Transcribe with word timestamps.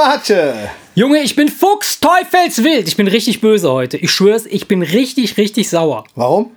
Mate. 0.00 0.70
Junge, 0.94 1.18
ich 1.20 1.36
bin 1.36 1.48
Fuchs, 1.48 2.00
Teufelswild. 2.00 2.88
Ich 2.88 2.96
bin 2.96 3.06
richtig 3.06 3.42
böse 3.42 3.70
heute. 3.70 3.98
Ich 3.98 4.10
schwör's, 4.10 4.46
ich 4.46 4.66
bin 4.66 4.80
richtig, 4.80 5.36
richtig 5.36 5.68
sauer. 5.68 6.04
Warum? 6.14 6.52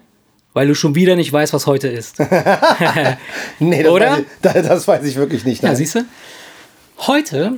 Weil 0.54 0.68
du 0.68 0.75
schon 0.75 0.96
wieder 0.96 1.18
nicht 1.18 1.34
weißt, 1.34 1.52
was 1.52 1.68
heute 1.68 1.89
ist. 1.89 2.20
Nee, 3.60 3.84
das, 3.84 3.92
Oder? 3.92 4.11
Weiß 4.11 4.20
ich, 4.20 4.25
das, 4.42 4.54
das 4.68 4.88
weiß 4.88 5.04
ich 5.04 5.18
wirklich 5.18 5.43
nicht. 5.43 5.61
Ja, 5.61 5.70
nein. 5.70 5.75
siehst 5.75 5.96
du? 5.96 6.06
Heute 7.00 7.57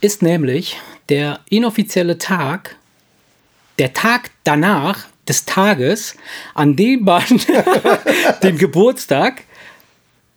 ist 0.00 0.22
nämlich 0.22 0.78
der 1.10 1.40
inoffizielle 1.50 2.16
Tag, 2.16 2.76
der 3.78 3.92
Tag 3.92 4.30
danach 4.44 5.06
des 5.28 5.44
Tages, 5.44 6.16
an 6.54 6.76
dem 6.76 7.04
man 7.04 7.24
den 8.42 8.56
Geburtstag 8.56 9.44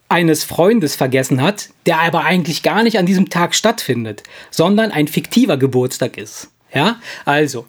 eines 0.10 0.44
Freundes 0.44 0.96
vergessen 0.96 1.42
hat, 1.42 1.70
der 1.86 2.00
aber 2.00 2.24
eigentlich 2.24 2.64
gar 2.64 2.84
nicht 2.84 3.00
an 3.00 3.06
diesem 3.06 3.30
Tag 3.30 3.56
stattfindet, 3.56 4.24
sondern 4.52 4.92
ein 4.92 5.08
fiktiver 5.08 5.58
Geburtstag 5.58 6.18
ist. 6.18 6.50
Ja, 6.74 6.98
also, 7.26 7.66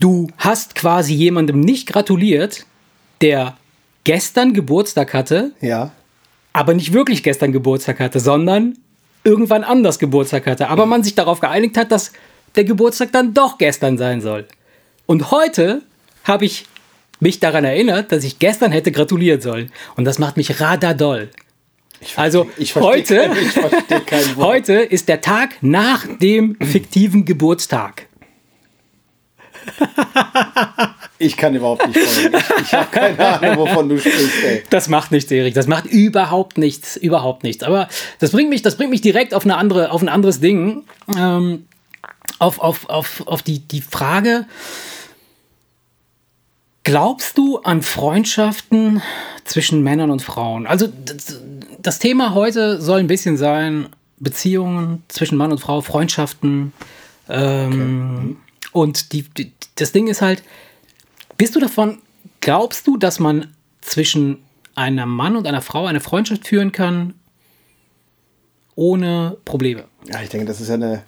du 0.00 0.28
hast 0.38 0.74
quasi 0.74 1.14
jemandem 1.14 1.60
nicht 1.60 1.88
gratuliert, 1.88 2.66
der 3.20 3.56
gestern 4.04 4.54
Geburtstag 4.54 5.14
hatte, 5.14 5.52
ja. 5.60 5.92
aber 6.52 6.74
nicht 6.74 6.92
wirklich 6.92 7.22
gestern 7.22 7.52
Geburtstag 7.52 8.00
hatte, 8.00 8.20
sondern 8.20 8.78
irgendwann 9.24 9.64
anders 9.64 9.98
Geburtstag 9.98 10.46
hatte. 10.46 10.68
Aber 10.68 10.86
man 10.86 11.02
sich 11.02 11.14
darauf 11.14 11.40
geeinigt 11.40 11.76
hat, 11.76 11.92
dass 11.92 12.12
der 12.56 12.64
Geburtstag 12.64 13.12
dann 13.12 13.34
doch 13.34 13.58
gestern 13.58 13.98
sein 13.98 14.20
soll. 14.20 14.46
Und 15.06 15.30
heute 15.30 15.82
habe 16.24 16.44
ich 16.44 16.66
mich 17.20 17.40
daran 17.40 17.64
erinnert, 17.64 18.12
dass 18.12 18.24
ich 18.24 18.38
gestern 18.38 18.72
hätte 18.72 18.92
gratulieren 18.92 19.40
sollen. 19.40 19.72
Und 19.96 20.04
das 20.04 20.18
macht 20.18 20.36
mich 20.36 20.60
radadoll. 20.60 21.30
Also 22.16 22.48
ich 22.56 22.72
verstehe 22.72 22.92
heute, 22.92 23.30
ich 23.40 23.50
verstehe 23.50 24.36
heute 24.36 24.74
ist 24.74 25.08
der 25.08 25.20
Tag 25.20 25.56
nach 25.62 26.06
dem 26.20 26.56
fiktiven 26.60 27.24
Geburtstag. 27.24 28.06
Ich 31.18 31.36
kann 31.36 31.54
überhaupt 31.54 31.86
nicht 31.86 31.98
folgen. 31.98 32.36
Ich, 32.36 32.62
ich 32.62 32.72
habe 32.72 32.88
keine 32.90 33.18
Ahnung, 33.18 33.56
wovon 33.58 33.88
du 33.88 33.98
sprichst, 33.98 34.44
ey. 34.44 34.62
Das 34.70 34.88
macht 34.88 35.10
nichts, 35.10 35.30
Erik. 35.30 35.54
Das 35.54 35.66
macht 35.66 35.86
überhaupt 35.86 36.58
nichts, 36.58 36.96
überhaupt 36.96 37.42
nichts. 37.42 37.64
Aber 37.64 37.88
das 38.20 38.30
bringt 38.30 38.50
mich, 38.50 38.62
das 38.62 38.76
bringt 38.76 38.90
mich 38.90 39.00
direkt 39.00 39.34
auf, 39.34 39.44
eine 39.44 39.56
andere, 39.56 39.90
auf 39.90 40.00
ein 40.00 40.08
anderes 40.08 40.40
Ding. 40.40 40.84
Ähm, 41.16 41.66
auf, 42.38 42.60
auf, 42.60 42.88
auf, 42.88 43.26
auf 43.26 43.42
die, 43.42 43.58
die 43.58 43.80
Frage, 43.80 44.46
glaubst 46.88 47.36
du 47.36 47.58
an 47.58 47.82
Freundschaften 47.82 49.02
zwischen 49.44 49.82
Männern 49.82 50.10
und 50.10 50.22
Frauen? 50.22 50.66
Also 50.66 50.88
das, 51.82 51.98
Thema 51.98 52.32
heute 52.32 52.80
soll 52.80 53.00
ein 53.00 53.06
bisschen 53.06 53.36
sein, 53.36 53.90
Beziehungen 54.18 55.02
zwischen 55.08 55.36
Mann 55.36 55.52
und 55.52 55.58
Frau, 55.58 55.82
Freundschaften. 55.82 56.72
Ähm, 57.28 58.38
Und 58.72 59.12
die, 59.12 59.22
die, 59.22 59.52
das 59.74 59.92
Ding 59.92 60.06
ist 60.08 60.22
halt, 60.22 60.42
bist 61.36 61.54
du 61.54 61.60
davon, 61.60 61.98
glaubst 62.40 62.86
du, 62.86 62.96
dass 62.96 63.18
man 63.18 63.54
zwischen 63.82 64.38
einem 64.74 65.10
Mann 65.10 65.36
und 65.36 65.46
einer 65.46 65.60
Frau 65.60 65.84
eine 65.84 66.00
Freundschaft 66.00 66.46
führen 66.46 66.72
kann 66.72 67.12
ohne 68.76 69.36
Probleme? 69.44 69.84
Ja, 70.06 70.22
ich 70.22 70.30
denke, 70.30 70.46
das 70.46 70.58
ist 70.62 70.68
ja 70.68 70.74
eine, 70.74 71.02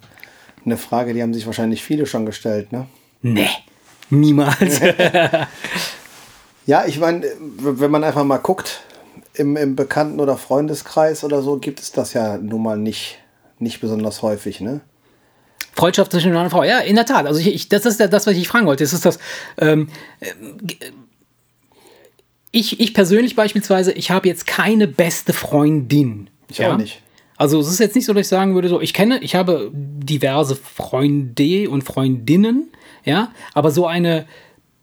eine 0.63 0.77
Frage, 0.77 1.15
die 1.15 1.23
haben 1.23 1.33
sich 1.33 1.47
wahrscheinlich 1.47 1.81
viele 1.81 2.05
schon 2.05 2.27
gestellt, 2.27 2.71
ne? 2.71 2.85
Nee, 3.23 3.49
niemals. 4.11 4.79
Ja, 6.67 6.85
ich 6.85 6.99
meine, 6.99 7.25
wenn 7.59 7.89
man 7.89 8.03
einfach 8.03 8.23
mal 8.23 8.37
guckt, 8.37 8.81
im, 9.33 9.57
im 9.57 9.75
Bekannten- 9.75 10.19
oder 10.19 10.37
Freundeskreis 10.37 11.23
oder 11.23 11.41
so, 11.41 11.57
gibt 11.57 11.79
es 11.79 11.91
das 11.91 12.13
ja 12.13 12.37
nun 12.37 12.61
mal 12.61 12.77
nicht, 12.77 13.17
nicht 13.57 13.81
besonders 13.81 14.21
häufig, 14.21 14.61
ne? 14.61 14.81
Freundschaft 15.73 16.11
zwischen 16.11 16.31
Mann 16.33 16.45
und 16.45 16.49
Frau. 16.51 16.63
Ja, 16.63 16.77
in 16.79 16.95
der 16.95 17.05
Tat. 17.07 17.25
Also 17.25 17.39
ich, 17.39 17.47
ich, 17.47 17.67
das 17.69 17.85
ist 17.87 17.99
ja 17.99 18.07
das, 18.07 18.27
was 18.27 18.35
ich 18.35 18.47
fragen 18.47 18.67
wollte. 18.67 18.83
Das 18.83 18.93
ist 18.93 19.05
das. 19.05 19.17
Ähm, 19.57 19.87
g- 20.61 20.77
ich, 22.51 22.79
ich 22.79 22.93
persönlich 22.93 23.35
beispielsweise, 23.35 23.91
ich 23.93 24.11
habe 24.11 24.27
jetzt 24.27 24.45
keine 24.45 24.87
beste 24.87 25.33
Freundin. 25.33 26.29
Ich 26.49 26.63
auch 26.65 26.77
nicht. 26.77 27.01
Also 27.37 27.59
es 27.59 27.69
ist 27.69 27.79
jetzt 27.79 27.95
nicht 27.95 28.05
so, 28.05 28.13
dass 28.13 28.21
ich 28.21 28.27
sagen 28.27 28.53
würde, 28.53 28.69
so 28.69 28.79
ich 28.81 28.93
kenne, 28.93 29.19
ich 29.23 29.33
habe 29.35 29.71
diverse 29.73 30.55
Freunde 30.55 31.69
und 31.69 31.83
Freundinnen, 31.83 32.69
ja, 33.05 33.31
aber 33.53 33.71
so 33.71 33.87
eine 33.87 34.25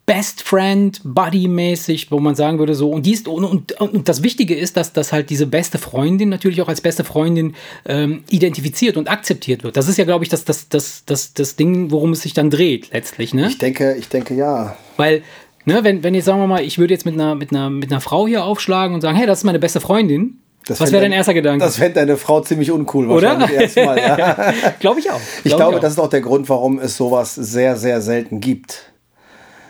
Best 0.08 0.42
Friend, 0.42 0.98
Buddy-mäßig, 1.04 2.10
wo 2.10 2.18
man 2.18 2.34
sagen 2.34 2.58
würde, 2.58 2.74
so, 2.74 2.90
und 2.90 3.04
die 3.04 3.12
ist, 3.12 3.28
und, 3.28 3.44
und, 3.44 3.72
und 3.78 4.08
das 4.08 4.22
Wichtige 4.22 4.54
ist, 4.54 4.78
dass, 4.78 4.94
dass 4.94 5.12
halt 5.12 5.28
diese 5.28 5.46
beste 5.46 5.76
Freundin 5.76 6.30
natürlich 6.30 6.62
auch 6.62 6.68
als 6.68 6.80
beste 6.80 7.04
Freundin 7.04 7.54
ähm, 7.84 8.24
identifiziert 8.30 8.96
und 8.96 9.10
akzeptiert 9.10 9.64
wird. 9.64 9.76
Das 9.76 9.86
ist 9.86 9.98
ja, 9.98 10.06
glaube 10.06 10.24
ich, 10.24 10.30
das, 10.30 10.46
das, 10.46 10.70
das, 10.70 11.04
das, 11.04 11.34
das 11.34 11.56
Ding, 11.56 11.90
worum 11.90 12.12
es 12.12 12.22
sich 12.22 12.32
dann 12.32 12.48
dreht, 12.48 12.90
letztlich, 12.90 13.34
ne? 13.34 13.48
Ich 13.48 13.58
denke, 13.58 13.96
ich 13.98 14.08
denke 14.08 14.34
ja. 14.34 14.78
Weil, 14.96 15.22
ne, 15.66 15.84
wenn, 15.84 16.02
wenn 16.02 16.14
jetzt, 16.14 16.24
sagen 16.24 16.40
wir 16.40 16.46
mal, 16.46 16.64
ich 16.64 16.78
würde 16.78 16.94
jetzt 16.94 17.04
mit 17.04 17.12
einer, 17.12 17.34
mit, 17.34 17.50
einer, 17.52 17.68
mit 17.68 17.90
einer 17.92 18.00
Frau 18.00 18.26
hier 18.26 18.44
aufschlagen 18.44 18.94
und 18.94 19.02
sagen, 19.02 19.18
hey, 19.18 19.26
das 19.26 19.40
ist 19.40 19.44
meine 19.44 19.58
beste 19.58 19.80
Freundin, 19.80 20.38
Das 20.68 20.80
was 20.80 20.92
wäre 20.92 21.02
dein- 21.02 21.12
erster 21.12 21.34
Gedanke? 21.34 21.64
Das 21.64 21.76
fände 21.76 21.94
deine 21.94 22.16
Frau 22.16 22.40
ziemlich 22.42 22.70
uncool 22.70 23.10
Oder? 23.10 23.40
wahrscheinlich 23.40 23.60
erstmal. 23.76 23.98
Ja. 23.98 24.52
glaube 24.78 25.00
ich 25.00 25.10
auch. 25.10 25.20
Ich 25.38 25.44
Glaub 25.44 25.58
glaube, 25.58 25.76
auch. 25.76 25.80
das 25.80 25.92
ist 25.94 25.98
auch 25.98 26.08
der 26.10 26.20
Grund, 26.20 26.48
warum 26.48 26.78
es 26.78 26.96
sowas 26.96 27.34
sehr, 27.34 27.76
sehr 27.76 28.00
selten 28.00 28.40
gibt. 28.40 28.92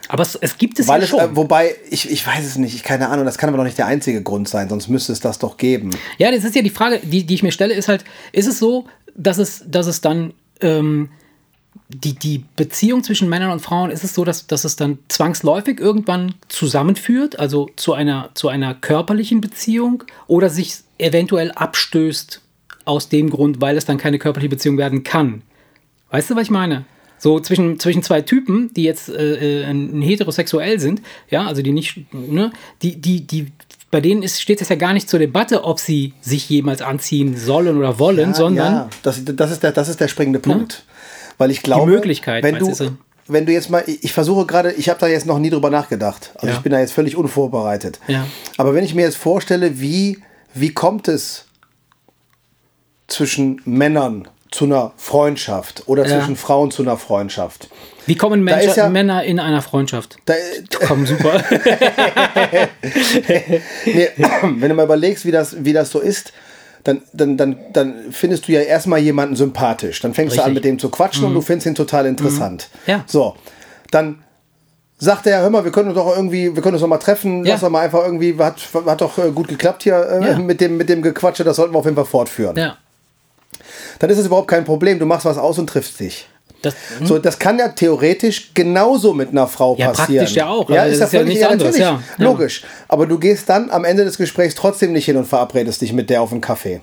Aber 0.08 0.22
es, 0.22 0.34
es 0.36 0.56
gibt 0.58 0.78
es 0.80 0.88
Weil 0.88 1.00
ja 1.00 1.04
es, 1.04 1.10
schon. 1.10 1.20
äh, 1.20 1.36
wobei, 1.36 1.74
ich, 1.90 2.10
ich 2.10 2.26
weiß 2.26 2.44
es 2.44 2.56
nicht, 2.56 2.74
ich 2.74 2.82
keine 2.82 3.08
Ahnung, 3.10 3.24
das 3.26 3.36
kann 3.38 3.48
aber 3.48 3.58
doch 3.58 3.64
nicht 3.64 3.78
der 3.78 3.86
einzige 3.86 4.22
Grund 4.22 4.48
sein, 4.48 4.68
sonst 4.68 4.88
müsste 4.88 5.12
es 5.12 5.20
das 5.20 5.38
doch 5.38 5.56
geben. 5.56 5.90
ja, 6.18 6.30
das 6.30 6.44
ist 6.44 6.54
ja 6.54 6.62
die 6.62 6.70
Frage, 6.70 6.98
die, 7.02 7.24
die 7.24 7.34
ich 7.34 7.42
mir 7.42 7.52
stelle, 7.52 7.74
ist 7.74 7.88
halt, 7.88 8.04
ist 8.32 8.46
es 8.46 8.58
so, 8.58 8.86
dass 9.14 9.36
es, 9.38 9.64
dass 9.66 9.86
es 9.86 10.00
dann 10.00 10.32
ähm, 10.62 11.10
die, 11.90 12.14
die 12.14 12.44
Beziehung 12.56 13.04
zwischen 13.04 13.28
Männern 13.28 13.50
und 13.50 13.60
Frauen, 13.60 13.90
ist 13.90 14.02
es 14.02 14.14
so, 14.14 14.24
dass, 14.24 14.46
dass 14.46 14.64
es 14.64 14.76
dann 14.76 14.98
zwangsläufig 15.08 15.78
irgendwann 15.78 16.34
zusammenführt, 16.48 17.38
also 17.38 17.68
zu 17.76 17.92
einer, 17.92 18.30
zu 18.34 18.48
einer 18.48 18.74
körperlichen 18.74 19.40
Beziehung 19.40 20.04
oder 20.26 20.48
sich 20.50 20.76
eventuell 20.98 21.52
abstößt 21.52 22.40
aus 22.84 23.08
dem 23.08 23.30
Grund, 23.30 23.60
weil 23.60 23.76
es 23.76 23.84
dann 23.84 23.98
keine 23.98 24.18
körperliche 24.18 24.50
Beziehung 24.50 24.78
werden 24.78 25.04
kann. 25.04 25.42
Weißt 26.10 26.30
du, 26.30 26.36
was 26.36 26.44
ich 26.44 26.50
meine? 26.50 26.84
So 27.18 27.40
zwischen, 27.40 27.78
zwischen 27.80 28.02
zwei 28.02 28.22
Typen, 28.22 28.72
die 28.74 28.84
jetzt 28.84 29.08
äh, 29.08 29.62
äh, 29.62 30.00
heterosexuell 30.00 30.78
sind, 30.78 31.02
ja, 31.30 31.46
also 31.46 31.62
die 31.62 31.72
nicht, 31.72 32.12
ne, 32.12 32.52
die, 32.82 32.96
die, 32.96 33.26
die, 33.26 33.48
bei 33.90 34.00
denen 34.00 34.22
ist, 34.22 34.40
steht 34.40 34.60
es 34.60 34.68
ja 34.68 34.76
gar 34.76 34.92
nicht 34.92 35.08
zur 35.10 35.18
Debatte, 35.18 35.64
ob 35.64 35.80
sie 35.80 36.14
sich 36.20 36.48
jemals 36.48 36.80
anziehen 36.80 37.36
sollen 37.36 37.76
oder 37.76 37.98
wollen, 37.98 38.30
Ja, 38.30 38.34
sondern 38.34 38.72
ja, 38.72 38.90
das, 39.02 39.22
das, 39.24 39.50
ist 39.50 39.62
der, 39.62 39.72
das 39.72 39.88
ist 39.88 40.00
der 40.00 40.08
springende 40.08 40.38
Punkt. 40.38 40.84
Weil 41.38 41.50
ich 41.50 41.62
glaube, 41.62 41.90
Möglichkeit, 41.90 42.44
wenn 42.44 42.56
du, 42.58 42.72
du? 42.72 42.96
wenn 43.26 43.46
du 43.46 43.52
jetzt 43.52 43.70
mal, 43.70 43.82
ich 43.86 44.04
ich 44.04 44.12
versuche 44.12 44.46
gerade, 44.46 44.72
ich 44.72 44.88
habe 44.88 44.98
da 45.00 45.06
jetzt 45.06 45.26
noch 45.26 45.38
nie 45.38 45.50
drüber 45.50 45.70
nachgedacht. 45.70 46.32
Also 46.36 46.48
Ja. 46.48 46.52
ich 46.54 46.60
bin 46.60 46.72
da 46.72 46.80
jetzt 46.80 46.92
völlig 46.92 47.16
unvorbereitet. 47.16 48.00
Ja. 48.08 48.26
Aber 48.56 48.74
wenn 48.74 48.84
ich 48.84 48.94
mir 48.94 49.02
jetzt 49.02 49.16
vorstelle, 49.16 49.80
wie, 49.80 50.18
wie 50.54 50.72
kommt 50.74 51.08
es 51.08 51.44
zwischen 53.06 53.60
Männern 53.64 54.28
zu 54.50 54.64
einer 54.64 54.92
Freundschaft 54.96 55.82
oder 55.86 56.06
Ja. 56.06 56.18
zwischen 56.18 56.36
Frauen 56.36 56.70
zu 56.70 56.82
einer 56.82 56.96
Freundschaft? 56.96 57.68
wie 58.06 58.16
kommen 58.16 58.42
Menschen, 58.42 58.72
ja- 58.74 58.88
Männer 58.88 59.22
in 59.24 59.38
einer 59.38 59.60
Freundschaft? 59.60 60.16
Da, 60.24 60.32
Komm, 60.86 61.04
super. 61.06 61.44
nee, 63.84 64.08
wenn 64.16 64.68
du 64.68 64.74
mal 64.74 64.84
überlegst, 64.84 65.24
wie 65.26 65.30
das, 65.30 65.62
wie 65.64 65.72
das 65.72 65.90
so 65.90 66.00
ist, 66.00 66.32
dann, 66.84 67.02
dann, 67.12 67.36
dann, 67.36 67.56
dann 67.72 68.12
findest 68.12 68.48
du 68.48 68.52
ja 68.52 68.60
erstmal 68.60 69.00
jemanden 69.00 69.36
sympathisch. 69.36 70.00
Dann 70.00 70.14
fängst 70.14 70.36
du 70.36 70.40
an, 70.40 70.46
Richtig. 70.52 70.54
mit 70.54 70.64
dem 70.64 70.78
zu 70.78 70.88
quatschen 70.90 71.24
und 71.24 71.34
du 71.34 71.42
findest 71.42 71.66
ihn 71.66 71.74
total 71.74 72.06
interessant. 72.06 72.68
Ja. 72.86 73.04
So, 73.06 73.36
dann 73.90 74.22
sagt 74.98 75.26
er, 75.26 75.40
hör 75.42 75.50
mal, 75.50 75.64
wir 75.64 75.70
können 75.72 75.88
uns 75.90 75.96
doch 75.96 76.14
irgendwie, 76.14 76.54
wir 76.54 76.62
können 76.62 76.74
uns 76.74 76.82
doch 76.82 76.88
mal 76.88 76.98
treffen, 76.98 77.44
Ja. 77.44 77.52
lass 77.52 77.60
doch 77.62 77.70
mal 77.70 77.80
einfach 77.84 78.04
irgendwie, 78.04 78.36
hat, 78.38 78.56
hat 78.86 79.00
doch 79.00 79.16
äh, 79.18 79.30
gut 79.30 79.48
geklappt 79.48 79.84
hier 79.84 79.96
äh, 79.96 80.30
Ja. 80.32 80.38
mit, 80.38 80.60
dem, 80.60 80.76
mit 80.76 80.88
dem 80.88 81.02
Gequatsche, 81.02 81.44
das 81.44 81.56
sollten 81.56 81.72
wir 81.74 81.78
auf 81.78 81.84
jeden 81.84 81.96
Fall 81.96 82.04
fortführen. 82.04 82.56
ja. 82.56 82.76
Dann 83.98 84.10
ist 84.10 84.18
es 84.18 84.26
überhaupt 84.26 84.48
kein 84.48 84.64
Problem, 84.64 84.98
du 84.98 85.06
machst 85.06 85.24
was 85.24 85.38
aus 85.38 85.58
und 85.58 85.68
triffst 85.68 85.98
dich. 86.00 86.28
Das, 86.62 86.74
So, 87.04 87.18
das 87.18 87.38
kann 87.38 87.58
ja 87.58 87.68
theoretisch 87.68 88.50
genauso 88.54 89.12
mit 89.14 89.30
einer 89.30 89.46
Frau 89.46 89.76
Ja, 89.78 89.88
passieren. 89.92 90.18
praktisch 90.24 90.36
ja 90.36 90.48
auch, 90.48 90.68
Ja, 90.70 90.82
also 90.82 90.92
ist 90.92 91.00
das 91.00 91.12
ja 91.12 91.20
ist 91.20 91.26
ja 91.26 91.26
völlig 91.26 91.40
ja, 91.40 91.48
anderes. 91.50 91.78
Ja. 91.78 92.02
logisch. 92.18 92.64
Aber 92.88 93.06
du 93.06 93.18
gehst 93.18 93.48
dann 93.48 93.70
am 93.70 93.84
Ende 93.84 94.04
des 94.04 94.18
Gesprächs 94.18 94.54
trotzdem 94.56 94.92
nicht 94.92 95.04
hin 95.04 95.16
und 95.16 95.24
verabredest 95.26 95.80
dich 95.80 95.92
mit 95.92 96.10
der 96.10 96.20
auf 96.22 96.32
einen 96.32 96.40
Kaffee. 96.40 96.80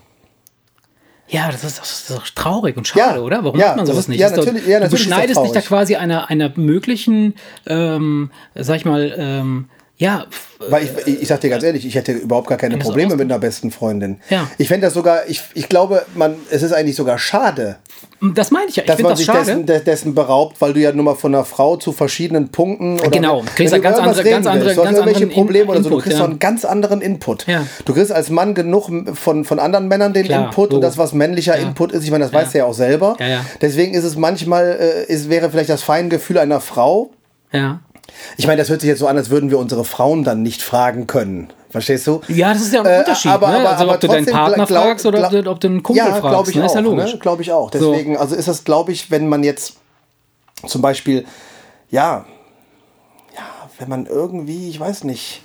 Ja, 1.28 1.52
das 1.52 1.64
ist, 1.64 1.80
das 1.80 1.92
ist 1.92 2.12
doch 2.12 2.28
traurig 2.30 2.78
und 2.78 2.88
schade, 2.88 3.18
Ja, 3.18 3.22
oder? 3.24 3.44
Warum 3.44 3.60
ja, 3.60 3.68
macht 3.70 3.78
man 3.78 3.86
sowas 3.88 4.08
nicht? 4.08 4.20
ja, 4.20 4.28
ist 4.28 4.38
doch- 4.38 4.46
natürlich- 4.46 4.68
ja, 4.68 4.78
du 4.80 4.84
natürlich 4.86 5.02
ist 5.08 5.10
das 5.12 5.18
beschneidest 5.18 5.44
dich 5.44 5.52
da 5.54 5.62
quasi 5.62 5.96
einer, 5.96 6.30
einer 6.30 6.52
möglichen, 6.56 7.34
ähm, 7.66 8.30
sag 8.54 8.76
ich 8.78 8.86
mal, 8.86 9.14
ähm, 9.18 9.70
ja. 9.98 10.26
Weil 10.70 10.84
ich, 10.86 10.92
ich, 11.08 11.22
ich 11.24 11.28
sag 11.28 11.42
dir 11.42 11.50
ganz 11.50 11.64
ehrlich, 11.64 11.86
ich 11.86 11.96
hätte 11.96 12.14
überhaupt 12.14 12.48
gar 12.48 12.58
keine 12.58 12.78
Probleme 12.78 13.16
mit 13.16 13.30
einer 13.30 13.40
besten 13.40 13.72
Freundin. 13.72 14.20
Ja. 14.30 14.50
Ich 14.58 14.70
fände 14.70 14.88
das 14.88 14.94
sogar, 14.94 15.28
ich, 15.28 15.44
ich 15.54 15.68
glaube, 15.70 16.06
man, 16.16 16.36
es 16.50 16.64
ist 16.64 16.72
eigentlich 16.74 16.96
sogar 16.96 17.20
schade. 17.20 17.76
Das 18.34 18.52
meine 18.52 18.68
ich 18.70 18.78
ja. 18.78 18.84
Ich 18.84 18.88
dass 18.88 19.00
man 19.02 19.12
das 19.12 19.20
sich 19.20 19.28
dessen, 19.30 19.66
dessen 19.66 20.16
beraubt, 20.16 20.60
weil 20.62 20.74
du 20.74 20.80
ja 20.80 20.92
nur 20.94 21.04
mal 21.04 21.16
von 21.16 21.36
einer 21.36 21.44
Frau 21.46 21.76
zu 21.76 21.92
verschiedenen 21.92 22.50
Punkten 22.50 23.00
oder 23.00 23.10
Genau, 23.10 23.44
kriegst 23.56 23.74
du 23.74 23.78
ja 23.78 23.84
ganz 23.84 23.98
andere- 24.00 24.24
ganz 24.24 24.48
andere- 24.48 24.66
willst, 24.68 24.78
ganz 24.78 24.98
irgendwelche 24.98 25.18
anderen 25.18 25.30
In- 25.30 25.36
Probleme 25.36 25.72
oder 25.72 25.84
so, 25.84 25.90
du 25.90 25.98
kriegst 26.00 26.18
ja. 26.18 26.24
doch 26.24 26.30
einen 26.30 26.40
ganz 26.40 26.64
anderen 26.66 27.02
Input. 27.02 27.46
Ja. 27.48 27.66
Du 27.84 27.94
kriegst 27.94 28.12
als 28.14 28.30
Mann 28.30 28.54
genug 28.56 28.90
von, 29.16 29.44
von 29.46 29.60
anderen 29.60 29.88
Männern 29.90 30.14
den 30.14 30.26
Klar, 30.26 30.46
Input 30.46 30.70
und 30.70 30.76
Logo. 30.76 30.82
das, 30.88 30.98
was 30.98 31.14
männlicher 31.14 31.58
Input 31.58 31.92
ist, 31.92 32.04
ich 32.06 32.12
meine, 32.12 32.24
das 32.24 32.34
weißt 32.34 32.54
du 32.54 32.60
ja 32.60 32.66
auch 32.66 32.74
selber. 32.74 33.18
Ja, 33.20 33.28
ja. 33.28 33.46
Deswegen 33.62 33.94
ist 33.94 34.06
es 34.06 34.16
manchmal, 34.16 34.78
äh, 34.80 35.12
ist, 35.12 35.30
wäre 35.30 35.50
vielleicht 35.50 35.70
das 35.70 35.84
Feingefühl 35.84 36.38
einer 36.40 36.62
Frau, 36.62 37.12
Ja. 37.52 37.82
Ich 38.38 38.48
meine, 38.48 38.58
das 38.62 38.70
hört 38.70 38.82
sich 38.82 38.88
jetzt 38.88 39.00
so 39.00 39.08
an, 39.08 39.18
als 39.18 39.30
würden 39.30 39.50
wir 39.52 39.60
unsere 39.60 39.84
Frauen 39.86 40.24
dann 40.24 40.42
nicht 40.42 40.62
fragen 40.62 41.08
können. 41.08 41.52
Verstehst 41.70 42.08
du? 42.08 42.22
Ja, 42.30 42.54
das 42.54 42.62
ist 42.64 42.74
ja 42.74 42.82
ein 42.82 42.86
Äh, 42.86 43.00
Unterschied. 43.00 43.32
aber- 43.32 43.50
ne? 43.50 43.58
aber- 43.60 43.70
also, 43.72 43.84
aber 43.84 43.94
ob 43.96 44.00
du 44.00 44.08
deinen 44.08 44.26
Partner 44.26 44.66
glaub- 44.66 44.84
fragst 44.84 45.06
oder 45.06 45.30
glaub- 45.30 45.48
ob 45.48 45.60
du 45.60 45.68
einen 45.68 45.84
Kumpel 45.84 45.98
ja, 46.06 46.12
fragst. 46.14 46.30
glaube 46.30 46.50
ich 46.50 46.56
ne? 46.56 46.62
auch. 46.64 46.68
Ist 46.68 46.76
ja 46.76 46.80
logisch. 46.82 47.14
Ne? 47.14 47.20
Glaube 47.20 47.42
ich 47.42 47.52
auch. 47.52 47.72
So. 47.74 47.92
Deswegen, 47.92 48.18
also 48.18 48.36
ist 48.36 48.48
das, 48.48 48.64
glaube 48.64 48.92
ich, 48.94 49.12
wenn 49.12 49.28
man 49.28 49.44
jetzt 49.44 49.74
zum 50.66 50.82
Beispiel, 50.82 51.26
ja, 51.90 52.26
ja, 53.36 53.42
wenn 53.80 53.90
man 53.90 54.06
irgendwie, 54.06 54.70
ich 54.70 54.80
weiß 54.80 55.04
nicht, 55.04 55.42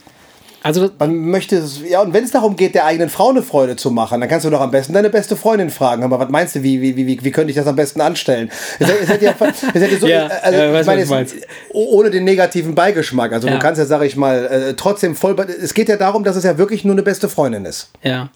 Also, 0.63 0.91
man 0.99 1.15
möchte, 1.31 1.57
es- 1.57 1.81
ja, 1.89 2.01
und 2.03 2.13
wenn 2.13 2.25
es 2.25 2.31
darum 2.33 2.57
geht, 2.57 2.75
der 2.75 2.85
eigenen 2.85 3.09
Frau 3.09 3.31
eine 3.31 3.43
Freude 3.43 3.77
zu 3.77 3.91
machen, 3.91 4.21
dann 4.21 4.29
kannst 4.29 4.45
du 4.45 4.51
doch 4.51 4.61
am 4.61 4.71
besten 4.71 4.93
deine 4.93 5.09
beste 5.11 5.37
Freundin 5.37 5.71
fragen. 5.71 6.03
Aber 6.03 6.19
was 6.19 6.29
meinst 6.29 6.55
du, 6.55 6.63
wie, 6.63 6.81
wie, 6.83 6.97
wie, 6.97 7.25
wie, 7.25 7.31
könnte 7.31 7.51
ich 7.51 7.57
das 7.57 7.67
am 7.67 7.77
besten 7.77 8.01
anstellen? 8.01 8.51
Ohne 11.73 12.11
den 12.11 12.25
negativen 12.25 12.75
Beigeschmack. 12.75 13.33
Also 13.33 13.49
Ja. 13.49 13.55
du 13.55 13.59
kannst 13.61 13.79
ja, 13.79 13.87
sag 13.87 14.03
ich 14.03 14.17
mal, 14.17 14.47
äh, 14.47 14.75
trotzdem 14.75 15.15
voll, 15.17 15.37
es 15.41 15.75
geht 15.75 15.89
ja 15.89 15.97
darum, 15.97 16.25
dass 16.25 16.37
es 16.37 16.45
ja 16.45 16.59
wirklich 16.59 16.85
nur 16.85 16.95
eine 16.95 17.03
beste 17.03 17.29
Freundin 17.29 17.65
ist. 17.65 17.91
ja. 18.03 18.31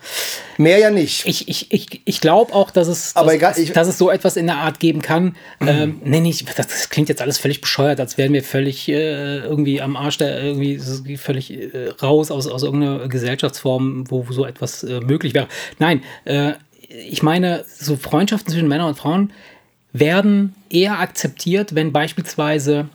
Mehr 0.57 0.79
ja 0.79 0.91
nicht. 0.91 1.27
Ich, 1.27 1.49
ich, 1.49 1.73
ich, 1.73 2.03
ich 2.05 2.21
glaube 2.21 2.55
auch, 2.55 2.71
dass 2.71 2.87
es, 2.87 3.17
Aber 3.17 3.27
dass, 3.27 3.35
egal, 3.35 3.55
ich- 3.57 3.73
dass 3.73 3.89
es 3.89 3.99
so 3.99 4.09
etwas 4.09 4.37
in 4.37 4.47
der 4.47 4.59
Art 4.59 4.79
geben 4.79 5.03
kann. 5.03 5.35
Ähm, 5.61 6.01
nee, 6.05 6.21
nicht, 6.21 6.47
das, 6.57 6.69
das 6.69 6.91
klingt 6.91 7.09
jetzt 7.09 7.21
alles 7.21 7.39
völlig 7.39 7.61
bescheuert, 7.61 7.99
als 7.99 8.19
wären 8.19 8.33
wir 8.33 8.45
völlig 8.45 8.89
äh, 8.89 9.39
irgendwie 9.39 9.83
am 9.83 9.97
Arsch, 9.97 10.19
der 10.19 10.41
irgendwie 10.41 10.79
völlig 11.17 11.51
äh, 11.51 11.89
raus 12.01 12.14
aus, 12.21 12.31
aus 12.31 12.63
irgendeiner 12.63 13.09
Gesellschaftsform, 13.09 14.11
wo 14.11 14.25
so 14.31 14.45
etwas 14.45 14.83
äh, 14.85 15.01
möglich 15.01 15.35
wäre. 15.35 15.49
Nein, 15.79 16.03
äh, 16.25 16.53
ich 17.09 17.23
meine, 17.23 17.65
so 17.67 17.97
Freundschaften 17.97 18.53
zwischen 18.53 18.69
Männern 18.69 18.89
und 18.89 18.99
Frauen 18.99 19.33
werden 19.93 20.55
eher 20.71 20.99
akzeptiert, 20.99 21.75
wenn 21.75 21.93
beispielsweise 21.93 22.89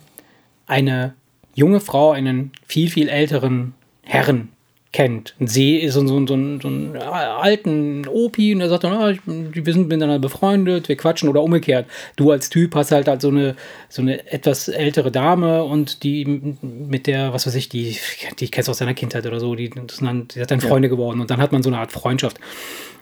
eine 0.66 1.14
junge 1.54 1.80
Frau 1.80 2.12
einen 2.12 2.52
viel, 2.66 2.90
viel 2.90 3.08
älteren 3.08 3.74
Herren 4.02 4.48
kennt. 4.92 5.34
Und 5.38 5.48
sie 5.48 5.76
ist 5.76 5.94
so, 5.94 6.00
so, 6.06 6.18
so, 6.26 6.26
so 6.26 6.68
einen 6.68 6.96
alten 6.96 8.08
Opi 8.08 8.52
und 8.52 8.58
der 8.58 8.68
sagt 8.68 8.84
dann, 8.84 8.92
ah, 8.92 9.10
ich, 9.10 9.20
wir 9.24 9.72
sind 9.72 9.88
miteinander 9.88 10.18
befreundet, 10.18 10.88
wir 10.88 10.96
quatschen 10.96 11.28
oder 11.28 11.42
umgekehrt. 11.42 11.86
Du 12.16 12.30
als 12.32 12.50
Typ 12.50 12.74
hast 12.74 12.90
halt, 12.90 13.06
halt 13.06 13.20
so, 13.20 13.28
eine, 13.28 13.54
so 13.88 14.02
eine 14.02 14.30
etwas 14.32 14.66
ältere 14.68 15.12
Dame 15.12 15.62
und 15.62 16.02
die 16.02 16.56
mit 16.62 17.06
der, 17.06 17.32
was 17.32 17.46
weiß 17.46 17.54
ich, 17.54 17.68
die, 17.68 17.98
die 18.40 18.48
kennst 18.48 18.66
du 18.66 18.70
aus 18.72 18.78
deiner 18.78 18.94
Kindheit 18.94 19.26
oder 19.26 19.38
so, 19.38 19.54
die, 19.54 19.70
das 19.70 19.98
sind 19.98 20.06
dann, 20.06 20.28
die 20.28 20.40
hat 20.40 20.50
dann 20.50 20.60
Freunde 20.60 20.88
geworden 20.88 21.20
und 21.20 21.30
dann 21.30 21.40
hat 21.40 21.52
man 21.52 21.62
so 21.62 21.70
eine 21.70 21.78
Art 21.78 21.92
Freundschaft. 21.92 22.40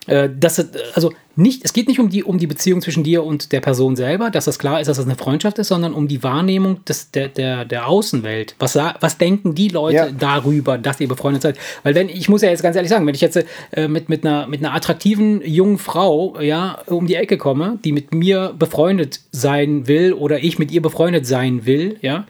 Äh, 0.09 0.29
Das, 0.39 0.65
also 0.95 1.13
nicht, 1.35 1.63
es 1.63 1.71
geht 1.71 1.87
nicht 1.87 1.99
um 1.99 2.09
die, 2.09 2.23
um 2.23 2.37
die 2.37 2.47
Beziehung 2.47 2.81
zwischen 2.81 3.03
dir 3.03 3.23
und 3.23 3.51
der 3.53 3.61
Person 3.61 3.95
selber, 3.95 4.29
dass 4.29 4.45
das 4.45 4.59
klar 4.59 4.81
ist, 4.81 4.87
dass 4.87 4.97
das 4.97 5.05
eine 5.05 5.15
Freundschaft 5.15 5.57
ist, 5.57 5.69
sondern 5.69 5.93
um 5.93 6.07
die 6.07 6.21
Wahrnehmung 6.21 6.83
des, 6.85 7.11
der, 7.11 7.29
der, 7.29 7.63
der 7.63 7.87
Außenwelt. 7.87 8.55
Was, 8.59 8.75
was 8.75 9.17
denken 9.17 9.55
die 9.55 9.69
Leute 9.69 9.95
Ja. 9.95 10.09
darüber, 10.11 10.77
dass 10.77 10.99
ihr 10.99 11.07
befreundet 11.07 11.41
seid? 11.43 11.57
Weil 11.83 11.95
wenn, 11.95 12.09
ich 12.09 12.27
muss 12.27 12.41
ja 12.41 12.49
jetzt 12.49 12.61
ganz 12.61 12.75
ehrlich 12.75 12.89
sagen, 12.89 13.07
wenn 13.07 13.15
ich 13.15 13.21
jetzt 13.21 13.37
äh, 13.71 13.87
mit, 13.87 14.09
mit, 14.09 14.25
einer, 14.25 14.47
mit 14.47 14.59
einer 14.59 14.73
attraktiven 14.73 15.41
jungen 15.45 15.77
Frau 15.77 16.39
ja, 16.41 16.79
um 16.87 17.07
die 17.07 17.15
Ecke 17.15 17.37
komme, 17.37 17.79
die 17.85 17.91
mit 17.93 18.13
mir 18.13 18.53
befreundet 18.59 19.21
sein 19.31 19.87
will 19.87 20.11
oder 20.13 20.43
ich 20.43 20.59
mit 20.59 20.71
ihr 20.71 20.81
befreundet 20.81 21.25
sein 21.25 21.65
will, 21.65 21.97
ja, 22.01 22.25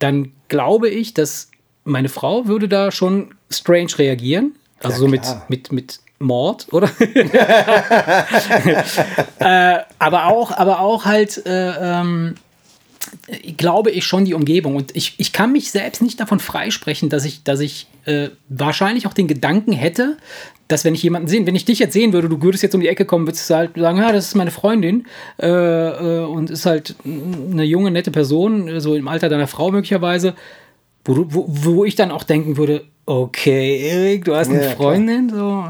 dann 0.00 0.32
glaube 0.48 0.88
ich, 0.88 1.14
dass 1.14 1.48
meine 1.84 2.08
Frau 2.08 2.46
würde 2.46 2.68
da 2.68 2.90
schon 2.90 3.34
strange 3.50 3.98
reagieren. 3.98 4.56
Also 4.80 4.94
Ja, 4.94 4.98
so 4.98 5.08
mit, 5.08 5.22
mit, 5.48 5.72
mit 5.72 6.00
Mord, 6.22 6.66
oder? 6.72 6.90
äh, 9.38 9.78
aber 9.98 10.26
auch, 10.26 10.52
aber 10.52 10.80
auch 10.80 11.04
halt, 11.04 11.44
äh, 11.46 12.00
ähm, 12.00 12.34
glaube 13.56 13.90
ich 13.90 14.04
schon 14.04 14.24
die 14.24 14.34
Umgebung. 14.34 14.76
Und 14.76 14.94
ich, 14.96 15.14
ich 15.18 15.32
kann 15.32 15.52
mich 15.52 15.70
selbst 15.70 16.02
nicht 16.02 16.20
davon 16.20 16.40
freisprechen, 16.40 17.08
dass 17.08 17.24
ich, 17.24 17.42
dass 17.44 17.60
ich 17.60 17.86
äh, 18.04 18.28
wahrscheinlich 18.48 19.06
auch 19.06 19.14
den 19.14 19.28
Gedanken 19.28 19.72
hätte, 19.72 20.16
dass 20.68 20.84
wenn 20.84 20.94
ich 20.94 21.02
jemanden 21.02 21.28
sehen, 21.28 21.46
wenn 21.46 21.54
ich 21.54 21.64
dich 21.64 21.78
jetzt 21.78 21.92
sehen 21.92 22.12
würde, 22.12 22.28
du 22.28 22.42
würdest 22.42 22.62
jetzt 22.62 22.74
um 22.74 22.80
die 22.80 22.88
Ecke 22.88 23.04
kommen, 23.04 23.26
würdest 23.26 23.48
du 23.50 23.54
halt 23.54 23.76
sagen, 23.76 23.98
ja, 23.98 24.12
das 24.12 24.28
ist 24.28 24.34
meine 24.34 24.50
Freundin 24.50 25.06
äh, 25.40 25.46
äh, 25.46 26.24
und 26.24 26.50
ist 26.50 26.66
halt 26.66 26.96
eine 27.04 27.64
junge, 27.64 27.90
nette 27.90 28.10
Person, 28.10 28.68
äh, 28.68 28.80
so 28.80 28.94
im 28.94 29.08
Alter 29.08 29.28
deiner 29.28 29.46
Frau 29.46 29.70
möglicherweise, 29.70 30.34
wo, 31.04 31.26
wo, 31.28 31.44
wo 31.48 31.84
ich 31.84 31.94
dann 31.94 32.10
auch 32.10 32.22
denken 32.22 32.56
würde, 32.56 32.84
okay, 33.06 33.78
Erik, 33.80 34.24
du 34.24 34.36
hast 34.36 34.48
eine 34.48 34.62
Ja. 34.62 34.70
Freundin, 34.70 35.28
so, 35.28 35.64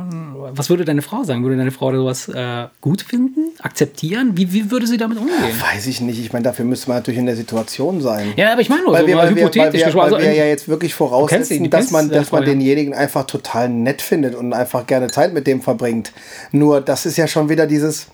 was 0.55 0.69
würde 0.69 0.84
deine 0.84 1.00
Frau 1.00 1.25
sagen? 1.25 1.43
Würde 1.43 1.56
deine 1.56 1.70
Frau 1.70 1.90
sowas 1.94 2.29
äh, 2.29 2.67
gut 2.82 3.00
finden, 3.02 3.52
akzeptieren? 3.61 4.32
Wie, 4.37 4.52
wie 4.52 4.70
würde 4.70 4.87
sie 4.87 4.99
damit 4.99 5.17
umgehen? 5.17 5.37
Weiß 5.73 5.87
ich 5.87 6.02
nicht. 6.02 6.20
Ich 6.20 6.32
meine, 6.34 6.43
dafür 6.43 6.67
müsste 6.67 6.88
man 6.88 6.99
natürlich 6.99 7.19
in 7.19 7.26
der 7.26 7.37
Situation 7.37 8.02
sein. 8.02 8.34
Ja, 8.37 8.52
aber 8.52 8.61
ich 8.61 8.69
meine 8.69 8.82
nur, 8.82 8.93
Weil 8.93 9.02
so 9.02 9.06
wir, 9.06 9.17
mal 9.17 9.23
weil 9.23 9.31
wir, 9.31 9.37
weil 9.37 9.50
hypothetisch 9.50 9.87
wir, 9.87 9.94
weil 9.94 10.14
Also, 10.14 10.19
wir 10.19 10.34
ja 10.34 10.44
jetzt 10.44 10.69
wirklich 10.69 10.93
voraussetzen, 10.93 11.64
ihn, 11.64 11.70
dass 11.70 11.90
man, 11.90 12.11
dass 12.11 12.32
man 12.32 12.44
denjenigen 12.44 12.93
einfach 12.93 13.25
total 13.25 13.70
nett 13.70 14.02
findet 14.02 14.35
und 14.35 14.52
einfach 14.52 14.87
gerne 14.87 15.08
Zeit 15.08 15.32
mit 15.32 15.46
dem 15.46 15.62
verbringt. 15.62 16.12
Nur 16.50 16.82
das 16.82 17.06
ist 17.06 17.17
ja 17.17 17.26
schon 17.26 17.49
wieder 17.49 17.67
dieses. 17.67 18.08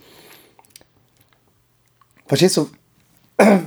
Verstehst 2.27 2.57
du? 2.57 2.69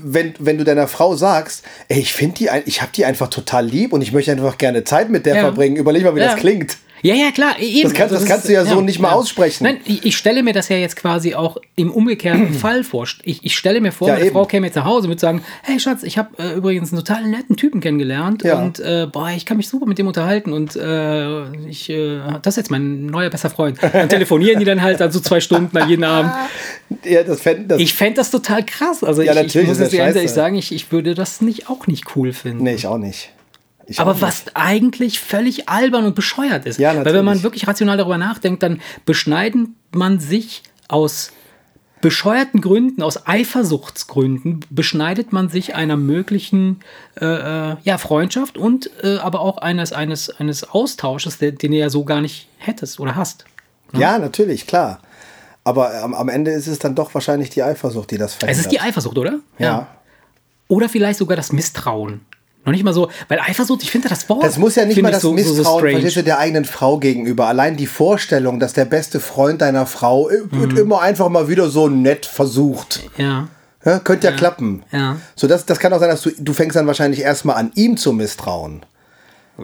Wenn, 0.03 0.33
wenn 0.39 0.57
du 0.57 0.65
deiner 0.65 0.87
Frau 0.89 1.15
sagst, 1.15 1.63
ey, 1.87 1.99
ich 1.99 2.11
finde 2.13 2.35
die, 2.35 2.49
ich 2.65 2.81
habe 2.81 2.91
die 2.93 3.05
einfach 3.05 3.29
total 3.29 3.65
lieb 3.65 3.93
und 3.93 4.01
ich 4.01 4.11
möchte 4.11 4.29
einfach 4.31 4.57
gerne 4.57 4.83
Zeit 4.83 5.09
mit 5.09 5.25
der 5.25 5.35
Ja. 5.35 5.41
verbringen, 5.43 5.77
überleg 5.77 6.03
mal, 6.03 6.13
wie 6.13 6.19
Ja. 6.19 6.27
das 6.31 6.35
klingt. 6.35 6.77
Ja, 7.03 7.15
ja, 7.15 7.31
klar. 7.31 7.55
e- 7.59 7.63
Eben. 7.65 7.83
Das 7.89 7.93
kannst- 7.93 8.13
das 8.15 8.25
kannst 8.25 8.47
du 8.47 8.53
ja 8.53 8.65
so 8.65 8.81
nicht 8.81 8.99
mal 8.99 9.11
aussprechen. 9.11 9.63
Nein, 9.63 9.77
ich, 9.85 10.05
ich 10.05 10.17
stelle 10.17 10.43
mir 10.43 10.53
das 10.53 10.69
ja 10.69 10.77
jetzt 10.77 10.95
quasi 10.95 11.33
auch 11.35 11.57
im 11.75 11.89
umgekehrten 11.91 12.53
Fall 12.53 12.83
vor. 12.83 13.07
Ich, 13.23 13.43
ich 13.43 13.55
stelle 13.55 13.81
mir 13.81 13.91
vor, 13.91 14.07
Ja, 14.07 14.13
meine 14.13 14.25
eben. 14.25 14.33
Frau 14.33 14.45
käme 14.45 14.67
jetzt 14.67 14.75
nach 14.75 14.85
Hause 14.85 15.05
und 15.07 15.11
würde 15.11 15.19
sagen, 15.21 15.43
hey 15.63 15.79
Schatz, 15.79 16.03
ich 16.03 16.17
habe 16.17 16.29
äh, 16.37 16.53
übrigens 16.53 16.91
einen 16.93 17.03
total 17.03 17.27
netten 17.27 17.55
Typen 17.57 17.81
kennengelernt 17.81 18.43
Ja. 18.43 18.59
und 18.61 18.79
äh, 18.79 19.07
boah, 19.11 19.29
ich 19.35 19.45
kann 19.45 19.57
mich 19.57 19.67
super 19.67 19.85
mit 19.85 19.97
dem 19.97 20.07
unterhalten 20.07 20.53
und 20.53 20.75
äh, 20.75 21.51
ich, 21.67 21.89
äh, 21.89 22.19
das 22.41 22.53
ist 22.53 22.57
jetzt 22.57 22.71
mein 22.71 23.07
neuer 23.07 23.29
bester 23.29 23.49
Freund. 23.49 23.79
Dann 23.81 24.09
telefonieren 24.09 24.59
die 24.59 24.65
dann 24.65 24.81
halt 24.81 25.01
also 25.01 25.19
zwei 25.19 25.39
Stunden 25.39 25.75
an 25.77 25.89
jeden 25.89 26.03
Abend. 26.03 26.31
Ja, 27.05 27.23
das 27.23 27.39
fänd, 27.41 27.71
das, 27.71 27.79
Ich 27.79 27.93
fände 27.93 28.15
das 28.15 28.31
total 28.31 28.65
krass. 28.65 29.01
Also 29.03 29.21
Ja, 29.21 29.31
ich, 29.31 29.37
ich 29.39 29.43
natürlich 29.45 29.67
muss 29.69 29.77
ist 29.77 29.83
das 29.83 29.91
ganz 29.91 30.07
scheiße. 30.09 30.17
ehrlich 30.17 30.31
sagen, 30.31 30.55
ich, 30.57 30.73
ich 30.75 30.91
würde 30.91 31.15
das 31.15 31.39
nicht 31.39 31.69
auch 31.69 31.87
nicht 31.87 32.15
cool 32.17 32.33
finden. 32.33 32.63
nee, 32.63 32.73
ich 32.75 32.85
auch 32.85 32.97
nicht. 32.97 33.31
Ich 33.91 33.99
Aber 33.99 34.13
nicht. 34.13 34.21
was 34.21 34.43
eigentlich 34.55 35.19
völlig 35.19 35.69
albern 35.69 36.05
und 36.05 36.15
bescheuert 36.15 36.65
ist. 36.65 36.79
Ja, 36.79 36.95
Weil 36.95 37.05
wenn 37.05 37.13
man 37.15 37.25
natürlich. 37.25 37.43
wirklich 37.43 37.67
rational 37.67 37.97
darüber 37.97 38.17
nachdenkt, 38.17 38.63
dann 38.63 38.81
beschneiden 39.05 39.75
man 39.93 40.19
sich 40.19 40.63
aus 40.87 41.31
bescheuerten 42.01 42.61
Gründen, 42.61 43.03
aus 43.03 43.27
Eifersuchtsgründen, 43.27 44.61
beschneidet 44.71 45.31
man 45.33 45.49
sich 45.49 45.75
einer 45.75 45.97
möglichen 45.97 46.79
äh, 47.19 47.25
äh, 47.25 47.75
ja, 47.83 47.97
Freundschaft 47.99 48.57
und 48.57 48.89
äh, 49.03 49.17
aber 49.17 49.39
auch 49.41 49.57
eines, 49.59 49.93
eines, 49.93 50.29
eines 50.31 50.63
Austausches, 50.69 51.37
den, 51.37 51.57
den 51.59 51.71
du 51.71 51.77
ja 51.77 51.89
so 51.89 52.03
gar 52.03 52.21
nicht 52.21 52.47
hättest 52.57 52.99
oder 52.99 53.15
hast. 53.15 53.45
Ja, 53.93 54.17
natürlich, 54.17 54.65
klar. 54.67 54.99
Aber 55.63 55.93
am, 56.01 56.15
am 56.15 56.27
Ende 56.29 56.49
ist 56.51 56.65
es 56.65 56.79
dann 56.79 56.95
doch 56.95 57.13
wahrscheinlich 57.13 57.51
die 57.51 57.61
Eifersucht, 57.61 58.09
die 58.09 58.17
das 58.17 58.31
Es 58.31 58.37
verhindert. 58.37 58.65
ist 58.65 58.71
die 58.71 58.79
Eifersucht, 58.79 59.17
oder? 59.17 59.39
ja. 59.59 59.87
Oder 60.67 60.87
vielleicht 60.87 61.19
sogar 61.19 61.35
das 61.35 61.51
Misstrauen. 61.51 62.21
Noch 62.63 62.71
nicht 62.73 62.83
mal 62.83 62.93
so, 62.93 63.09
weil 63.27 63.39
Eifersucht, 63.39 63.81
ich 63.81 63.89
finde 63.91 64.07
das 64.09 64.29
Wort. 64.29 64.43
Das 64.43 64.57
muss 64.59 64.75
ja 64.75 64.85
nicht 64.85 65.01
mal 65.01 65.11
das 65.11 65.23
Misstrauen 65.23 65.79
strange. 65.79 65.91
verstehst 65.93 66.17
du, 66.17 66.23
der 66.23 66.37
eigenen 66.37 66.65
Frau 66.65 66.97
gegenüber. 66.99 67.47
Allein 67.47 67.75
die 67.75 67.87
Vorstellung, 67.87 68.59
dass 68.59 68.73
der 68.73 68.85
beste 68.85 69.19
Freund 69.19 69.61
deiner 69.61 69.85
Frau 69.87 70.29
äh, 70.29 70.37
Mhm. 70.41 70.59
wird 70.59 70.77
immer 70.77 71.01
einfach 71.01 71.29
mal 71.29 71.47
wieder 71.49 71.69
so 71.69 71.89
nett 71.89 72.25
versucht. 72.25 73.01
Ja. 73.17 73.47
Ja, 73.83 73.97
könnte 73.97 74.27
ja, 74.27 74.33
klappen. 74.33 74.83
Ja. 74.91 75.17
So, 75.35 75.47
das, 75.47 75.65
das 75.65 75.79
kann 75.79 75.91
auch 75.91 75.99
sein, 75.99 76.09
dass 76.09 76.21
du, 76.21 76.29
du 76.37 76.53
fängst 76.53 76.75
dann 76.75 76.85
wahrscheinlich 76.85 77.21
erstmal 77.21 77.55
an, 77.55 77.71
ihm 77.73 77.97
zu 77.97 78.13
misstrauen. 78.13 78.81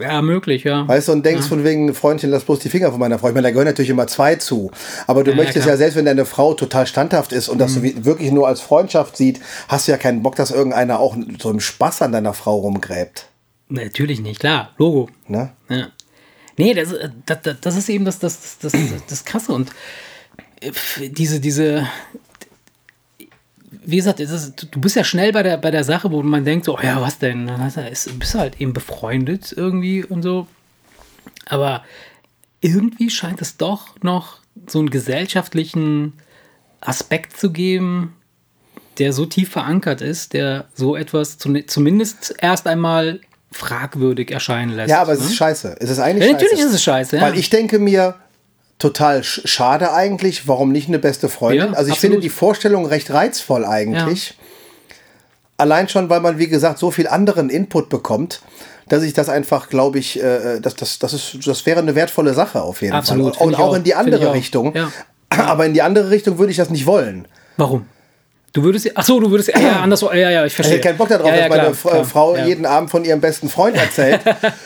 Ja, 0.01 0.21
möglich, 0.21 0.63
ja. 0.63 0.87
Weißt 0.87 1.07
du, 1.07 1.11
und 1.13 1.25
denkst 1.25 1.47
von 1.47 1.63
wegen, 1.63 1.93
Freundchen, 1.93 2.29
lass 2.29 2.43
bloß 2.43 2.59
die 2.59 2.69
Finger 2.69 2.91
von 2.91 2.99
meiner 2.99 3.19
Frau. 3.19 3.27
Ich 3.29 3.33
meine, 3.33 3.47
da 3.47 3.51
gehören 3.51 3.67
natürlich 3.67 3.89
immer 3.89 4.07
zwei 4.07 4.35
zu. 4.35 4.71
Aber 5.07 5.23
du 5.23 5.31
Ja, 5.31 5.37
ja, 5.37 5.43
möchtest 5.43 5.63
klar. 5.65 5.75
ja, 5.75 5.77
selbst 5.77 5.95
wenn 5.95 6.05
deine 6.05 6.25
Frau 6.25 6.53
total 6.53 6.87
standhaft 6.87 7.31
ist 7.31 7.49
und 7.49 7.57
das 7.59 7.73
so 7.73 7.83
wie- 7.83 8.05
wirklich 8.05 8.31
nur 8.31 8.47
als 8.47 8.61
Freundschaft 8.61 9.17
sieht, 9.17 9.39
hast 9.67 9.87
du 9.87 9.91
ja 9.91 9.97
keinen 9.97 10.23
Bock, 10.23 10.35
dass 10.35 10.51
irgendeiner 10.51 10.99
auch 10.99 11.15
so 11.39 11.49
im 11.51 11.59
Spaß 11.59 12.01
an 12.03 12.11
deiner 12.11 12.33
Frau 12.33 12.57
rumgräbt. 12.57 13.27
Natürlich 13.69 14.21
nicht, 14.21 14.39
klar, 14.39 14.71
Logo. 14.77 15.09
Ne? 15.27 15.51
Ja. 15.69 15.87
Nee, 16.57 16.73
das, 16.73 16.91
äh, 16.93 17.09
das, 17.25 17.37
das- 17.43 17.57
das 17.61 17.77
ist 17.77 17.89
eben 17.89 18.05
das, 18.05 18.19
das, 18.19 18.57
das, 18.61 18.71
das, 18.71 18.81
das 19.09 19.25
Krasse. 19.25 19.51
Und 19.53 19.69
äh, 20.61 20.71
diese, 21.09 21.39
diese. 21.39 21.87
Wie 23.87 23.95
gesagt, 23.95 24.19
es 24.19 24.31
ist, 24.31 24.67
du 24.69 24.81
bist 24.81 24.97
ja 24.97 25.03
schnell 25.05 25.31
bei 25.31 25.43
der, 25.43 25.55
bei 25.57 25.71
der 25.71 25.85
Sache, 25.85 26.11
wo 26.11 26.21
man 26.21 26.43
denkt, 26.43 26.65
so, 26.65 26.77
oh 26.77 26.81
ja, 26.83 27.01
was 27.01 27.19
denn? 27.19 27.47
Dann 27.47 27.71
bist 28.19 28.33
du 28.33 28.37
halt 28.39 28.59
eben 28.59 28.73
befreundet 28.73 29.53
irgendwie 29.55 30.03
und 30.03 30.23
so. 30.23 30.45
Aber 31.45 31.83
irgendwie 32.59 33.09
scheint 33.09 33.41
es 33.41 33.55
doch 33.55 33.95
noch 34.03 34.39
so 34.67 34.79
einen 34.79 34.89
gesellschaftlichen 34.89 36.13
Aspekt 36.81 37.37
zu 37.37 37.51
geben, 37.51 38.13
der 38.97 39.13
so 39.13 39.25
tief 39.25 39.51
verankert 39.51 40.01
ist, 40.01 40.33
der 40.33 40.65
so 40.73 40.97
etwas 40.97 41.37
zu, 41.37 41.53
zumindest 41.65 42.35
erst 42.39 42.67
einmal 42.67 43.21
fragwürdig 43.53 44.31
erscheinen 44.31 44.75
lässt. 44.75 44.89
Ja, 44.89 45.01
aber 45.01 45.13
es 45.13 45.19
ne? 45.21 45.25
ist 45.27 45.35
scheiße. 45.35 45.77
Es 45.79 45.89
ist 45.89 45.99
eigentlich 45.99 46.25
Ja, 46.25 46.31
scheiße. 46.33 46.43
natürlich 46.43 46.65
ist 46.65 46.73
es 46.73 46.83
scheiße. 46.83 47.15
Ja. 47.15 47.21
Weil 47.21 47.37
ich 47.37 47.49
denke 47.49 47.79
mir, 47.79 48.15
total 48.79 49.19
sch- 49.21 49.47
schade 49.47 49.93
eigentlich, 49.93 50.47
warum 50.47 50.71
nicht 50.71 50.87
eine 50.87 50.99
beste 50.99 51.29
Freundin? 51.29 51.71
Ja, 51.71 51.77
also 51.77 51.87
ich 51.87 51.93
absolut. 51.93 51.99
finde 51.99 52.19
die 52.19 52.29
Vorstellung 52.29 52.85
recht 52.85 53.11
reizvoll 53.11 53.65
eigentlich. 53.65 54.37
Allein 55.57 55.89
schon, 55.89 56.09
weil 56.09 56.19
man, 56.19 56.37
wie 56.37 56.47
gesagt, 56.47 56.77
so 56.77 56.91
viel 56.91 57.07
anderen 57.07 57.49
Input 57.49 57.89
bekommt, 57.89 58.41
dass 58.89 59.03
ich 59.03 59.13
das 59.13 59.27
einfach, 59.27 59.69
glaube 59.69 59.97
ich, 59.99 60.21
äh, 60.21 60.59
das, 60.59 60.75
das, 60.75 60.99
das, 60.99 61.13
ist, 61.13 61.47
das 61.47 61.65
wäre 61.65 61.79
eine 61.79 61.95
wertvolle 61.95 62.33
Sache 62.33 62.61
auf 62.61 62.81
jeden 62.81 62.93
Absolut, 62.93 63.35
Fall. 63.35 63.47
Und 63.47 63.53
ich 63.53 63.59
auch 63.59 63.73
in 63.73 63.83
die 63.83 63.95
auch, 63.95 63.99
andere 63.99 64.29
auch. 64.29 64.33
Richtung. 64.35 64.75
Ja. 64.75 64.91
Aber 65.29 65.65
in 65.65 65.73
die 65.73 65.81
andere 65.81 66.09
Richtung 66.09 66.37
würde 66.37 66.51
ich 66.51 66.57
das 66.57 66.69
nicht 66.69 66.85
wollen. 66.85 67.27
Warum? 67.57 67.85
Du 68.57 68.63
würdest, 68.63 68.89
ach 68.95 69.03
so, 69.03 69.19
du 69.19 69.29
würdest, 69.29 69.49
ja, 69.49 69.59
ja, 69.59 69.79
anders, 69.81 70.01
ja, 70.01 70.15
ja, 70.15 70.41
ich 70.43 70.47
Ich 70.51 70.55
verstehe. 70.55 70.77
hätte 70.77 70.87
keinen 70.87 70.97
Bock 70.97 71.09
darauf, 71.09 71.27
ja, 71.27 71.35
ja, 71.35 71.41
dass 71.41 71.49
meine 71.49 71.71
klar, 71.75 71.91
klar, 71.93 72.05
Frau 72.05 72.35
ja. 72.35 72.45
jeden 72.47 72.65
Abend 72.65 72.89
von 72.89 73.05
ihrem 73.05 73.21
besten 73.21 73.49
Freund 73.49 73.75
erzählt. 73.77 74.21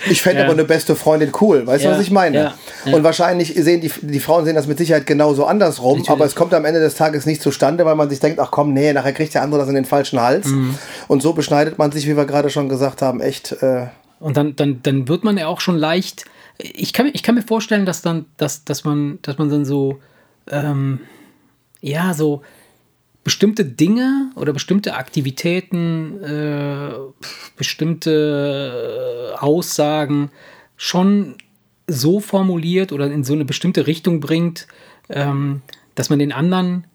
Ich 0.09 0.21
fände 0.21 0.39
Ja. 0.39 0.45
aber 0.45 0.53
eine 0.53 0.63
beste 0.63 0.95
Freundin 0.95 1.33
cool. 1.41 1.67
Weißt 1.67 1.83
du, 1.83 1.89
Ja, 1.89 1.95
was 1.95 2.01
ich 2.01 2.09
meine? 2.09 2.37
ja, 2.37 2.53
ja. 2.85 2.95
Und 2.95 3.03
wahrscheinlich 3.03 3.53
sehen 3.53 3.81
die, 3.81 3.91
die 4.01 4.19
Frauen 4.21 4.45
sehen 4.45 4.55
das 4.55 4.65
mit 4.67 4.77
Sicherheit 4.77 5.05
genauso 5.05 5.43
andersrum, 5.45 5.97
Natürlich. 5.99 6.09
aber 6.09 6.23
es 6.25 6.35
kommt 6.35 6.53
am 6.53 6.63
Ende 6.63 6.79
des 6.79 6.95
Tages 6.95 7.25
nicht 7.25 7.41
zustande, 7.41 7.83
weil 7.83 7.95
man 7.95 8.09
sich 8.09 8.21
denkt, 8.21 8.39
ach 8.39 8.49
komm, 8.49 8.71
nee, 8.71 8.93
nachher 8.93 9.11
kriegt 9.11 9.33
der 9.33 9.41
andere 9.41 9.59
das 9.59 9.67
in 9.69 9.75
den 9.75 9.83
falschen 9.85 10.21
Hals. 10.21 10.47
Mhm. 10.47 10.75
Und 11.09 11.21
so 11.21 11.33
beschneidet 11.33 11.77
man 11.77 11.91
sich, 11.91 12.07
wie 12.07 12.15
wir 12.15 12.23
gerade 12.25 12.49
schon 12.49 12.69
gesagt 12.69 13.01
haben, 13.01 13.19
echt. 13.19 13.51
Äh, 13.61 13.87
Und 14.21 14.37
dann, 14.37 14.55
dann, 14.55 14.79
dann 14.83 15.09
wird 15.09 15.25
man 15.25 15.37
ja 15.37 15.47
auch 15.47 15.59
schon 15.59 15.75
leicht. 15.77 16.23
Ich 16.59 16.93
kann, 16.93 17.07
mir- 17.07 17.11
ich 17.13 17.23
kann 17.23 17.35
mir 17.35 17.41
vorstellen, 17.41 17.85
dass 17.85 18.01
dann, 18.01 18.25
dass, 18.37 18.63
dass 18.63 18.85
man, 18.85 19.19
dass 19.23 19.37
man 19.37 19.49
dann 19.49 19.65
so, 19.65 19.99
ähm, 20.49 21.01
ja, 21.81 22.13
so 22.13 22.41
bestimmte 23.23 23.65
Dinge 23.65 24.31
oder 24.35 24.51
bestimmte 24.53 24.95
Aktivitäten, 24.95 26.23
äh, 26.23 26.89
bestimmte 27.57 29.31
äh, 29.33 29.37
Aussagen 29.37 30.31
schon 30.75 31.35
so 31.87 32.19
formuliert 32.19 32.91
oder 32.91 33.05
in 33.11 33.23
so 33.23 33.33
eine 33.33 33.45
bestimmte 33.45 33.85
Richtung 33.87 34.19
bringt, 34.19 34.67
ähm, 35.09 35.61
dass 35.95 36.09
man 36.09 36.19
den 36.19 36.31
anderen 36.31 36.85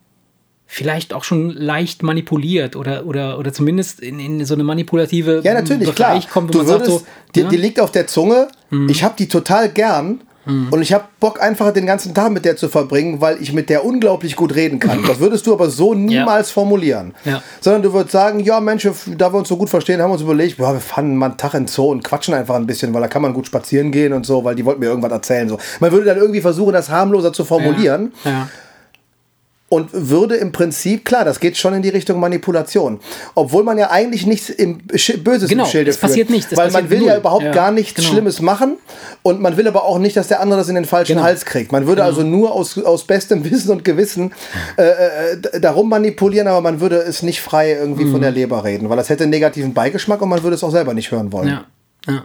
vielleicht 0.66 1.12
auch 1.14 1.22
schon 1.22 1.50
leicht 1.50 2.02
manipuliert 2.02 2.74
oder, 2.74 3.06
oder, 3.06 3.38
oder 3.38 3.52
zumindest 3.52 4.00
in, 4.00 4.18
in 4.18 4.44
so 4.44 4.54
eine 4.54 4.64
manipulative 4.64 5.42
Ja, 5.44 5.54
natürlich, 5.54 5.94
Bereich 5.94 6.24
klar. 6.24 6.32
kommt, 6.32 6.48
wo 6.48 6.52
du 6.52 6.58
man 6.58 6.66
würdest, 6.66 6.90
sagt 6.90 7.04
so, 7.06 7.06
dir, 7.34 7.42
ja, 7.42 7.46
Mhm. 7.46 7.50
dir 7.50 7.58
liegt 7.58 7.78
auf 7.80 7.92
der 7.92 8.08
Zunge, 8.08 8.48
ich 8.88 9.04
habe 9.04 9.14
die 9.16 9.28
total 9.28 9.68
gern 9.68 10.22
und 10.46 10.80
ich 10.80 10.92
habe 10.92 11.04
Bock 11.18 11.42
einfach 11.42 11.72
den 11.72 11.86
ganzen 11.86 12.14
Tag 12.14 12.30
mit 12.30 12.44
der 12.44 12.56
zu 12.56 12.68
verbringen, 12.68 13.20
weil 13.20 13.42
ich 13.42 13.52
mit 13.52 13.68
der 13.68 13.84
unglaublich 13.84 14.36
gut 14.36 14.54
reden 14.54 14.78
kann. 14.78 15.04
Das 15.04 15.18
würdest 15.18 15.46
du 15.46 15.52
aber 15.52 15.70
so 15.70 15.92
niemals 15.94 16.50
formulieren. 16.50 17.14
Ja. 17.24 17.42
Sondern 17.60 17.82
du 17.82 17.92
würdest 17.92 18.12
sagen, 18.12 18.40
ja 18.40 18.60
Mensch, 18.60 18.88
da 19.18 19.32
wir 19.32 19.38
uns 19.38 19.48
so 19.48 19.56
gut 19.56 19.68
verstehen, 19.68 20.00
haben 20.00 20.10
wir 20.10 20.14
uns 20.14 20.22
überlegt, 20.22 20.58
ja, 20.58 20.72
wir 20.72 20.80
fahren 20.80 21.16
mal 21.16 21.26
einen 21.26 21.36
Tag 21.36 21.54
in 21.54 21.66
Zoo 21.66 21.90
und 21.90 22.04
quatschen 22.04 22.34
einfach 22.34 22.54
ein 22.54 22.66
bisschen, 22.66 22.94
weil 22.94 23.02
da 23.02 23.08
kann 23.08 23.22
man 23.22 23.34
gut 23.34 23.46
spazieren 23.46 23.90
gehen 23.90 24.12
und 24.12 24.24
so, 24.24 24.44
weil 24.44 24.54
die 24.54 24.64
wollten 24.64 24.80
mir 24.80 24.86
irgendwas 24.86 25.12
erzählen. 25.12 25.48
So. 25.48 25.58
Man 25.80 25.90
würde 25.90 26.06
dann 26.06 26.18
irgendwie 26.18 26.40
versuchen, 26.40 26.72
das 26.72 26.90
harmloser 26.90 27.32
zu 27.32 27.44
formulieren 27.44 28.12
ja. 28.24 28.48
Und 29.68 29.88
würde 29.92 30.36
im 30.36 30.52
Prinzip, 30.52 31.04
klar, 31.04 31.24
das 31.24 31.40
geht 31.40 31.56
schon 31.56 31.74
in 31.74 31.82
die 31.82 31.88
Richtung 31.88 32.20
Manipulation. 32.20 33.00
Obwohl 33.34 33.64
man 33.64 33.78
ja 33.78 33.90
eigentlich 33.90 34.24
nichts 34.24 34.48
im 34.48 34.78
Sch 34.94 35.14
Böses 35.24 35.48
Genau, 35.50 35.64
im 35.64 35.70
Schilde 35.70 35.90
passiert 35.92 36.28
führt. 36.28 36.30
nichts, 36.30 36.52
es 36.52 36.56
Weil 36.56 36.70
man 36.70 36.84
passiert 36.84 36.90
will 37.00 37.06
ja 37.06 37.12
null. 37.14 37.20
überhaupt 37.20 37.42
Ja, 37.44 37.50
gar 37.52 37.72
nichts 37.72 37.94
genau. 37.94 38.08
Schlimmes 38.10 38.40
machen 38.40 38.76
und 39.22 39.40
man 39.40 39.56
will 39.56 39.66
aber 39.66 39.84
auch 39.84 39.98
nicht, 39.98 40.16
dass 40.16 40.28
der 40.28 40.40
andere 40.40 40.60
das 40.60 40.68
in 40.68 40.76
den 40.76 40.84
falschen 40.84 41.14
Genau. 41.14 41.24
Hals 41.26 41.44
kriegt. 41.44 41.72
Man 41.72 41.88
würde 41.88 42.04
also 42.04 42.22
nur 42.22 42.52
aus, 42.52 42.78
aus 42.78 43.04
bestem 43.08 43.44
Wissen 43.50 43.72
und 43.72 43.84
Gewissen 43.84 44.32
äh, 44.76 44.82
äh, 45.32 45.36
d- 45.40 45.58
darum 45.60 45.88
manipulieren, 45.88 46.46
aber 46.46 46.60
man 46.60 46.80
würde 46.80 46.98
es 46.98 47.22
nicht 47.22 47.40
frei 47.40 47.72
irgendwie 47.72 48.04
Mhm. 48.04 48.12
von 48.12 48.20
der 48.20 48.30
Leber 48.30 48.62
reden, 48.62 48.88
weil 48.88 48.96
das 48.96 49.08
hätte 49.08 49.24
einen 49.24 49.30
negativen 49.30 49.74
Beigeschmack 49.74 50.22
und 50.22 50.28
man 50.28 50.44
würde 50.44 50.54
es 50.54 50.62
auch 50.62 50.70
selber 50.70 50.94
nicht 50.94 51.10
hören 51.10 51.32
wollen. 51.32 51.48
Ja, 51.48 51.64
ja. 52.06 52.24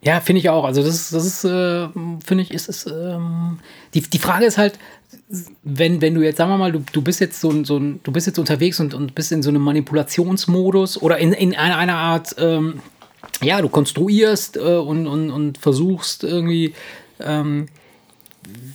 Ja, 0.00 0.20
finde 0.20 0.38
ich 0.38 0.48
auch. 0.48 0.64
Also 0.64 0.80
das 0.82 0.94
ist, 0.94 1.12
das 1.12 1.26
ist, 1.26 1.44
äh, 1.44 1.88
finde 2.24 2.42
ich, 2.44 2.54
ist 2.54 2.68
es, 2.68 2.86
ähm, 2.86 3.58
die, 3.94 4.00
die 4.02 4.18
Frage 4.20 4.44
ist 4.46 4.56
halt, 4.56 4.78
wenn, 5.62 6.00
wenn 6.00 6.14
du 6.14 6.22
jetzt, 6.22 6.38
sagen 6.38 6.50
wir 6.50 6.56
mal, 6.56 6.72
du, 6.72 6.82
du 6.92 7.02
bist 7.02 7.20
jetzt 7.20 7.40
so 7.40 7.64
so 7.64 7.78
du 7.78 8.12
bist 8.12 8.26
jetzt 8.26 8.38
unterwegs 8.38 8.80
und, 8.80 8.94
und 8.94 9.14
bist 9.14 9.30
in 9.30 9.42
so 9.42 9.50
einem 9.50 9.62
Manipulationsmodus 9.62 11.00
oder 11.02 11.18
in, 11.18 11.32
in 11.32 11.54
einer, 11.54 11.76
einer 11.76 11.96
Art, 11.96 12.34
ähm, 12.38 12.80
ja, 13.42 13.60
du 13.60 13.68
konstruierst 13.68 14.56
äh, 14.56 14.60
und, 14.60 15.06
und, 15.06 15.30
und 15.30 15.58
versuchst 15.58 16.24
irgendwie, 16.24 16.74
ähm, 17.20 17.66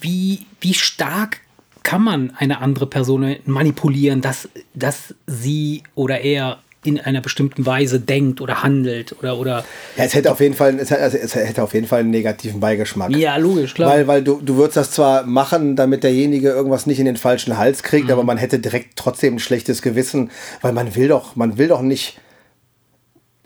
wie, 0.02 0.46
wie 0.62 0.74
stark 0.74 1.40
kann 1.82 2.04
man 2.04 2.32
eine 2.38 2.62
andere 2.62 2.88
Person 2.88 3.36
manipulieren, 3.46 4.22
dass, 4.22 4.48
dass 4.74 5.16
sie 5.28 5.84
oder 5.96 6.22
er 6.22 6.60
in 6.84 7.00
einer 7.00 7.22
bestimmten 7.22 7.66
Weise 7.66 8.00
denkt 8.00 8.42
oder 8.42 8.64
handelt 8.64 9.16
oder 9.20 9.38
oder 9.38 9.66
Ja, 9.98 10.04
es 10.04 10.14
hätte 10.14 10.32
auf 10.32 10.40
jeden 10.40 10.54
Fall, 10.54 10.78
es 10.80 10.92
hätte, 10.92 11.02
also 11.02 11.18
es 11.18 11.36
hätte 11.36 11.64
auf 11.64 11.74
jeden 11.74 11.88
Fall 11.88 12.02
einen 12.02 12.12
negativen 12.12 12.60
Beigeschmack. 12.60 13.16
ja 13.16 13.38
logisch 13.38 13.74
klar 13.74 13.90
Weil, 13.90 14.08
weil 14.08 14.24
du, 14.24 14.40
du 14.42 14.56
würdest 14.58 14.78
das 14.78 14.92
zwar 14.92 15.24
machen, 15.26 15.76
damit 15.76 16.04
derjenige 16.04 16.50
irgendwas 16.50 16.86
nicht 16.86 17.00
in 17.00 17.06
den 17.06 17.18
falschen 17.18 17.58
Hals 17.58 17.82
Mhm. 17.82 17.88
kriegt, 17.88 18.12
aber 18.12 18.24
man 18.24 18.38
hätte 18.38 18.60
direkt 18.60 18.96
trotzdem 18.96 19.36
ein 19.36 19.40
schlechtes 19.40 19.82
Gewissen, 19.82 20.32
weil 20.62 20.74
man 20.74 20.96
will 20.96 21.08
doch, 21.08 21.36
man 21.36 21.58
will 21.58 21.68
doch 21.68 21.82
nicht. 21.82 22.20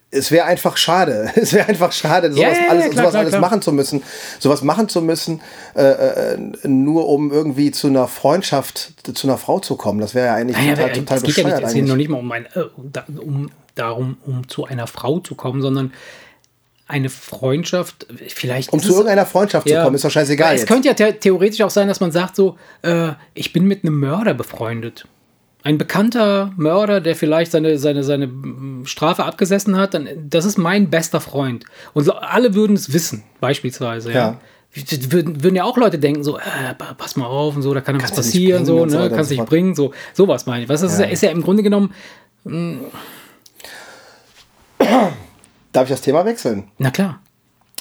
Es 0.10 0.32
wäre 0.32 0.46
einfach 0.46 0.78
schade. 0.78 1.32
Es 1.36 1.54
wäre 1.54 1.68
einfach 1.68 1.92
schade, 1.92 2.32
sowas 2.32 2.42
Ja, 2.42 2.50
ja, 2.50 2.64
ja, 2.64 2.70
alles, 2.70 2.90
klar, 2.92 3.04
sowas 3.04 3.12
klar, 3.12 3.20
alles 3.22 3.32
klar. 3.32 3.42
machen 3.42 3.62
zu 3.62 3.72
müssen. 3.72 4.04
Sowas 4.40 4.62
machen 4.62 4.88
zu 4.88 5.02
müssen, 5.02 5.42
äh, 5.76 5.84
äh, 5.84 6.38
nur 6.64 7.10
um 7.10 7.32
irgendwie 7.32 7.72
zu 7.72 7.88
einer 7.88 8.08
Freundschaft, 8.08 8.94
zu 9.14 9.28
einer 9.28 9.38
Frau 9.38 9.60
zu 9.60 9.76
kommen. 9.76 10.00
Das 10.00 10.16
wäre 10.16 10.28
ja 10.28 10.36
eigentlich 10.36 10.58
Naja, 10.58 10.76
total, 10.76 10.94
total 10.94 11.18
es 11.18 11.24
geht 11.24 11.38
ja 11.38 11.44
nicht, 11.56 11.68
es 11.68 11.74
geht 11.74 11.88
noch 11.88 11.96
nicht 11.96 12.10
mal 12.10 12.20
um, 12.20 12.32
ein, 12.32 12.46
äh, 12.54 12.62
um 13.20 13.50
darum, 13.76 14.18
um 14.26 14.48
zu 14.48 14.66
einer 14.66 14.88
Frau 14.88 15.20
zu 15.20 15.36
kommen, 15.36 15.62
sondern 15.62 15.92
eine 16.88 17.10
Freundschaft, 17.10 18.08
vielleicht 18.30 18.72
Um 18.72 18.80
zu 18.80 18.92
irgendeiner 18.94 19.26
Freundschaft 19.26 19.68
zu 19.68 19.76
kommen, 19.76 19.96
ist 19.96 20.06
doch 20.06 20.12
scheißegal 20.12 20.56
Es 20.56 20.62
jetzt. 20.62 20.70
könnte 20.70 20.88
ja 20.88 20.96
the 20.96 21.18
theoretisch 21.20 21.62
auch 21.62 21.70
sein, 21.70 21.88
dass 21.88 22.00
man 22.00 22.12
sagt 22.12 22.36
so, 22.36 22.58
äh, 22.82 23.10
ich 23.34 23.52
bin 23.52 23.66
mit 23.66 23.84
einem 23.84 24.00
Mörder 24.00 24.34
befreundet. 24.34 25.06
Ein 25.64 25.78
bekannter 25.78 26.54
Mörder, 26.56 27.02
der 27.02 27.16
vielleicht 27.16 27.52
seine, 27.52 27.78
seine, 27.78 28.04
seine 28.04 28.28
mm, 28.28 28.86
Strafe 28.86 29.26
abgesessen 29.26 29.76
hat, 29.78 29.94
dann, 29.94 30.08
das 30.30 30.46
ist 30.46 30.58
mein 30.58 30.90
bester 30.90 31.20
Freund. 31.20 31.66
Und 31.94 32.04
so, 32.06 32.14
alle 32.14 32.54
würden 32.54 32.76
es 32.76 32.94
wissen, 32.94 33.24
beispielsweise. 33.42 34.12
Ja. 34.14 34.40
Würden, 34.74 35.44
würden 35.44 35.56
ja 35.56 35.64
auch 35.64 35.76
Leute 35.78 35.98
denken, 35.98 36.24
so, 36.24 36.38
äh, 36.38 36.74
pa- 36.78 36.94
pass 36.94 37.16
mal 37.16 37.26
auf 37.26 37.56
und 37.56 37.64
so, 37.64 37.74
da 37.74 37.82
kann 37.82 37.96
ja 37.98 38.04
was 38.04 38.12
passieren, 38.14 38.66
so, 38.66 38.88
so 38.88 38.98
ne, 38.98 39.06
und 39.06 39.14
kannst 39.16 39.30
so 39.32 39.36
dich 39.36 39.46
bringen, 39.46 39.74
so, 39.76 39.92
sowas 40.14 40.46
meine 40.46 40.64
ich. 40.64 40.70
Was, 40.70 40.82
das 40.82 40.94
ist, 40.94 41.00
ja. 41.00 41.06
ist 41.08 41.24
ja 41.24 41.32
im 41.32 41.42
Grunde 41.42 41.64
genommen, 41.64 41.94
Darf 44.80 45.86
ich 45.86 45.90
das 45.90 46.02
Thema 46.02 46.26
wechseln? 46.26 46.66
na 46.78 46.92
klar, 46.92 47.20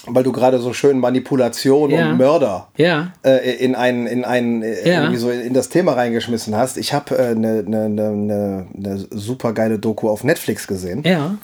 Weil 0.05 0.23
du 0.23 0.31
gerade 0.31 0.59
so 0.59 0.71
schön 0.73 0.99
Manipulation 0.99 1.89
Ja. 1.89 2.11
und 2.11 2.17
Mörder 2.17 2.67
ja, 2.77 3.11
äh, 3.25 3.55
in 3.57 3.75
ein, 3.75 4.07
in 4.07 4.23
ein 4.23 4.63
äh, 4.63 4.87
Ja. 4.89 5.01
irgendwie 5.01 5.17
so 5.19 5.29
in 5.31 5.53
das 5.53 5.69
Thema 5.69 5.93
reingeschmissen 5.93 6.55
hast. 6.55 6.77
Ich 6.77 6.93
habe 6.93 7.17
eine 7.19 7.59
äh, 7.59 7.63
ne, 7.63 7.89
ne, 7.89 8.11
ne, 8.11 8.67
ne 8.73 9.05
super 9.11 9.53
geile 9.53 9.79
Doku 9.79 10.07
auf 10.09 10.23
Netflix 10.23 10.65
gesehen. 10.67 11.03
ja, 11.05 11.35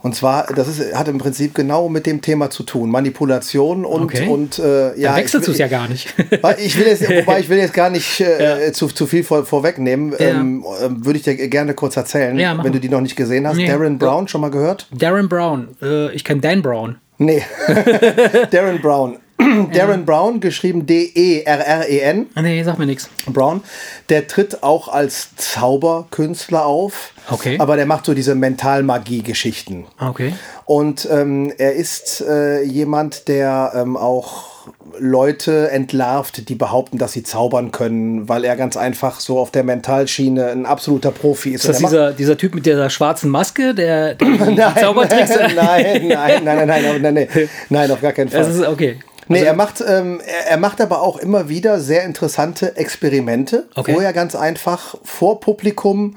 Und 0.00 0.14
zwar, 0.14 0.46
das 0.54 0.68
ist, 0.68 0.94
hat 0.94 1.08
im 1.08 1.18
Prinzip 1.18 1.54
genau 1.54 1.88
mit 1.88 2.04
dem 2.06 2.20
Thema 2.22 2.48
zu 2.50 2.62
tun. 2.62 2.90
Manipulation 2.90 3.84
und, 3.84 4.02
Okay. 4.04 4.28
und 4.28 4.58
äh, 4.58 4.98
ja. 4.98 5.08
dann 5.10 5.16
wechselst 5.20 5.48
du 5.48 5.52
es 5.52 5.58
ja 5.58 5.66
gar 5.68 5.88
nicht. 5.88 6.14
Ich 6.58 6.78
will 6.78 6.86
jetzt, 6.86 7.08
wobei 7.08 7.40
ich 7.40 7.48
will 7.48 7.58
jetzt 7.58 7.72
gar 7.74 7.90
nicht 7.90 8.20
äh, 8.20 8.70
zu, 8.72 8.86
zu 8.88 9.06
viel 9.06 9.24
vor, 9.24 9.44
vorwegnehmen. 9.46 10.14
Ähm, 10.18 10.64
ähm, 10.82 11.04
Würde 11.04 11.18
ich 11.18 11.24
dir 11.24 11.34
gerne 11.48 11.74
kurz 11.74 11.96
erzählen, 11.96 12.36
wenn 12.62 12.72
du 12.72 12.80
die 12.80 12.88
noch 12.88 13.00
nicht 13.02 13.16
gesehen 13.16 13.46
hast. 13.46 13.56
Nee. 13.56 13.66
Darren 13.66 13.98
Brown, 13.98 14.28
schon 14.28 14.40
mal 14.42 14.50
gehört? 14.50 14.86
Darren 14.96 15.28
Brown, 15.28 15.68
äh, 15.82 16.12
ich 16.14 16.22
kenne 16.24 16.40
Dan 16.40 16.62
Brown. 16.62 16.96
Nee. 17.18 17.42
Darren 18.50 18.80
Brown. 18.80 19.18
Darren 19.72 20.04
Brown, 20.04 20.40
geschrieben 20.40 20.86
D-E-R-R-E-N. 20.86 22.26
Ah, 22.34 22.42
nee, 22.42 22.62
sag 22.62 22.78
mir 22.78 22.86
nichts. 22.86 23.10
Brown, 23.26 23.62
der 24.08 24.26
tritt 24.26 24.62
auch 24.62 24.88
als 24.88 25.34
Zauberkünstler 25.36 26.64
auf. 26.64 27.12
Okay. 27.30 27.56
Aber 27.58 27.76
der 27.76 27.86
macht 27.86 28.06
so 28.06 28.14
diese 28.14 28.34
Mentalmagie-Geschichten. 28.34 29.86
Okay. 29.98 30.34
Und 30.66 31.08
ähm, 31.10 31.52
er 31.58 31.74
ist 31.74 32.20
äh, 32.20 32.62
jemand, 32.62 33.28
der 33.28 33.72
ähm, 33.74 33.96
auch 33.96 34.53
Leute 34.98 35.70
entlarvt, 35.70 36.48
die 36.48 36.54
behaupten, 36.54 36.98
dass 36.98 37.12
sie 37.12 37.22
zaubern 37.22 37.70
können, 37.70 38.28
weil 38.28 38.44
er 38.44 38.56
ganz 38.56 38.76
einfach 38.76 39.20
so 39.20 39.38
auf 39.38 39.50
der 39.50 39.64
Mentalschiene 39.64 40.46
ein 40.46 40.66
absoluter 40.66 41.10
Profi 41.10 41.50
ist. 41.50 41.64
Ist 41.64 41.68
das 41.68 41.78
dieser, 41.78 42.12
dieser 42.12 42.36
Typ 42.36 42.54
mit 42.54 42.66
der 42.66 42.90
schwarzen 42.90 43.30
Maske, 43.30 43.74
der, 43.74 44.14
der 44.14 44.28
nein, 44.28 44.74
Zaubertricks? 44.78 45.36
Nein, 45.36 45.54
nein, 45.54 46.08
nein, 46.08 46.44
nein, 46.44 46.66
nein, 46.66 47.02
nein, 47.02 47.14
nein, 47.14 47.28
nein, 47.68 47.90
auf 47.90 48.00
gar 48.00 48.12
keinen 48.12 48.28
Fall. 48.28 48.40
Das 48.40 48.54
ist 48.54 48.66
okay. 48.66 48.98
Nee, 49.28 49.38
also, 49.38 49.46
er 49.46 49.54
macht, 49.54 49.84
ähm, 49.86 50.20
er, 50.24 50.52
er, 50.52 50.56
macht 50.58 50.80
aber 50.80 51.02
auch 51.02 51.16
immer 51.16 51.48
wieder 51.48 51.80
sehr 51.80 52.04
interessante 52.04 52.76
Experimente, 52.76 53.66
okay. 53.74 53.94
wo 53.94 54.00
er 54.00 54.12
ganz 54.12 54.34
einfach 54.34 54.96
vor 55.02 55.40
Publikum 55.40 56.16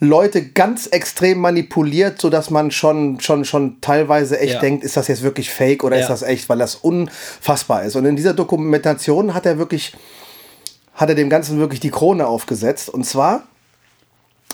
Leute 0.00 0.42
ganz 0.50 0.86
extrem 0.86 1.38
manipuliert, 1.38 2.20
sodass 2.20 2.50
man 2.50 2.70
schon, 2.70 3.18
schon, 3.20 3.44
schon 3.44 3.80
teilweise 3.80 4.38
echt 4.38 4.54
Ja. 4.54 4.60
denkt, 4.60 4.84
ist 4.84 4.96
das 4.96 5.08
jetzt 5.08 5.22
wirklich 5.22 5.50
fake 5.50 5.82
oder 5.82 5.96
Ja. 5.96 6.02
ist 6.02 6.08
das 6.08 6.22
echt, 6.22 6.48
weil 6.48 6.58
das 6.58 6.76
unfassbar 6.76 7.82
ist. 7.84 7.96
Und 7.96 8.04
in 8.04 8.14
dieser 8.14 8.34
Dokumentation 8.34 9.34
hat 9.34 9.44
er 9.44 9.58
wirklich, 9.58 9.96
hat 10.94 11.08
er 11.08 11.14
dem 11.16 11.28
Ganzen 11.28 11.58
wirklich 11.58 11.80
die 11.80 11.90
Krone 11.90 12.26
aufgesetzt. 12.26 12.88
Und 12.88 13.04
zwar 13.04 13.42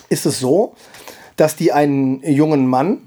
ist 0.09 0.25
es 0.25 0.39
so, 0.41 0.75
dass 1.37 1.57
die 1.57 1.73
einen 1.73 2.23
jungen 2.23 2.67
Mann 2.67 2.99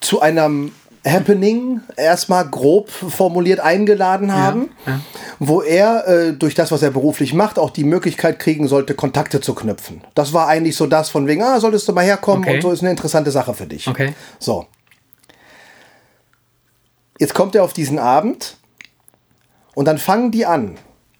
zu 0.00 0.20
einem 0.20 0.72
Happening 1.06 1.80
erstmal 1.96 2.48
grob 2.48 2.88
formuliert 2.90 3.60
eingeladen 3.60 4.32
haben, 4.32 4.70
ja. 4.86 5.00
wo 5.38 5.60
er 5.60 6.08
äh, 6.08 6.32
durch 6.32 6.54
das, 6.54 6.72
was 6.72 6.82
er 6.82 6.90
beruflich 6.90 7.34
macht, 7.34 7.58
auch 7.58 7.70
die 7.70 7.84
Möglichkeit 7.84 8.38
kriegen 8.38 8.68
sollte, 8.68 8.94
Kontakte 8.94 9.40
zu 9.42 9.54
knüpfen. 9.54 10.02
Das 10.14 10.32
war 10.32 10.48
eigentlich 10.48 10.76
so 10.76 10.86
das 10.86 11.10
von 11.10 11.26
wegen, 11.26 11.42
ah, 11.42 11.60
solltest 11.60 11.86
du 11.88 11.92
mal 11.92 12.04
herkommen 12.04 12.42
Okay. 12.44 12.56
und 12.56 12.62
so 12.62 12.70
ist 12.70 12.80
eine 12.80 12.90
interessante 12.90 13.30
Sache 13.30 13.52
für 13.52 13.66
dich. 13.66 13.86
Okay. 13.86 14.14
So. 14.38 14.66
Jetzt 17.18 17.34
kommt 17.34 17.54
er 17.54 17.64
auf 17.64 17.72
diesen 17.72 17.98
Abend 17.98 18.56
und 19.74 19.84
dann 19.86 19.98
fangen 19.98 20.30
die 20.30 20.46
an. 20.46 20.76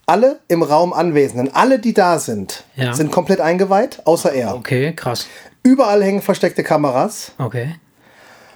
Alle 0.06 0.40
im 0.48 0.62
Raum 0.62 0.92
Anwesenden, 0.92 1.54
alle, 1.54 1.78
die 1.78 1.94
da 1.94 2.18
sind, 2.18 2.64
Ja. 2.76 2.92
sind 2.92 3.10
komplett 3.10 3.40
eingeweiht, 3.40 4.02
außer 4.04 4.32
er. 4.32 4.54
Okay, 4.54 4.92
krass. 4.94 5.26
Überall 5.62 6.02
hängen 6.04 6.20
versteckte 6.20 6.62
Kameras. 6.62 7.32
Okay. 7.38 7.76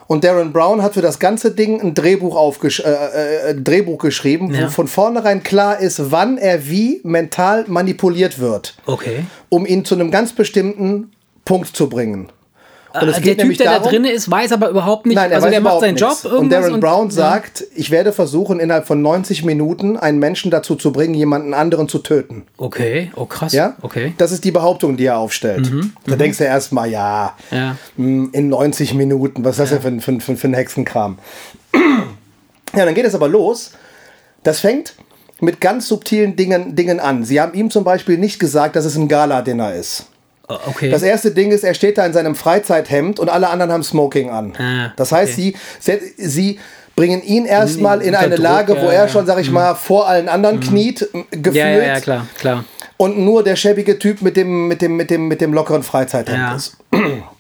Und 0.08 0.24
Darren 0.24 0.52
Brown 0.54 0.82
hat 0.82 0.94
für 0.94 1.02
das 1.02 1.18
ganze 1.18 1.50
Ding 1.50 1.80
ein 1.82 1.92
Drehbuch, 1.94 2.34
aufgesch 2.34 2.80
äh, 2.80 3.50
äh, 3.50 3.54
Drehbuch 3.54 3.98
geschrieben, 3.98 4.52
Ja. 4.54 4.64
wo 4.66 4.70
von 4.70 4.88
vornherein 4.88 5.42
klar 5.42 5.78
ist, 5.78 6.10
wann 6.10 6.38
er 6.38 6.66
wie 6.68 7.00
mental 7.04 7.66
manipuliert 7.68 8.38
wird, 8.40 8.74
Okay. 8.86 9.26
um 9.50 9.66
ihn 9.66 9.84
zu 9.84 9.94
einem 9.94 10.10
ganz 10.10 10.32
bestimmten 10.32 11.12
Punkt 11.44 11.76
zu 11.76 11.88
bringen. 11.90 12.30
Und 12.95 13.09
es 13.09 13.18
Äh, 13.18 13.21
geht 13.21 13.38
der 13.38 13.47
Typ, 13.47 13.59
der 13.59 13.66
darum, 13.66 13.83
da 13.85 13.90
drin 13.90 14.04
ist, 14.07 14.30
weiß 14.30 14.52
aber 14.52 14.71
überhaupt 14.71 15.04
nicht, 15.07 15.16
Nein, 15.16 15.30
er 15.30 15.37
also 15.37 15.50
der 15.50 15.61
macht 15.61 15.80
seinen 15.80 15.95
nichts. 15.95 16.23
Job 16.23 16.33
Und 16.33 16.50
Darren 16.50 16.80
Brown 16.80 17.11
sagt, 17.11 17.64
ich 17.75 17.90
werde 17.90 18.12
versuchen, 18.12 18.61
innerhalb 18.61 18.87
von 18.87 19.02
90 19.02 19.45
Minuten 19.45 19.97
einen 19.99 20.18
Menschen 20.18 20.50
dazu 20.50 20.75
zu 20.75 20.90
bringen, 20.90 21.12
jemanden 21.14 21.52
anderen 21.52 21.88
zu 21.88 21.99
töten. 21.99 22.45
Okay, 22.57 23.11
oh 23.14 23.26
krass. 23.26 23.52
Ja? 23.52 23.76
Okay. 23.83 24.14
Das 24.16 24.33
ist 24.33 24.42
die 24.45 24.52
Behauptung, 24.52 24.97
die 24.97 25.04
er 25.04 25.18
aufstellt. 25.18 25.71
Da 26.07 26.16
denkst 26.16 26.38
du 26.38 26.45
erstmal, 26.45 26.88
ja, 26.90 27.35
Ja. 27.50 27.76
mh, 27.97 28.28
in 28.33 28.49
90 28.49 28.95
Minuten, 28.95 29.45
was 29.45 29.59
ist 29.59 29.71
das 29.73 29.83
denn 29.83 30.00
für, 30.00 30.11
ein- 30.12 30.21
für, 30.21 30.33
für, 30.33 30.37
für 30.38 30.49
ein 30.49 30.54
Hexenkram? 30.54 31.18
Ja, 32.76 32.85
dann 32.85 32.95
geht 32.95 33.07
es 33.07 33.14
aber 33.14 33.28
los. 33.28 33.73
Das 34.42 34.61
fängt 34.61 34.95
mit 35.40 35.61
ganz 35.61 35.88
subtilen 35.88 36.37
Dingen, 36.37 36.75
Dingen 36.76 37.00
an. 37.00 37.25
Sie 37.25 37.40
haben 37.40 37.54
ihm 37.54 37.71
zum 37.71 37.83
Beispiel 37.85 38.18
nicht 38.18 38.38
gesagt, 38.38 38.76
dass 38.76 38.85
es 38.85 38.97
ein 38.97 39.09
Gala-Dinner 39.09 39.75
ist. 39.75 40.07
Oh, 40.49 40.57
Okay. 40.69 40.90
Das 40.90 41.02
erste 41.02 41.31
Ding 41.31 41.50
ist, 41.50 41.64
er 41.64 41.75
steht 41.75 41.99
da 41.99 42.07
in 42.07 42.12
seinem 42.12 42.35
Freizeit-Hemd 42.35 43.21
und 43.21 43.28
alle 43.28 43.49
anderen 43.49 43.73
haben 43.73 43.83
Smoking 43.83 44.31
an. 44.31 44.55
Ah, 44.59 44.93
das 44.97 45.12
heißt, 45.12 45.35
okay. 45.35 45.55
sie, 45.78 46.00
sie 46.17 46.59
bringen 46.97 47.23
ihn 47.23 47.45
erstmal 47.45 48.00
in 48.02 48.14
eine 48.14 48.35
Druck, 48.35 48.45
Lage, 48.45 48.73
wo 48.81 48.87
ja, 48.87 48.93
er 48.93 49.02
ja. 49.05 49.09
schon, 49.09 49.26
sag 49.26 49.38
ich 49.38 49.50
mal, 49.50 49.75
vor 49.75 50.09
allen 50.09 50.28
anderen 50.28 50.61
kniet, 50.61 51.09
m, 51.12 51.25
gefühlt. 51.31 51.55
ja, 51.55 51.69
ja, 51.69 51.83
ja, 51.83 52.00
klar, 52.00 52.26
klar. 52.38 52.64
Und 52.97 53.19
nur 53.19 53.45
der 53.45 53.55
schäbige 53.55 53.99
Typ 53.99 54.23
mit 54.23 54.37
dem, 54.37 54.67
mit 54.67 54.83
dem, 54.83 54.97
mit 54.97 55.11
dem, 55.11 55.28
mit 55.28 55.40
dem 55.40 55.52
lockeren 55.52 55.85
Freizeit-Hemd 55.85 56.57
ist. 56.57 56.76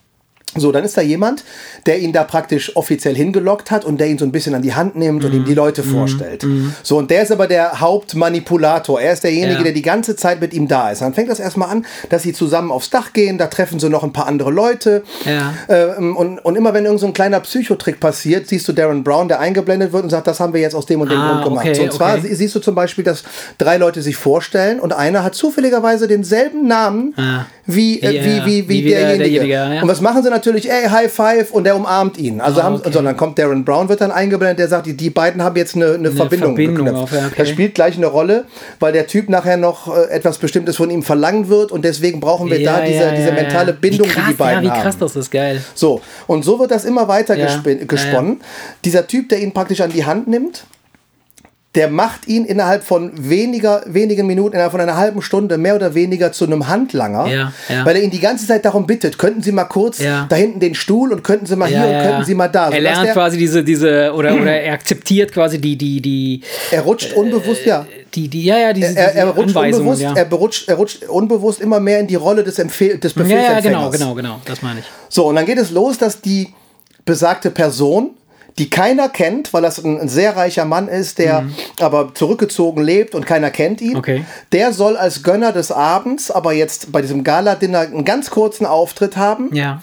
So, 0.56 0.72
dann 0.72 0.84
ist 0.84 0.96
da 0.96 1.02
jemand, 1.02 1.44
der 1.86 1.98
ihn 1.98 2.12
da 2.12 2.24
praktisch 2.24 2.74
offiziell 2.76 3.14
hingelockt 3.14 3.70
hat 3.70 3.84
und 3.84 3.98
der 4.00 4.06
ihn 4.08 4.18
so 4.18 4.24
ein 4.24 4.32
bisschen 4.32 4.54
an 4.54 4.62
die 4.62 4.74
Hand 4.74 4.96
nimmt 4.96 5.24
und 5.24 5.32
ihm 5.32 5.42
Mhm. 5.42 5.46
die 5.46 5.54
Leute 5.54 5.82
vorstellt. 5.82 6.46
So, 6.82 6.96
und 6.98 7.10
der 7.10 7.22
ist 7.22 7.32
aber 7.32 7.46
der 7.46 7.80
Hauptmanipulator. 7.80 9.00
Er 9.00 9.12
ist 9.12 9.24
derjenige, 9.24 9.58
Ja. 9.58 9.62
der 9.62 9.72
die 9.72 9.82
ganze 9.82 10.16
Zeit 10.16 10.40
mit 10.40 10.52
ihm 10.54 10.68
da 10.68 10.90
ist. 10.90 11.02
Dann 11.02 11.14
fängt 11.14 11.30
das 11.30 11.40
erstmal 11.40 11.70
an, 11.70 11.86
dass 12.10 12.22
sie 12.22 12.32
zusammen 12.32 12.70
aufs 12.70 12.90
Dach 12.90 13.12
gehen, 13.12 13.38
da 13.38 13.46
treffen 13.46 13.78
sie 13.80 13.88
noch 13.88 14.02
ein 14.04 14.12
paar 14.12 14.26
andere 14.26 14.50
Leute. 14.50 15.02
Ja. 15.24 15.54
Ähm, 15.68 16.16
und, 16.16 16.38
und 16.40 16.56
immer 16.56 16.74
wenn 16.74 16.84
irgend 16.84 17.00
so 17.00 17.06
ein 17.06 17.12
kleiner 17.12 17.40
Psychotrick 17.40 18.00
passiert, 18.00 18.48
siehst 18.48 18.66
du 18.68 18.72
Darren 18.72 19.04
Brown, 19.04 19.28
der 19.28 19.40
eingeblendet 19.40 19.92
wird 19.92 20.04
und 20.04 20.10
sagt, 20.10 20.26
das 20.26 20.40
haben 20.40 20.52
wir 20.52 20.60
jetzt 20.60 20.74
aus 20.74 20.86
dem 20.86 21.00
und 21.00 21.10
dem 21.10 21.18
Ah, 21.18 21.32
Grund 21.32 21.44
gemacht. 21.44 21.64
okay, 21.66 21.74
so, 21.74 21.82
und 21.82 21.92
zwar 21.92 22.14
okay. 22.18 22.28
sie- 22.28 22.34
siehst 22.34 22.54
du 22.54 22.60
zum 22.60 22.74
Beispiel, 22.74 23.04
dass 23.04 23.22
drei 23.58 23.76
Leute 23.76 24.02
sich 24.02 24.16
vorstellen 24.16 24.80
und 24.80 24.92
einer 24.92 25.22
hat 25.24 25.34
zufälligerweise 25.34 26.08
denselben 26.08 26.66
Namen 26.66 27.14
Ah. 27.16 27.46
wie, 27.66 28.00
äh, 28.02 28.24
wie, 28.24 28.44
wie, 28.46 28.68
wie, 28.68 28.84
wie 28.84 28.88
der- 28.88 29.00
derjenige. 29.16 29.40
derjenige, 29.40 29.74
ja. 29.76 29.82
Und 29.82 29.88
was 29.88 30.00
machen 30.00 30.22
sie 30.22 30.30
natürlich? 30.38 30.70
Ey, 30.70 30.88
High 30.88 31.12
Five 31.12 31.50
und 31.50 31.64
der 31.64 31.76
umarmt 31.76 32.16
ihn. 32.18 32.40
Also 32.40 32.60
Ah, 32.60 32.64
haben, 32.64 32.76
okay. 32.76 32.90
so, 32.92 33.02
dann 33.02 33.16
kommt 33.16 33.38
Darren 33.38 33.64
Brown, 33.64 33.88
wird 33.88 34.00
dann 34.00 34.10
eingeblendet, 34.10 34.58
der 34.58 34.68
sagt, 34.68 34.86
die, 34.86 34.96
die 34.96 35.10
beiden 35.10 35.42
haben 35.42 35.56
jetzt 35.56 35.76
eine, 35.76 35.94
eine, 35.94 36.10
Verbindung, 36.10 36.54
Verbindung 36.56 36.84
geknüpft. 36.84 37.02
auf, 37.02 37.12
ja, 37.12 37.26
okay. 37.26 37.34
Das 37.38 37.48
spielt 37.48 37.74
gleich 37.74 37.96
eine 37.96 38.06
Rolle, 38.06 38.44
weil 38.80 38.92
der 38.92 39.06
Typ 39.06 39.28
nachher 39.28 39.56
noch 39.56 39.94
äh, 39.94 40.10
etwas 40.10 40.38
Bestimmtes 40.38 40.76
von 40.76 40.90
ihm 40.90 41.02
verlangt 41.02 41.48
wird 41.48 41.72
und 41.72 41.84
deswegen 41.84 42.20
brauchen 42.20 42.50
wir 42.50 42.62
da 42.64 42.80
diese, 42.80 43.12
diese 43.16 43.32
mentale 43.32 43.72
Bindung, 43.72 44.08
krass, 44.08 44.24
die 44.26 44.32
die 44.32 44.36
beiden 44.38 44.64
ja, 44.64 44.70
wie 44.70 44.74
haben. 44.74 44.82
krass 44.82 44.98
das 44.98 45.16
ist, 45.16 45.30
geil. 45.30 45.62
So, 45.74 46.00
und 46.26 46.44
so 46.44 46.58
wird 46.58 46.70
das 46.70 46.84
immer 46.84 47.08
weiter 47.08 47.36
Ja, 47.36 47.46
ja, 47.46 47.84
gesponnen. 47.86 48.40
Dieser 48.84 49.06
Typ, 49.06 49.28
der 49.28 49.40
ihn 49.40 49.52
praktisch 49.52 49.80
an 49.80 49.90
die 49.90 50.04
Hand 50.04 50.28
nimmt, 50.28 50.64
der 51.74 51.88
macht 51.90 52.26
ihn 52.26 52.46
innerhalb 52.46 52.82
von 52.82 53.12
weniger, 53.28 53.82
wenigen 53.86 54.26
Minuten, 54.26 54.54
innerhalb 54.54 54.72
von 54.72 54.80
einer 54.80 54.96
halben 54.96 55.20
Stunde 55.20 55.58
mehr 55.58 55.76
oder 55.76 55.94
weniger 55.94 56.32
zu 56.32 56.46
einem 56.46 56.66
Handlanger, 56.66 57.26
Ja, 57.26 57.52
ja. 57.68 57.84
weil 57.84 57.96
er 57.96 58.02
ihn 58.02 58.10
die 58.10 58.20
ganze 58.20 58.46
Zeit 58.46 58.64
darum 58.64 58.86
bittet, 58.86 59.18
könnten 59.18 59.42
Sie 59.42 59.52
mal 59.52 59.64
kurz 59.64 59.98
Ja. 59.98 60.26
da 60.30 60.34
hinten 60.36 60.60
den 60.60 60.74
Stuhl 60.74 61.12
und 61.12 61.22
könnten 61.22 61.44
Sie 61.44 61.56
mal 61.56 61.68
hier 61.68 61.84
und 61.86 62.02
könnten 62.02 62.24
Sie 62.24 62.34
mal 62.34 62.48
da. 62.48 62.70
Er 62.70 62.78
sodass 62.78 62.82
lernt 63.02 63.12
quasi 63.12 63.36
diese, 63.36 63.62
diese, 63.62 64.12
oder, 64.14 64.34
oder 64.34 64.60
er 64.60 64.72
akzeptiert 64.72 65.30
quasi 65.32 65.60
die, 65.60 65.76
die, 65.76 66.00
die, 66.00 66.40
er 66.70 66.80
rutscht 66.80 67.12
unbewusst, 67.12 67.66
ja. 67.66 67.86
die, 68.14 68.28
die, 68.28 68.44
ja, 68.44 68.58
ja, 68.58 68.72
diese, 68.72 68.96
Er, 68.96 69.14
er, 69.14 69.26
rutscht 69.28 69.54
unbewusst, 69.54 70.00
ja. 70.00 70.14
er, 70.14 70.24
berutscht, 70.24 70.68
er 70.70 70.76
rutscht 70.76 71.04
unbewusst 71.04 71.60
immer 71.60 71.80
mehr 71.80 72.00
in 72.00 72.06
die 72.06 72.14
Rolle 72.16 72.44
des, 72.44 72.58
Empfehl 72.58 72.96
des 72.98 73.14
ja, 73.14 73.20
ja, 73.20 73.28
Befehlsempfängers. 73.28 73.62
genau, 73.62 73.90
genau, 73.90 74.14
genau, 74.14 74.40
das 74.46 74.62
meine 74.62 74.80
ich. 74.80 74.86
So, 75.10 75.26
und 75.26 75.36
dann 75.36 75.44
geht 75.44 75.58
es 75.58 75.70
los, 75.70 75.98
dass 75.98 76.22
die 76.22 76.48
besagte 77.04 77.50
Person, 77.50 78.12
die 78.58 78.68
keiner 78.70 79.08
kennt, 79.08 79.52
weil 79.54 79.62
das 79.62 79.82
ein, 79.82 80.00
ein 80.00 80.08
sehr 80.08 80.36
reicher 80.36 80.64
Mann 80.64 80.88
ist, 80.88 81.18
der 81.18 81.46
aber 81.80 82.12
zurückgezogen 82.14 82.82
lebt 82.82 83.14
und 83.14 83.24
keiner 83.26 83.50
kennt 83.50 83.80
ihn, 83.80 83.92
Mhm. 83.92 83.96
Okay. 83.98 84.24
der 84.52 84.72
soll 84.72 84.96
als 84.96 85.22
Gönner 85.22 85.52
des 85.52 85.70
Abends 85.72 86.30
aber 86.30 86.52
jetzt 86.52 86.92
bei 86.92 87.00
diesem 87.00 87.24
Gala-Dinner 87.24 87.80
einen 87.80 88.04
ganz 88.04 88.30
kurzen 88.30 88.66
Auftritt 88.66 89.16
haben, 89.16 89.54
Ja. 89.54 89.80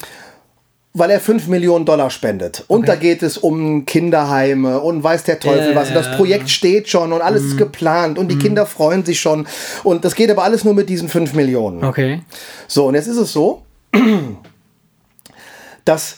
weil 0.93 1.09
er 1.09 1.19
5 1.19 1.47
Millionen 1.47 1.85
Dollar 1.85 2.09
spendet. 2.09 2.63
Und 2.67 2.87
da 2.87 2.95
geht 2.95 3.21
es 3.23 3.37
um 3.37 3.85
Kinderheime 3.85 4.79
und 4.79 5.03
weiß 5.03 5.23
der 5.25 5.39
Teufel 5.39 5.69
Ja, 5.71 5.75
was. 5.75 5.89
Und 5.89 5.95
das 5.95 6.09
Mhm. 6.11 6.15
Projekt 6.15 6.49
steht 6.49 6.87
schon 6.89 7.11
und 7.11 7.21
alles 7.21 7.43
ist 7.43 7.57
geplant 7.57 8.17
und 8.17 8.29
die 8.29 8.37
Kinder 8.37 8.65
freuen 8.65 9.03
sich 9.03 9.19
schon. 9.19 9.47
Und 9.83 10.05
das 10.05 10.15
geht 10.15 10.29
aber 10.31 10.43
alles 10.43 10.63
nur 10.63 10.73
mit 10.73 10.87
diesen 10.89 11.09
5 11.09 11.33
Millionen. 11.33 11.83
Okay. 11.83 12.21
So, 12.67 12.85
und 12.87 12.95
jetzt 12.95 13.07
ist 13.07 13.17
es 13.17 13.33
so, 13.33 13.61
dass 15.85 16.17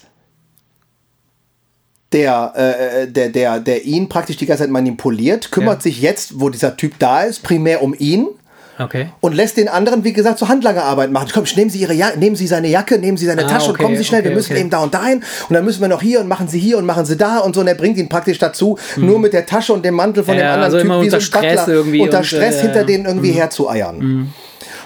der, 2.14 2.54
äh, 2.56 3.08
der, 3.08 3.30
der, 3.30 3.60
der 3.60 3.84
ihn 3.86 4.08
praktisch 4.10 4.38
die 4.38 4.46
ganze 4.46 4.64
Zeit 4.64 4.72
manipuliert, 4.72 5.52
kümmert 5.52 5.78
Ja. 5.78 5.82
sich 5.82 6.02
jetzt, 6.02 6.40
wo 6.40 6.50
dieser 6.50 6.78
Typ 6.78 6.98
da 7.00 7.24
ist, 7.24 7.44
primär 7.44 7.82
um 7.84 7.94
ihn 7.98 8.28
Okay. 8.80 9.08
und 9.22 9.34
lässt 9.34 9.58
den 9.58 9.68
anderen, 9.70 10.04
wie 10.04 10.14
gesagt, 10.14 10.38
so 10.38 10.48
Handlangerarbeit 10.50 11.10
machen. 11.12 11.30
Komm, 11.34 11.46
nehmen 11.56 11.72
Sie, 11.72 11.80
Ihre 11.80 11.94
ja 11.96 12.12
nehmen 12.16 12.36
Sie 12.36 12.46
seine 12.46 12.68
Jacke, 12.68 13.00
nehmen 13.00 13.18
Sie 13.18 13.26
seine 13.26 13.44
Ah, 13.46 13.48
Tasche 13.50 13.72
okay, 13.72 13.72
und 13.72 13.78
kommen 13.86 13.98
Sie 13.98 14.04
schnell, 14.06 14.24
wir 14.24 14.30
okay, 14.30 14.36
müssen 14.36 14.52
okay. 14.52 14.62
eben 14.62 14.70
da 14.70 14.84
und 14.84 14.94
dahin 14.94 15.24
und 15.50 15.54
dann 15.56 15.66
müssen 15.66 15.82
wir 15.82 15.88
noch 15.88 16.02
hier 16.02 16.20
und 16.20 16.28
machen 16.28 16.48
Sie 16.48 16.60
hier 16.60 16.78
und 16.78 16.86
machen 16.86 17.04
Sie 17.04 17.18
da 17.18 17.40
und 17.40 17.56
so 17.56 17.62
und 17.62 17.68
er 17.68 17.74
bringt 17.74 17.98
ihn 17.98 18.08
praktisch 18.08 18.38
dazu, 18.38 18.78
nur 18.96 19.18
mit 19.18 19.34
der 19.34 19.48
Tasche 19.48 19.74
und 19.74 19.84
dem 19.84 19.96
Mantel 19.96 20.24
von. 20.24 20.36
Ja, 20.36 20.42
dem 20.42 20.62
anderen 20.62 20.64
also 20.64 20.78
Typ 20.78 20.86
wie 20.86 21.10
so 21.10 21.16
ein 21.18 21.22
unter 21.22 21.22
Stress 21.22 21.68
irgendwie 21.68 22.00
unter 22.02 22.20
und, 22.20 22.24
Stress 22.26 22.58
äh, 22.58 22.62
hinter 22.62 22.84
denen 22.84 23.06
irgendwie 23.06 23.32
herzueiern. 23.32 24.32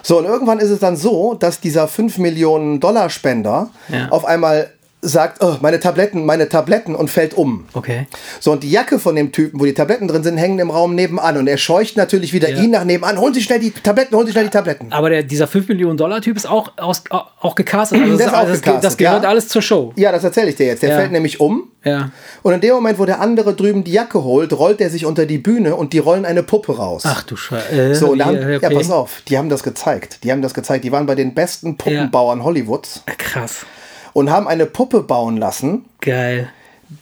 So, 0.04 0.18
und 0.20 0.26
irgendwann 0.26 0.60
ist 0.60 0.70
es 0.70 0.80
dann 0.80 0.96
so, 0.96 1.34
dass 1.36 1.60
dieser 1.60 1.88
5 1.90 2.18
Millionen 2.18 2.80
Dollar 2.80 3.10
Spender 3.10 3.70
Ja. 3.90 4.08
auf 4.10 4.24
einmal 4.24 4.70
sagt, 5.04 5.44
oh, 5.44 5.56
meine 5.62 5.80
Tabletten, 5.80 6.26
meine 6.26 6.48
Tabletten 6.48 6.96
und 6.96 7.10
fällt 7.10 7.34
um. 7.34 7.66
Okay. 7.74 8.08
So, 8.40 8.52
und 8.52 8.62
die 8.64 8.70
Jacke 8.70 9.00
von 9.00 9.16
dem 9.16 9.32
Typen, 9.32 9.60
wo 9.60 9.66
die 9.66 9.74
Tabletten 9.74 10.08
drin 10.08 10.24
sind, 10.24 10.38
hängen 10.38 10.60
im 10.60 10.70
Raum 10.70 10.94
nebenan. 10.94 11.38
Und 11.38 11.48
er 11.48 11.58
scheucht 11.58 11.98
natürlich 11.98 12.34
wieder 12.34 12.50
Ja. 12.50 12.62
ihn 12.62 12.72
nach 12.72 12.84
nebenan. 12.84 13.18
Holen 13.20 13.34
Sie 13.34 13.42
schnell 13.42 13.60
die 13.60 13.72
Tabletten, 13.72 14.16
holen 14.16 14.28
Sie 14.28 14.32
schnell 14.32 14.44
die 14.46 14.52
Tabletten. 14.52 14.92
Aber 14.92 15.10
der, 15.10 15.24
dieser 15.24 15.48
5 15.48 15.68
Millionen 15.70 15.98
Dollar 15.98 16.22
Typ 16.22 16.38
ist 16.38 16.48
auch, 16.48 16.72
aus, 16.78 17.04
auch 17.10 17.56
gecastet. 17.56 18.00
Also 18.00 18.18
Der 18.18 18.28
ist 18.28 18.32
das, 18.32 18.40
auch 18.42 18.48
das, 18.48 18.62
gecastet, 18.62 18.84
das 18.84 18.98
gehört 18.98 19.24
ja. 19.24 19.30
alles 19.30 19.48
zur 19.48 19.62
Show. 19.62 19.92
Ja, 19.96 20.12
das 20.12 20.24
erzähle 20.24 20.50
ich 20.50 20.56
dir 20.56 20.68
jetzt. 20.68 20.84
Der 20.84 20.90
Ja. 20.92 20.98
fällt 20.98 21.12
nämlich 21.12 21.40
um. 21.40 21.70
Ja. 21.84 22.12
Und 22.44 22.54
in 22.54 22.62
dem 22.62 22.76
Moment, 22.76 23.00
wo 23.00 23.06
der 23.06 23.20
andere 23.22 23.56
drüben 23.56 23.84
die 23.84 23.94
Jacke 23.94 24.24
holt, 24.24 24.54
rollt 24.54 24.82
er 24.82 24.92
sich 24.92 25.06
unter 25.08 25.26
die 25.26 25.40
Bühne 25.40 25.76
und 25.76 25.94
die 25.94 26.00
rollen 26.00 26.26
eine 26.26 26.44
Puppe 26.44 26.78
raus. 26.78 27.02
Ach 27.08 27.24
du 27.24 27.36
Scheiße. 27.36 27.96
so, 27.96 28.12
und 28.12 28.20
da 28.20 28.26
haben, 28.26 28.38
okay. 28.38 28.60
ja, 28.62 28.70
pass 28.70 28.92
auf, 28.92 29.24
die 29.28 29.38
haben 29.40 29.50
das 29.50 29.64
gezeigt. 29.64 30.20
Die 30.24 30.32
haben 30.32 30.44
das 30.44 30.54
gezeigt. 30.54 30.84
Die 30.84 30.92
waren 30.92 31.08
bei 31.08 31.16
den 31.16 31.34
besten 31.34 31.78
Puppenbauern 31.78 32.44
Hollywoods 32.44 33.02
Krass. 33.18 33.66
Und 34.14 34.30
haben 34.30 34.48
eine 34.48 34.66
Puppe 34.66 35.02
bauen 35.04 35.38
lassen. 35.38 35.86
Geil. 36.02 36.50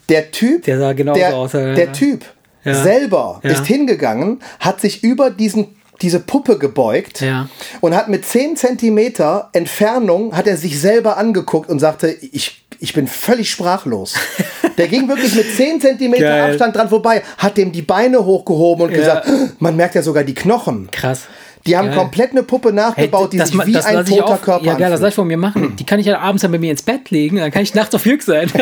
Der 0.10 0.32
Typ, 0.32 0.64
Der 0.64 0.78
sah 0.80 0.94
genauso 0.94 1.20
der, 1.20 1.36
aus, 1.36 1.54
ja. 1.54 1.74
der 1.74 1.92
Typ 1.94 2.24
Ja. 2.64 2.74
selber 2.76 3.40
Ja. 3.44 3.50
ist 3.52 3.66
hingegangen, 3.66 4.40
hat 4.60 4.82
sich 4.82 5.04
über 5.04 5.30
diesen 5.32 5.76
diese 6.02 6.22
Puppe 6.22 6.58
gebeugt 6.58 7.20
Ja. 7.20 7.50
und 7.82 7.94
hat 7.94 8.08
mit 8.08 8.24
10 8.26 8.56
Zentimeter 8.56 9.50
Entfernung 9.52 10.34
hat 10.34 10.48
er 10.48 10.56
sich 10.56 10.80
selber 10.80 11.18
angeguckt 11.18 11.70
und 11.70 11.80
sagte, 11.80 12.08
ich, 12.10 12.66
ich 12.80 12.94
bin 12.94 13.06
völlig 13.06 13.52
sprachlos. 13.52 14.16
Der 14.78 14.88
ging 14.88 15.10
wirklich 15.10 15.36
mit 15.36 15.54
10 15.54 15.82
Zentimeter 15.82 16.24
Geil. 16.24 16.52
Abstand 16.52 16.76
dran 16.78 16.88
vorbei, 16.88 17.22
hat 17.38 17.58
dem 17.58 17.74
die 17.74 17.82
Beine 17.82 18.24
hochgehoben 18.24 18.86
und 18.88 18.94
gesagt, 18.94 19.28
man 19.60 19.76
merkt 19.76 19.96
ja 19.96 20.02
sogar 20.02 20.24
die 20.24 20.34
Knochen. 20.36 20.88
Krass. 20.90 21.24
Die 21.68 21.76
haben 21.78 21.90
Geil. 21.90 21.98
komplett 21.98 22.32
eine 22.32 22.44
Puppe 22.44 22.72
nachgebaut, 22.72 23.34
die 23.34 23.38
das, 23.38 23.50
sich 23.50 23.58
ma- 23.58 23.66
wie 23.66 23.74
das 23.74 23.86
ein 23.86 24.06
toter 24.06 24.26
auch, 24.26 24.42
Körper 24.42 24.66
Ja, 24.66 24.76
geil, 24.76 24.90
das 24.92 25.02
lass 25.02 25.10
ich 25.10 25.16
von 25.16 25.28
mir 25.28 25.38
machen. 25.38 25.76
Die 25.76 25.86
kann 25.86 26.00
ich 26.00 26.06
ja 26.06 26.20
abends 26.20 26.42
dann 26.42 26.52
bei 26.52 26.58
mir 26.58 26.72
ins 26.72 26.82
Bett 26.84 27.12
legen, 27.12 27.36
dann 27.38 27.52
kann 27.52 27.62
ich 27.64 27.74
nachts 27.76 27.94
auf 27.94 28.06
Jürg 28.06 28.24
sein. 28.24 28.50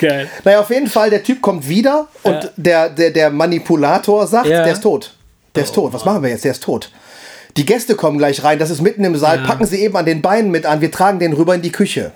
geil. 0.00 0.28
Naja, 0.44 0.60
auf 0.60 0.70
jeden 0.70 0.86
Fall, 0.86 1.10
der 1.10 1.22
Typ 1.22 1.42
kommt 1.42 1.68
wieder 1.68 2.08
und 2.22 2.50
der, 2.56 2.88
der, 2.90 3.10
der 3.10 3.30
Manipulator 3.30 4.26
sagt, 4.26 4.46
Ja. 4.46 4.62
der 4.62 4.72
ist 4.72 4.82
tot. 4.82 5.14
Der 5.54 5.64
ist 5.64 5.74
tot. 5.74 5.92
Was 5.92 6.04
machen 6.04 6.22
wir 6.22 6.30
jetzt? 6.30 6.44
Der 6.44 6.52
ist 6.52 6.62
tot. 6.62 6.90
Die 7.56 7.66
Gäste 7.66 7.96
kommen 7.96 8.18
gleich 8.18 8.44
rein, 8.44 8.58
das 8.58 8.70
ist 8.70 8.82
mitten 8.82 9.04
im 9.04 9.16
Saal, 9.16 9.38
Ja. 9.40 9.46
packen 9.46 9.66
sie 9.66 9.82
eben 9.82 9.96
an 9.96 10.06
den 10.06 10.22
Beinen 10.22 10.50
mit 10.50 10.64
an, 10.66 10.80
wir 10.80 10.92
tragen 10.92 11.18
den 11.18 11.32
rüber 11.32 11.54
in 11.54 11.62
die 11.62 11.72
Küche. 11.72 12.12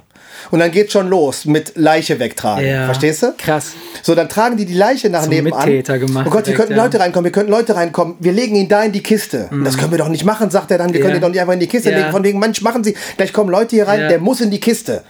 Und 0.51 0.59
dann 0.61 0.71
geht 0.71 0.92
schon 0.92 1.09
los 1.09 1.45
mit 1.45 1.73
Leiche 1.77 2.18
wegtragen. 2.18 2.66
Ja. 2.66 2.87
Verstehst 2.87 3.23
du? 3.23 3.35
Krass. 3.38 3.73
So, 4.03 4.14
dann 4.14 4.29
tragen 4.29 4.57
die 4.57 4.64
die 4.66 4.75
Leiche 4.75 5.09
nach 5.11 5.23
Zum 5.23 5.31
nebenan. 5.31 5.61
Mittäter 5.68 5.99
gemacht 5.99 6.27
Oh 6.27 6.31
Gott, 6.31 6.47
hier 6.47 6.55
könnten 6.55 6.75
ja. 6.77 6.83
Leute 6.83 6.99
reinkommen, 7.01 7.27
hier 7.27 7.33
könnten 7.33 7.51
Leute 7.53 7.75
reinkommen. 7.75 8.16
Wir 8.21 8.33
legen 8.33 8.57
ihn 8.57 8.68
da 8.68 8.83
in 8.83 8.92
die 8.92 9.03
Kiste. 9.03 9.49
Das 9.64 9.77
können 9.79 9.90
wir 9.92 9.99
doch 9.99 10.09
nicht 10.09 10.25
machen, 10.25 10.51
sagt 10.51 10.71
er 10.71 10.79
dann. 10.79 10.92
Wir 10.92 11.01
Ja. 11.01 11.07
können 11.07 11.16
ihn 11.18 11.23
doch 11.23 11.29
nicht 11.29 11.40
einfach 11.40 11.55
in 11.55 11.61
die 11.61 11.66
Kiste 11.68 11.90
legen. 11.90 12.11
Von 12.11 12.25
wegen, 12.25 12.38
Mensch, 12.38 12.61
machen 12.62 12.83
Sie. 12.85 12.95
Gleich 13.16 13.33
kommen 13.33 13.51
Leute 13.51 13.77
hier 13.77 13.87
rein, 13.88 14.09
der 14.09 14.18
muss 14.18 14.40
in 14.40 14.51
die 14.51 14.61
Kiste. 14.61 15.03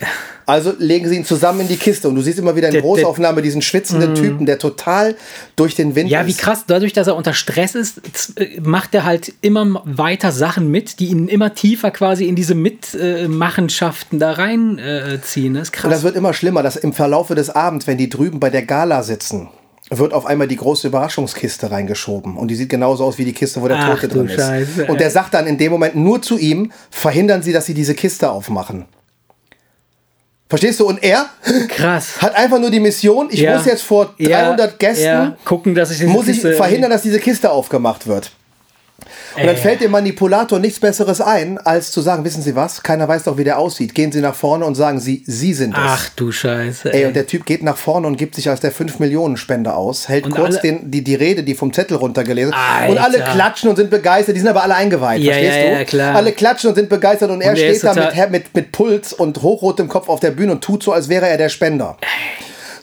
Also 0.44 0.72
legen 0.76 1.08
sie 1.08 1.14
ihn 1.16 1.24
zusammen 1.24 1.60
in 1.60 1.68
die 1.68 1.76
Kiste. 1.76 2.08
Und 2.08 2.16
du 2.16 2.20
siehst 2.20 2.36
immer 2.40 2.56
wieder 2.56 2.66
in 2.66 2.72
Der- 2.72 2.82
der- 2.82 2.90
Mhm. 2.90 2.94
Großaufnahme 2.94 3.42
diesen 3.42 3.62
schwitzenden 3.62 4.16
Typen, 4.16 4.44
der 4.44 4.58
total 4.58 5.14
durch 5.54 5.76
den 5.76 5.94
Wind 5.94 6.10
Ja, 6.10 6.26
wie 6.26 6.30
ist. 6.32 6.40
krass, 6.40 6.64
dadurch, 6.66 6.92
dass 6.92 7.06
er 7.06 7.14
unter 7.14 7.32
Stress 7.32 7.76
ist, 7.76 8.00
äh, 8.36 8.60
macht 8.60 8.92
er 8.92 9.04
halt 9.04 9.32
immer 9.40 9.82
weiter 9.84 10.32
Sachen 10.32 10.68
mit, 10.68 10.98
die 10.98 11.06
ihn 11.06 11.28
immer 11.28 11.54
tiefer 11.54 11.92
quasi 11.92 12.24
in 12.26 12.34
diese 12.34 12.56
Mitmachenschaften 12.56 14.18
da 14.18 14.32
reinziehen. 14.32 14.78
Äh, 14.78 15.11
ziehen. 15.20 15.54
das 15.54 15.64
ist 15.64 15.72
krass. 15.72 15.84
Und 15.84 15.90
das 15.90 16.02
wird 16.02 16.16
immer 16.16 16.32
schlimmer, 16.32 16.62
dass 16.62 16.76
im 16.76 16.92
Verlaufe 16.92 17.34
des 17.34 17.50
Abends, 17.50 17.86
wenn 17.86 17.98
die 17.98 18.08
drüben 18.08 18.40
bei 18.40 18.50
der 18.50 18.62
Gala 18.64 19.02
sitzen, 19.02 19.48
wird 19.90 20.14
auf 20.14 20.24
einmal 20.24 20.48
die 20.48 20.56
große 20.56 20.86
Überraschungskiste 20.88 21.70
reingeschoben. 21.70 22.36
Und 22.38 22.48
die 22.48 22.54
sieht 22.54 22.70
genauso 22.70 23.04
aus 23.04 23.18
wie 23.18 23.24
die 23.26 23.32
Kiste, 23.34 23.60
wo 23.60 23.68
der 23.68 23.78
Ach, 23.78 23.90
Tote 23.94 24.08
drin 24.08 24.26
ist. 24.28 24.36
Scheiße, 24.40 24.86
und 24.86 24.98
der 25.00 25.10
sagt 25.10 25.34
dann 25.34 25.46
in 25.46 25.58
dem 25.58 25.70
Moment 25.72 25.96
nur 25.96 26.22
zu 26.22 26.38
ihm, 26.38 26.72
verhindern 26.90 27.42
Sie, 27.42 27.52
dass 27.52 27.66
Sie 27.66 27.74
diese 27.74 27.94
Kiste 27.94 28.30
aufmachen. 28.30 28.86
Verstehst 30.48 30.80
du? 30.80 30.86
Und 30.86 31.02
er 31.02 31.26
krass. 31.68 32.20
hat 32.20 32.34
einfach 32.34 32.58
nur 32.58 32.70
die 32.70 32.80
Mission, 32.80 33.28
ich 33.30 33.40
Ja. 33.40 33.56
muss 33.56 33.64
jetzt 33.64 33.82
vor 33.82 34.14
Ja, 34.18 34.42
300 34.42 34.78
Gästen, 34.78 35.04
ja, 35.04 35.36
gucken, 35.46 35.74
dass 35.74 35.90
ich 35.90 36.06
muss 36.06 36.28
ich 36.28 36.40
verhindern, 36.42 36.90
dass 36.90 37.02
diese 37.02 37.18
Kiste 37.20 37.50
aufgemacht 37.50 38.06
wird. 38.06 38.32
Und 39.36 39.46
dann 39.46 39.56
Äh. 39.56 39.58
fällt 39.58 39.80
dem 39.80 39.90
Manipulator 39.90 40.58
nichts 40.58 40.78
Besseres 40.78 41.20
ein, 41.20 41.58
als 41.58 41.90
zu 41.90 42.00
sagen, 42.02 42.24
wissen 42.24 42.42
Sie 42.42 42.54
was, 42.54 42.82
keiner 42.82 43.08
weiß 43.08 43.24
doch, 43.24 43.36
wie 43.36 43.44
der 43.44 43.58
aussieht. 43.58 43.94
Gehen 43.94 44.12
Sie 44.12 44.20
nach 44.20 44.34
vorne 44.34 44.64
und 44.64 44.74
sagen 44.74 45.00
Sie, 45.00 45.24
Sie 45.26 45.54
sind 45.54 45.72
es. 45.72 45.80
Ach 45.82 46.08
du 46.14 46.30
Scheiße. 46.30 46.92
Ey, 46.92 47.06
und 47.06 47.16
der 47.16 47.26
Typ 47.26 47.44
geht 47.44 47.62
nach 47.62 47.76
vorne 47.76 48.06
und 48.06 48.16
gibt 48.16 48.34
sich 48.36 48.48
als 48.48 48.60
der 48.60 48.72
5-Millionen-Spender 48.72 49.76
aus, 49.76 50.08
hält 50.08 50.26
Und 50.26 50.34
kurz 50.34 50.60
den, 50.60 50.90
die, 50.90 51.02
die 51.02 51.14
Rede, 51.14 51.42
die 51.42 51.54
vom 51.54 51.72
Zettel 51.72 51.96
runtergelesen 51.96 52.52
Und 52.52 52.98
Alter. 52.98 53.04
alle 53.04 53.18
klatschen 53.24 53.70
und 53.70 53.76
sind 53.76 53.90
begeistert, 53.90 54.36
die 54.36 54.40
sind 54.40 54.48
aber 54.48 54.62
alle 54.62 54.74
eingeweiht, 54.76 55.20
Ja, 55.20 55.32
verstehst 55.32 55.56
ja, 55.56 55.62
du? 55.64 55.78
ja, 55.78 55.84
klar. 55.84 56.14
Alle 56.14 56.32
klatschen 56.32 56.68
und 56.70 56.76
sind 56.76 56.88
begeistert 56.88 57.30
und 57.30 57.40
er 57.40 57.50
Und 57.50 57.56
steht 57.58 57.82
da 57.84 57.94
mit, 57.94 58.30
mit, 58.30 58.54
mit 58.54 58.72
Puls 58.72 59.12
und 59.12 59.42
hochrotem 59.42 59.88
Kopf 59.88 60.08
auf 60.08 60.20
der 60.20 60.30
Bühne 60.30 60.52
und 60.52 60.62
tut 60.62 60.82
so, 60.82 60.92
als 60.92 61.08
wäre 61.08 61.26
er 61.28 61.38
der 61.38 61.48
Spender. 61.48 61.96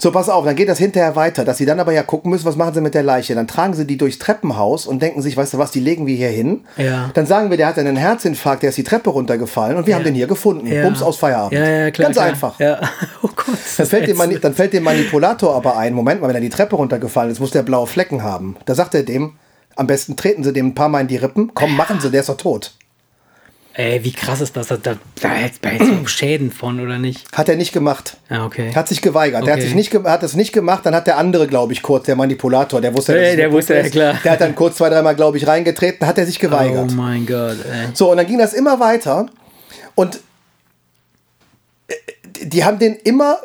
So, 0.02 0.12
pass 0.12 0.30
auf, 0.30 0.46
dann 0.46 0.56
geht 0.56 0.70
das 0.70 0.78
hinterher 0.78 1.18
weiter, 1.18 1.44
dass 1.44 1.58
sie 1.58 1.66
dann 1.66 1.78
aber 1.82 1.92
ja 1.92 2.04
gucken 2.04 2.32
müssen, 2.32 2.46
was 2.46 2.56
machen 2.56 2.74
sie 2.74 2.80
mit 2.80 2.96
der 2.96 3.04
Leiche. 3.04 3.36
Dann 3.36 3.48
tragen 3.48 3.74
sie 3.74 3.86
die 3.86 3.98
durchs 3.98 4.18
Treppenhaus 4.18 4.88
und 4.88 5.02
denken 5.02 5.22
sich, 5.22 5.36
weißt 5.36 5.56
du 5.56 5.58
was, 5.58 5.72
die 5.72 5.82
legen 5.82 6.08
wir 6.08 6.16
hier 6.16 6.30
hin. 6.30 6.62
Ja. 6.78 7.12
Dann 7.14 7.26
sagen 7.26 7.50
wir, 7.50 7.58
der 7.58 7.68
hat 7.68 7.78
einen 7.78 7.98
Herzinfarkt, 7.98 8.64
der 8.64 8.70
ist 8.70 8.78
die 8.78 8.86
Treppe 8.86 9.10
runtergefallen 9.10 9.76
und 9.76 9.88
wir 9.88 9.96
haben 9.96 10.06
den 10.06 10.16
hier 10.16 10.28
gefunden. 10.28 10.68
Ja. 10.68 10.84
Bums 10.84 11.02
aus 11.02 11.18
Feierabend. 11.18 11.52
Ja, 11.52 11.68
ja, 11.68 11.92
klar. 11.92 12.06
Ganz 12.06 12.16
klar. 12.16 12.28
einfach. 12.28 12.60
Ja. 12.60 12.80
Oh 13.22 13.30
Gott. 13.36 13.58
Dann 13.78 13.86
fällt, 13.86 14.08
dem 14.08 14.18
Mani 14.18 14.40
dann 14.40 14.54
fällt 14.54 14.72
dem 14.72 14.84
Manipulator 14.84 15.54
aber 15.54 15.78
ein, 15.78 15.94
Moment 15.94 16.22
mal, 16.22 16.28
wenn 16.30 16.36
er 16.36 16.42
die 16.42 16.50
Treppe 16.50 16.78
runtergefallen 16.78 17.32
ist, 17.32 17.40
muss 17.40 17.52
der 17.52 17.64
blaue 17.64 17.86
Flecken 17.86 18.24
haben. 18.24 18.56
Da 18.66 18.76
sagt 18.76 18.96
er 18.96 19.04
dem, 19.04 19.34
am 19.76 19.88
besten 19.88 20.16
treten 20.16 20.44
Sie 20.44 20.54
dem 20.54 20.68
ein 20.68 20.76
paar 20.76 20.90
Mal 20.90 21.02
in 21.02 21.08
die 21.08 21.18
Rippen. 21.18 21.52
Komm, 21.54 21.76
machen 21.76 22.00
Sie, 22.00 22.10
der 22.10 22.22
ist 22.22 22.30
doch 22.30 22.38
tot. 22.38 22.74
Ey, 23.80 24.04
wie 24.04 24.12
krass 24.12 24.42
ist 24.42 24.58
das? 24.58 24.68
Da, 24.68 24.76
da, 24.76 24.98
da 25.22 25.30
so 25.80 26.06
Schäden 26.06 26.52
von, 26.52 26.82
oder 26.82 26.98
nicht? 26.98 27.26
Hat 27.32 27.48
er 27.48 27.56
nicht 27.56 27.72
gemacht. 27.72 28.18
Ja, 28.30 28.46
okay. 28.46 28.74
Hat 28.76 28.90
sich 28.90 29.02
geweigert. 29.02 29.46
Der 29.46 29.54
hat, 29.54 29.60
Okay. 29.60 29.68
sich 29.68 29.76
nicht 29.76 29.94
hat 29.94 30.22
es 30.22 30.36
nicht 30.36 30.52
gemacht, 30.52 30.86
dann 30.86 30.94
hat 30.94 31.08
der 31.08 31.18
andere, 31.18 31.48
glaube 31.48 31.72
ich, 31.72 31.82
kurz, 31.82 32.06
der 32.06 32.18
Manipulator, 32.18 32.82
der 32.82 32.94
wusste, 32.94 33.14
dass 33.14 33.22
Ey, 33.22 33.30
es 33.30 33.36
der 33.38 33.52
wusste, 33.54 33.76
ja, 33.76 33.88
klar. 33.88 34.16
Der 34.22 34.32
hat 34.34 34.42
dann 34.42 34.54
kurz 34.54 34.76
zwei, 34.76 34.90
dreimal, 34.90 35.16
glaube 35.16 35.38
ich, 35.38 35.48
reingetreten, 35.48 36.06
hat 36.06 36.18
er 36.18 36.26
sich 36.26 36.40
geweigert. 36.40 36.90
Oh 36.92 36.94
mein 36.94 37.26
Gott, 37.26 37.56
ey. 37.72 37.88
So, 37.94 38.12
und 38.12 38.18
dann 38.18 38.28
ging 38.28 38.38
das 38.38 38.54
immer 38.54 38.82
weiter. 38.82 39.28
Und 39.96 40.20
äh, 41.88 41.94
die 42.42 42.66
haben 42.66 42.80
den 42.80 42.96
immer 42.96 43.38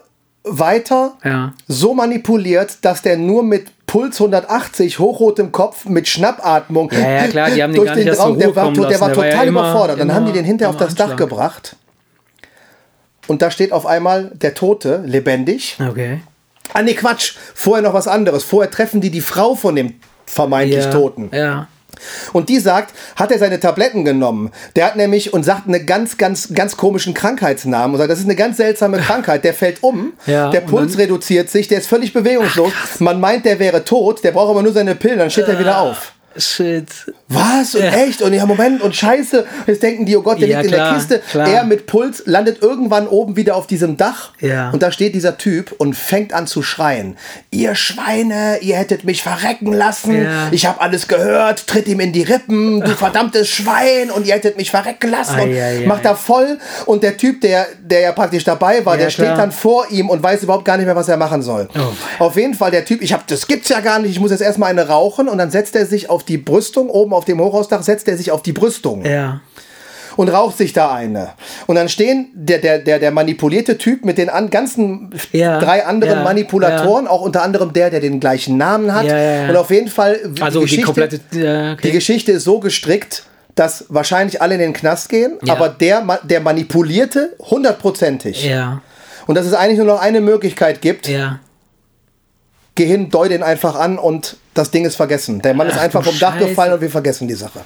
weiter 0.43 1.17
Ja. 1.23 1.55
so 1.69 1.95
manipuliert, 1.95 2.79
dass 2.83 3.03
der 3.03 3.17
nur 3.19 3.45
mit 3.45 3.84
Puls 3.95 4.21
180, 4.21 4.99
hochrotem 4.99 5.53
Kopf, 5.53 5.85
mit 5.85 6.09
Schnappatmung 6.09 6.91
Ja, 6.91 6.99
ja, 7.11 7.27
klar, 7.29 7.49
die 7.49 7.63
haben 7.63 7.71
den 7.73 7.77
durch 7.77 7.87
gar 7.87 7.95
den 7.95 8.09
Raum, 8.09 8.37
der 8.37 8.57
war, 8.57 8.73
der 8.73 8.83
war 8.83 8.89
Der 8.89 9.01
war 9.01 9.09
ja 9.11 9.15
total 9.31 9.47
immer- 9.47 9.61
überfordert. 9.61 10.01
Dann 10.01 10.13
haben 10.13 10.25
die 10.25 10.31
immer 10.33 10.39
den 10.41 10.45
hinterher 10.45 10.71
auf 10.71 10.77
das 10.77 10.97
Dach 10.97 11.11
Anschlag. 11.11 11.19
gebracht. 11.31 11.77
Und 13.29 13.41
da 13.41 13.53
steht 13.53 13.71
auf 13.71 13.87
einmal 13.87 14.33
der 14.35 14.55
Tote, 14.55 15.05
lebendig. 15.07 15.77
Okay. 15.81 16.19
Ah, 16.73 16.83
nee, 16.83 16.95
Quatsch. 16.95 17.35
Vorher 17.55 17.83
noch 17.83 17.95
was 17.95 18.09
anderes. 18.09 18.43
Vorher 18.43 18.69
treffen 18.69 19.01
die 19.01 19.11
die 19.11 19.21
Frau 19.21 19.55
von 19.55 19.77
dem 19.77 19.95
vermeintlich 20.27 20.87
Ja. 20.87 20.91
Toten. 20.91 21.31
Ja. 21.33 21.69
Und 22.33 22.49
die 22.49 22.59
sagt, 22.59 22.95
hat 23.17 23.31
er 23.31 23.39
seine 23.39 23.61
Tabletten 23.61 24.05
genommen. 24.05 24.51
Der 24.77 24.87
hat 24.87 24.97
nämlich 24.97 25.33
und 25.33 25.45
sagt 25.45 25.69
einen 25.69 25.87
ganz, 25.87 26.17
ganz, 26.17 26.53
ganz 26.55 26.77
komischen 26.77 27.15
Krankheitsnamen 27.15 27.95
und 27.95 27.99
sagt, 27.99 28.11
das 28.11 28.19
ist 28.19 28.27
eine 28.27 28.37
ganz 28.37 28.57
seltsame 28.57 28.99
Krankheit. 28.99 29.45
Der 29.45 29.55
fällt 29.55 29.83
um, 29.83 30.15
Ja, 30.27 30.51
der 30.51 30.61
Puls 30.61 30.99
reduziert 30.99 31.51
sich, 31.51 31.69
der 31.69 31.79
ist 31.79 31.87
völlig 31.87 32.13
bewegungslos. 32.13 32.73
Man 32.99 33.21
meint, 33.21 33.45
der 33.45 33.59
wäre 33.59 33.85
tot, 33.85 34.25
der 34.25 34.33
braucht 34.33 34.51
aber 34.51 34.63
nur 34.63 34.73
seine 34.73 34.95
Pillen, 34.95 35.19
dann 35.19 35.31
steht 35.31 35.49
er 35.49 35.59
wieder 35.59 35.79
auf. 35.79 36.14
Shit. 36.37 36.89
Was? 37.29 37.75
Und 37.75 37.83
echt? 37.83 38.23
Und 38.23 38.33
ja, 38.33 38.45
Moment, 38.47 38.83
und 38.83 38.95
scheiße. 38.95 39.45
Jetzt 39.67 39.83
denken 39.83 40.05
die, 40.05 40.17
oh 40.17 40.23
Gott, 40.23 40.41
der 40.41 40.49
Ja, 40.49 40.61
liegt 40.61 40.73
klar, 40.75 40.89
in 40.89 40.93
der 40.95 40.99
Kiste. 41.19 41.23
klar. 41.31 41.49
Er 41.49 41.65
mit 41.65 41.87
Puls 41.87 42.23
landet 42.27 42.63
irgendwann 42.63 43.07
oben 43.09 43.37
wieder 43.37 43.57
auf 43.57 43.67
diesem 43.67 43.97
Dach. 43.97 44.33
Ja. 44.41 44.71
Und 44.71 44.83
da 44.83 44.91
steht 44.93 45.15
dieser 45.15 45.39
Typ 45.39 45.73
und 45.79 45.95
fängt 45.95 46.33
an 46.33 46.47
zu 46.47 46.63
schreien. 46.63 47.17
Ihr 47.51 47.75
Schweine, 47.75 48.59
ihr 48.61 48.77
hättet 48.77 49.05
mich 49.05 49.23
verrecken 49.23 49.73
lassen. 49.73 50.23
Ja. 50.25 50.49
Ich 50.51 50.67
habe 50.67 50.81
alles 50.81 51.09
gehört. 51.09 51.67
Tritt 51.67 51.87
ihm 51.89 52.01
in 52.01 52.13
die 52.13 52.23
Rippen, 52.23 52.81
du 52.81 52.91
verdammtes 52.97 53.49
Schwein. 53.49 54.11
Und 54.11 54.27
ihr 54.27 54.35
hättet 54.35 54.57
mich 54.57 54.71
verrecken 54.71 55.11
lassen. 55.11 55.35
Und 55.41 55.49
Ei, 55.51 55.63
ei, 55.63 55.83
ei. 55.83 55.87
macht 55.87 56.05
da 56.05 56.15
voll. 56.15 56.59
Und 56.87 57.03
der 57.03 57.17
Typ, 57.17 57.41
der, 57.41 57.67
der 57.81 58.01
ja 58.01 58.13
praktisch 58.13 58.45
dabei 58.45 58.85
war, 58.85 58.95
Ja, 58.97 59.05
der 59.05 59.11
steht 59.11 59.27
klar. 59.27 59.37
dann 59.37 59.53
vor 59.53 59.87
ihm 59.91 60.11
und 60.11 60.23
weiß 60.23 60.43
überhaupt 60.43 60.65
gar 60.65 60.77
nicht 60.77 60.87
mehr, 60.87 60.97
was 60.97 61.09
er 61.09 61.17
machen 61.17 61.43
soll. 61.43 61.69
Oh, 62.19 62.25
auf 62.25 62.37
jeden 62.37 62.55
Fall, 62.55 62.71
der 62.71 62.85
Typ, 62.85 63.03
ich 63.03 63.13
hab, 63.13 63.27
das 63.27 63.47
gibt's 63.47 63.69
ja 63.69 63.81
gar 63.81 63.99
nicht. 63.99 64.11
Ich 64.11 64.21
muss 64.21 64.31
jetzt 64.31 64.41
erstmal 64.43 64.71
eine 64.71 64.89
rauchen. 64.89 65.29
Und 65.29 65.39
dann 65.39 65.51
setzt 65.51 65.75
er 65.77 65.87
sich 65.87 66.11
auf 66.11 66.24
die 66.29 66.39
Brüstung 66.39 66.89
oben 66.91 67.13
auf 67.13 67.25
dem 67.25 67.41
Hochhausdach 67.41 67.83
setzt 67.83 68.09
er 68.09 68.17
sich 68.17 68.31
auf 68.31 68.43
die 68.43 68.53
Brüstung 68.53 69.05
Ja. 69.05 69.41
und 70.17 70.29
raucht 70.29 70.57
sich 70.59 70.73
da 70.73 70.93
eine. 70.95 71.31
Und 71.67 71.75
dann 71.77 71.89
stehen 71.89 72.29
der, 72.35 72.59
der, 72.59 72.79
der, 72.79 72.99
der 72.99 73.11
manipulierte 73.11 73.79
Typ 73.79 74.05
mit 74.05 74.19
den 74.19 74.29
an, 74.29 74.51
ganzen 74.51 75.11
Ja, 75.33 75.59
drei 75.59 75.85
anderen 75.87 76.19
ja, 76.19 76.25
Manipulatoren, 76.25 77.07
auch 77.07 77.21
unter 77.23 77.43
anderem 77.43 77.73
der, 77.73 77.91
der 77.91 78.01
den 78.01 78.21
gleichen 78.21 78.57
Namen 78.57 78.95
hat. 78.95 79.07
Ja, 79.07 79.17
ja, 79.19 79.43
ja. 79.45 79.49
Und 79.51 79.57
auf 79.57 79.71
jeden 79.71 79.89
Fall, 79.89 80.19
Also 80.41 80.61
die, 80.61 80.65
Geschichte, 80.67 80.85
komplette. 80.87 81.21
Ja, 81.33 81.69
die 81.75 81.79
okay. 81.79 81.91
Geschichte 81.91 82.33
ist 82.33 82.45
so 82.45 82.61
gestrickt, 82.61 83.25
dass 83.57 83.87
wahrscheinlich 83.89 84.43
alle 84.43 84.55
in 84.55 84.61
den 84.61 84.73
Knast 84.73 85.09
gehen, 85.09 85.39
Ja. 85.45 85.55
aber 85.55 85.69
der, 85.69 86.05
der 86.25 86.41
manipulierte 86.41 87.35
hundertprozentig. 87.39 88.45
Ja. 88.45 88.83
Und 89.27 89.37
dass 89.37 89.47
es 89.47 89.55
eigentlich 89.55 89.79
nur 89.79 89.87
noch 89.87 90.01
eine 90.01 90.21
Möglichkeit 90.21 90.83
gibt, 90.83 91.09
Ja. 91.09 91.39
geh 92.75 92.87
hin, 92.87 93.11
deu 93.11 93.29
den 93.29 93.43
einfach 93.43 93.77
an 93.77 93.99
und 93.99 94.37
das 94.55 94.71
Ding 94.71 94.85
ist 94.85 94.97
vergessen. 94.97 95.43
Der 95.43 95.55
Mann 95.55 95.67
ist 95.69 95.77
Ach, 95.77 95.83
einfach 95.83 96.03
du 96.03 96.11
vom 96.11 96.19
Dach 96.19 96.35
Scheiße. 96.35 96.49
gefallen 96.49 96.73
und 96.75 96.81
wir 96.81 96.91
vergessen 96.91 97.29
die 97.29 97.35
Sache. 97.35 97.61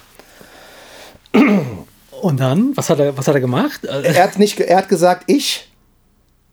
Und 2.23 2.41
dann? 2.41 2.73
Was 2.75 2.91
hat 2.91 2.99
er, 2.99 3.17
was 3.17 3.29
hat 3.29 3.35
er 3.35 3.41
gemacht? 3.41 3.85
Er 3.85 4.23
hat, 4.25 4.39
nicht, 4.39 4.59
er 4.59 4.77
hat 4.79 4.89
gesagt, 4.89 5.25
ich 5.27 5.69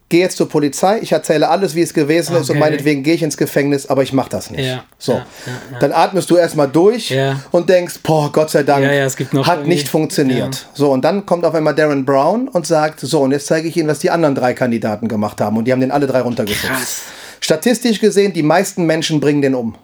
gehe 0.10 0.20
jetzt 0.22 0.38
zur 0.38 0.48
Polizei, 0.48 1.00
ich 1.02 1.12
erzähle 1.12 1.50
alles, 1.50 1.74
wie 1.74 1.82
es 1.82 1.92
gewesen 1.94 2.36
ist 2.36 2.42
und 2.44 2.52
Okay. 2.52 2.60
meinetwegen 2.60 3.02
gehe 3.02 3.16
ich 3.16 3.24
ins 3.24 3.38
Gefängnis, 3.38 3.88
aber 3.88 4.04
ich 4.04 4.14
mache 4.14 4.30
das 4.30 4.52
nicht. 4.52 4.64
Ja, 4.64 4.84
So, 5.00 5.14
ja, 5.14 5.26
ja, 5.72 5.80
dann 5.80 5.92
atmest 5.94 6.30
du 6.30 6.38
erstmal 6.38 6.68
durch 6.68 7.10
Ja. 7.10 7.40
und 7.52 7.70
denkst, 7.70 7.96
boah, 8.04 8.32
Gott 8.32 8.52
sei 8.52 8.62
Dank, 8.62 8.84
Ja, 8.86 8.92
ja, 8.94 9.06
es 9.06 9.16
gibt 9.18 9.34
noch 9.34 9.48
hat 9.48 9.66
nicht 9.66 9.88
funktioniert. 9.88 10.68
So, 10.76 10.92
und 10.92 11.02
dann 11.04 11.26
kommt 11.26 11.44
auf 11.44 11.56
einmal 11.56 11.74
Darren 11.74 12.06
Brown 12.06 12.48
und 12.48 12.68
sagt, 12.68 13.00
so, 13.00 13.22
und 13.22 13.32
jetzt 13.32 13.48
zeige 13.48 13.68
ich 13.68 13.76
Ihnen, 13.78 13.88
was 13.88 13.98
die 13.98 14.12
anderen 14.12 14.36
drei 14.36 14.54
Kandidaten 14.54 15.08
gemacht 15.08 15.42
haben. 15.42 15.58
Und 15.58 15.66
die 15.66 15.72
haben 15.72 15.80
den 15.82 15.92
alle 15.92 16.06
drei 16.06 16.22
runtergeschubst. 16.22 17.02
Statistisch 17.42 18.00
gesehen, 18.00 18.32
die 18.34 18.44
meisten 18.44 18.86
Menschen 18.86 19.20
bringen 19.20 19.42
den 19.42 19.56
um. 19.56 19.76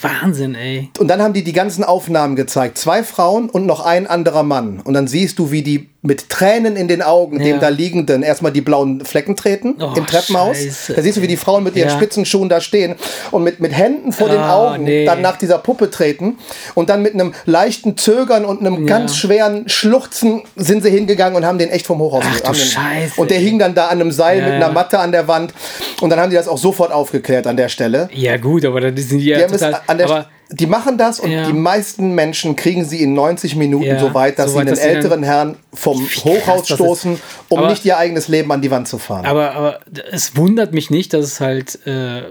Wahnsinn, 0.00 0.54
ey. 0.54 0.90
Und 0.98 1.08
dann 1.08 1.22
haben 1.22 1.34
die 1.34 1.44
die 1.44 1.52
ganzen 1.52 1.84
Aufnahmen 1.84 2.36
gezeigt. 2.36 2.78
Zwei 2.78 3.02
Frauen 3.02 3.48
und 3.48 3.66
noch 3.66 3.84
ein 3.84 4.06
anderer 4.06 4.42
Mann. 4.42 4.80
Und 4.80 4.94
dann 4.94 5.06
siehst 5.06 5.38
du, 5.38 5.50
wie 5.50 5.62
die 5.62 5.90
mit 6.06 6.28
Tränen 6.28 6.76
in 6.76 6.88
den 6.88 7.02
Augen 7.02 7.38
Ja. 7.38 7.44
dem 7.46 7.60
da 7.60 7.68
liegenden 7.68 8.22
erstmal 8.22 8.52
die 8.52 8.60
blauen 8.60 9.04
Flecken 9.04 9.36
treten 9.36 9.74
Oh, 9.80 9.92
im 9.96 10.06
Treppenhaus. 10.06 10.56
Scheiße, 10.56 10.94
da 10.94 11.02
siehst 11.02 11.18
du, 11.18 11.22
wie 11.22 11.26
die 11.26 11.36
Frauen 11.36 11.64
mit 11.64 11.76
ihren 11.76 11.88
Ja. 11.88 11.94
Spitzenschuhen 11.94 12.48
da 12.48 12.60
stehen 12.60 12.94
und 13.30 13.42
mit, 13.42 13.60
mit 13.60 13.72
Händen 13.72 14.12
vor 14.12 14.28
den 14.28 14.38
Ah, 14.40 14.72
Augen 14.72 14.84
nee. 14.84 15.04
dann 15.04 15.20
nach 15.22 15.36
dieser 15.36 15.58
Puppe 15.58 15.90
treten 15.90 16.38
und 16.74 16.88
dann 16.88 17.02
mit 17.02 17.14
einem 17.14 17.34
leichten 17.44 17.96
Zögern 17.96 18.44
und 18.44 18.60
einem 18.60 18.86
Ja. 18.86 18.96
ganz 18.98 19.16
schweren 19.16 19.68
Schluchzen 19.68 20.42
sind 20.56 20.82
sie 20.82 20.90
hingegangen 20.90 21.36
und 21.36 21.44
haben 21.44 21.58
den 21.58 21.70
echt 21.70 21.86
vom 21.86 21.98
Hochhaus 21.98 22.24
Ach 22.26 22.40
du 22.40 22.54
Scheiße, 22.54 23.20
Und 23.20 23.30
der 23.30 23.38
hing 23.38 23.58
dann 23.58 23.74
da 23.74 23.86
an 23.86 24.00
einem 24.00 24.12
Seil 24.12 24.42
mit 24.42 24.52
einer. 24.52 24.70
Matte 24.70 24.98
an 24.98 25.12
der 25.12 25.26
Wand 25.28 25.52
und 26.00 26.10
dann 26.10 26.20
haben 26.20 26.30
die 26.30 26.36
das 26.36 26.48
auch 26.48 26.58
sofort 26.58 26.92
aufgeklärt 26.92 27.46
an 27.46 27.56
der 27.56 27.68
Stelle. 27.68 28.08
Ja, 28.12 28.36
gut, 28.36 28.64
aber 28.64 28.80
dann 28.80 28.96
sind 28.96 29.18
die 29.20 29.26
ja 29.26 29.38
Die, 29.46 29.52
total. 29.52 29.80
an 29.86 29.98
der, 29.98 30.06
aber, 30.10 30.26
die 30.50 30.66
machen 30.66 30.96
das 30.96 31.18
und 31.18 31.30
Ja. 31.30 31.46
die 31.46 31.52
meisten 31.52 32.14
Menschen 32.14 32.54
kriegen 32.56 32.84
sie 32.84 33.02
in 33.02 33.14
90 33.14 33.56
Minuten 33.56 33.84
Ja, 33.84 33.98
so 33.98 34.14
weit, 34.14 34.38
dass 34.38 34.52
so 34.52 34.58
weit, 34.58 34.68
sie 34.76 34.80
einen 34.82 34.96
älteren 34.96 35.22
Herrn 35.24 35.56
vom 35.74 35.98
Hochhaus 36.24 36.68
stoßen, 36.68 37.20
um 37.48 37.58
Aber- 37.58 37.68
nicht 37.70 37.84
ihr 37.84 37.98
eigenes 37.98 38.28
Leben 38.28 38.52
an 38.52 38.62
die 38.62 38.70
Wand 38.70 38.86
zu 38.86 38.98
fahren. 38.98 39.26
aber, 39.26 39.52
aber 39.52 39.80
es 40.12 40.36
wundert 40.36 40.72
mich 40.72 40.90
nicht, 40.90 41.12
dass 41.14 41.24
es 41.24 41.40
halt 41.40 41.78
äh, 41.86 42.18
äh, 42.20 42.22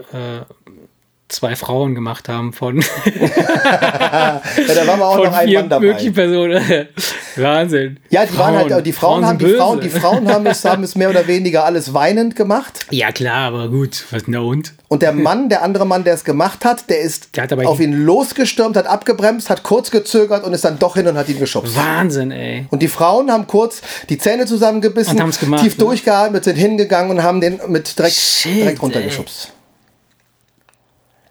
zwei 1.28 1.56
Frauen 1.56 1.94
gemacht 1.94 2.28
haben 2.28 2.52
von, 2.52 2.80
ja, 3.04 4.40
da 4.40 4.86
war 4.86 4.96
mal 4.96 5.04
auch 5.04 5.24
noch 5.24 5.32
ein 5.32 5.48
vier 5.48 5.60
Mann 5.60 5.68
dabei. 5.68 5.86
möglichen 5.86 6.14
Personen. 6.14 6.88
Wahnsinn. 7.36 7.98
Ja, 8.10 8.24
die 8.24 8.38
waren 8.38 8.56
halt, 8.56 8.86
die 8.86 8.92
Frauen, 8.92 9.26
haben, 9.26 9.38
sind 9.38 9.50
die 9.50 9.54
Frauen, 9.54 9.80
die. 9.80 9.90
Frauen 9.90 10.28
haben 10.32 10.46
es, 10.46 10.64
haben 10.64 10.82
es 10.82 10.94
mehr 10.94 11.10
oder 11.10 11.26
weniger 11.26 11.64
alles 11.64 11.92
weinend 11.92 12.36
gemacht. 12.36 12.86
Ja, 12.90 13.12
klar, 13.12 13.48
aber 13.48 13.68
gut. 13.68 14.04
Was 14.10 14.22
na 14.26 14.40
und? 14.40 14.72
Und 14.88 15.02
der 15.02 15.12
Mann, 15.12 15.48
der 15.48 15.62
andere 15.62 15.84
Mann, 15.84 16.04
der 16.04 16.14
es 16.14 16.24
gemacht 16.24 16.64
hat, 16.64 16.88
der 16.88 17.00
ist 17.00 17.36
Der 17.36 17.42
hat 17.44 17.52
auf 17.52 17.80
ihn 17.80 17.92
losgestürmt, 17.92 18.76
hat 18.76 18.86
abgebremst, 18.86 19.50
hat 19.50 19.64
kurz 19.64 19.90
gezögert 19.90 20.44
und 20.44 20.52
ist 20.52 20.64
dann 20.64 20.78
doch 20.78 20.94
hin 20.94 21.08
und 21.08 21.16
hat 21.16 21.28
ihn 21.28 21.40
geschubst. 21.40 21.76
Wahnsinn, 21.76 22.30
ey. 22.30 22.66
Und 22.70 22.80
die 22.82 22.88
Frauen 22.88 23.30
haben 23.30 23.46
kurz 23.46 23.82
die 24.08 24.18
Zähne 24.18 24.46
zusammengebissen, 24.46 25.16
gemacht, 25.16 25.62
tief 25.62 25.76
ne? 25.76 25.84
durchgeatmet, 25.84 26.44
sind 26.44 26.56
hingegangen 26.56 27.10
und 27.10 27.22
haben 27.22 27.40
den 27.40 27.60
mit 27.68 27.98
direkt, 27.98 28.14
Shit, 28.14 28.54
direkt 28.54 28.82
runtergeschubst. 28.82 29.52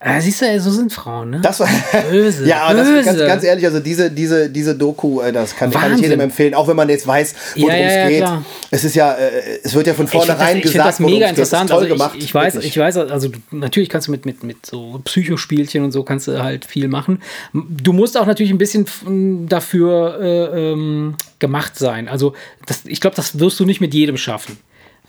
Ah, 0.08 0.22
siehst 0.22 0.39
du, 0.39 0.62
so 0.62 0.70
sind 0.70 0.94
Frauen, 0.94 1.32
ne? 1.32 1.41
Das 1.41 1.60
war 1.60 1.68
Böse, 2.12 2.46
ja, 2.48 2.62
aber 2.65 2.76
das, 2.76 2.88
böse. 2.88 3.06
ganz, 3.06 3.18
ganz 3.18 3.44
ehrlich, 3.44 3.65
also 3.65 3.80
diese, 3.80 4.12
diese, 4.12 4.52
diese 4.52 4.76
Doku, 4.76 5.20
äh, 5.20 5.32
das 5.32 5.56
kann, 5.56 5.72
kann 5.72 5.96
ich 5.96 6.02
jedem 6.02 6.20
empfehlen, 6.20 6.54
auch 6.54 6.68
wenn 6.68 6.76
man 6.76 6.88
jetzt 6.89 7.08
weiß, 7.08 7.34
worum 7.56 7.70
Ja, 7.72 7.76
ja, 7.76 7.88
es 7.88 8.10
geht. 8.10 8.26
Es 8.70 8.84
ist 8.84 8.96
ja, 8.96 9.13
äh, 9.13 9.62
es 9.63 9.74
wird 9.74 9.88
ja 9.88 9.96
von 9.96 10.06
das, 10.06 10.13
vornherein 10.13 10.58
ich 10.58 10.63
gesagt, 10.63 10.88
das 10.88 11.00
mega 11.00 11.28
interessant. 11.28 11.72
Toll 11.72 11.80
Also 11.80 11.94
gemacht. 11.96 12.13
ich, 12.20 12.26
ich 12.26 12.36
weiß, 12.36 12.54
wirklich. 12.54 12.74
ich 12.74 12.78
weiß, 12.78 12.98
also 12.98 13.30
du, 13.30 13.39
natürlich 13.50 13.89
kannst 13.89 14.08
du 14.08 14.12
mit, 14.12 14.28
mit, 14.28 14.44
mit 14.44 14.63
so 14.63 15.02
Psychospielchen 15.04 15.84
und 15.84 15.91
so 15.91 16.04
kannst 16.04 16.28
du 16.28 16.38
halt 16.38 16.65
viel 16.65 16.88
machen. 16.88 17.20
Du 17.52 17.91
musst 17.91 18.15
auch 18.15 18.28
natürlich 18.28 18.52
ein 18.52 18.60
bisschen 18.60 19.48
dafür 19.50 20.20
äh, 20.22 20.72
ähm, 20.72 21.15
gemacht 21.39 21.80
sein. 21.80 22.10
Also 22.10 22.36
das, 22.68 22.82
ich 22.86 23.02
glaube, 23.02 23.15
das 23.15 23.39
wirst 23.39 23.60
du 23.60 23.65
nicht 23.65 23.82
mit 23.82 23.96
jedem 23.96 24.18
schaffen. 24.18 24.60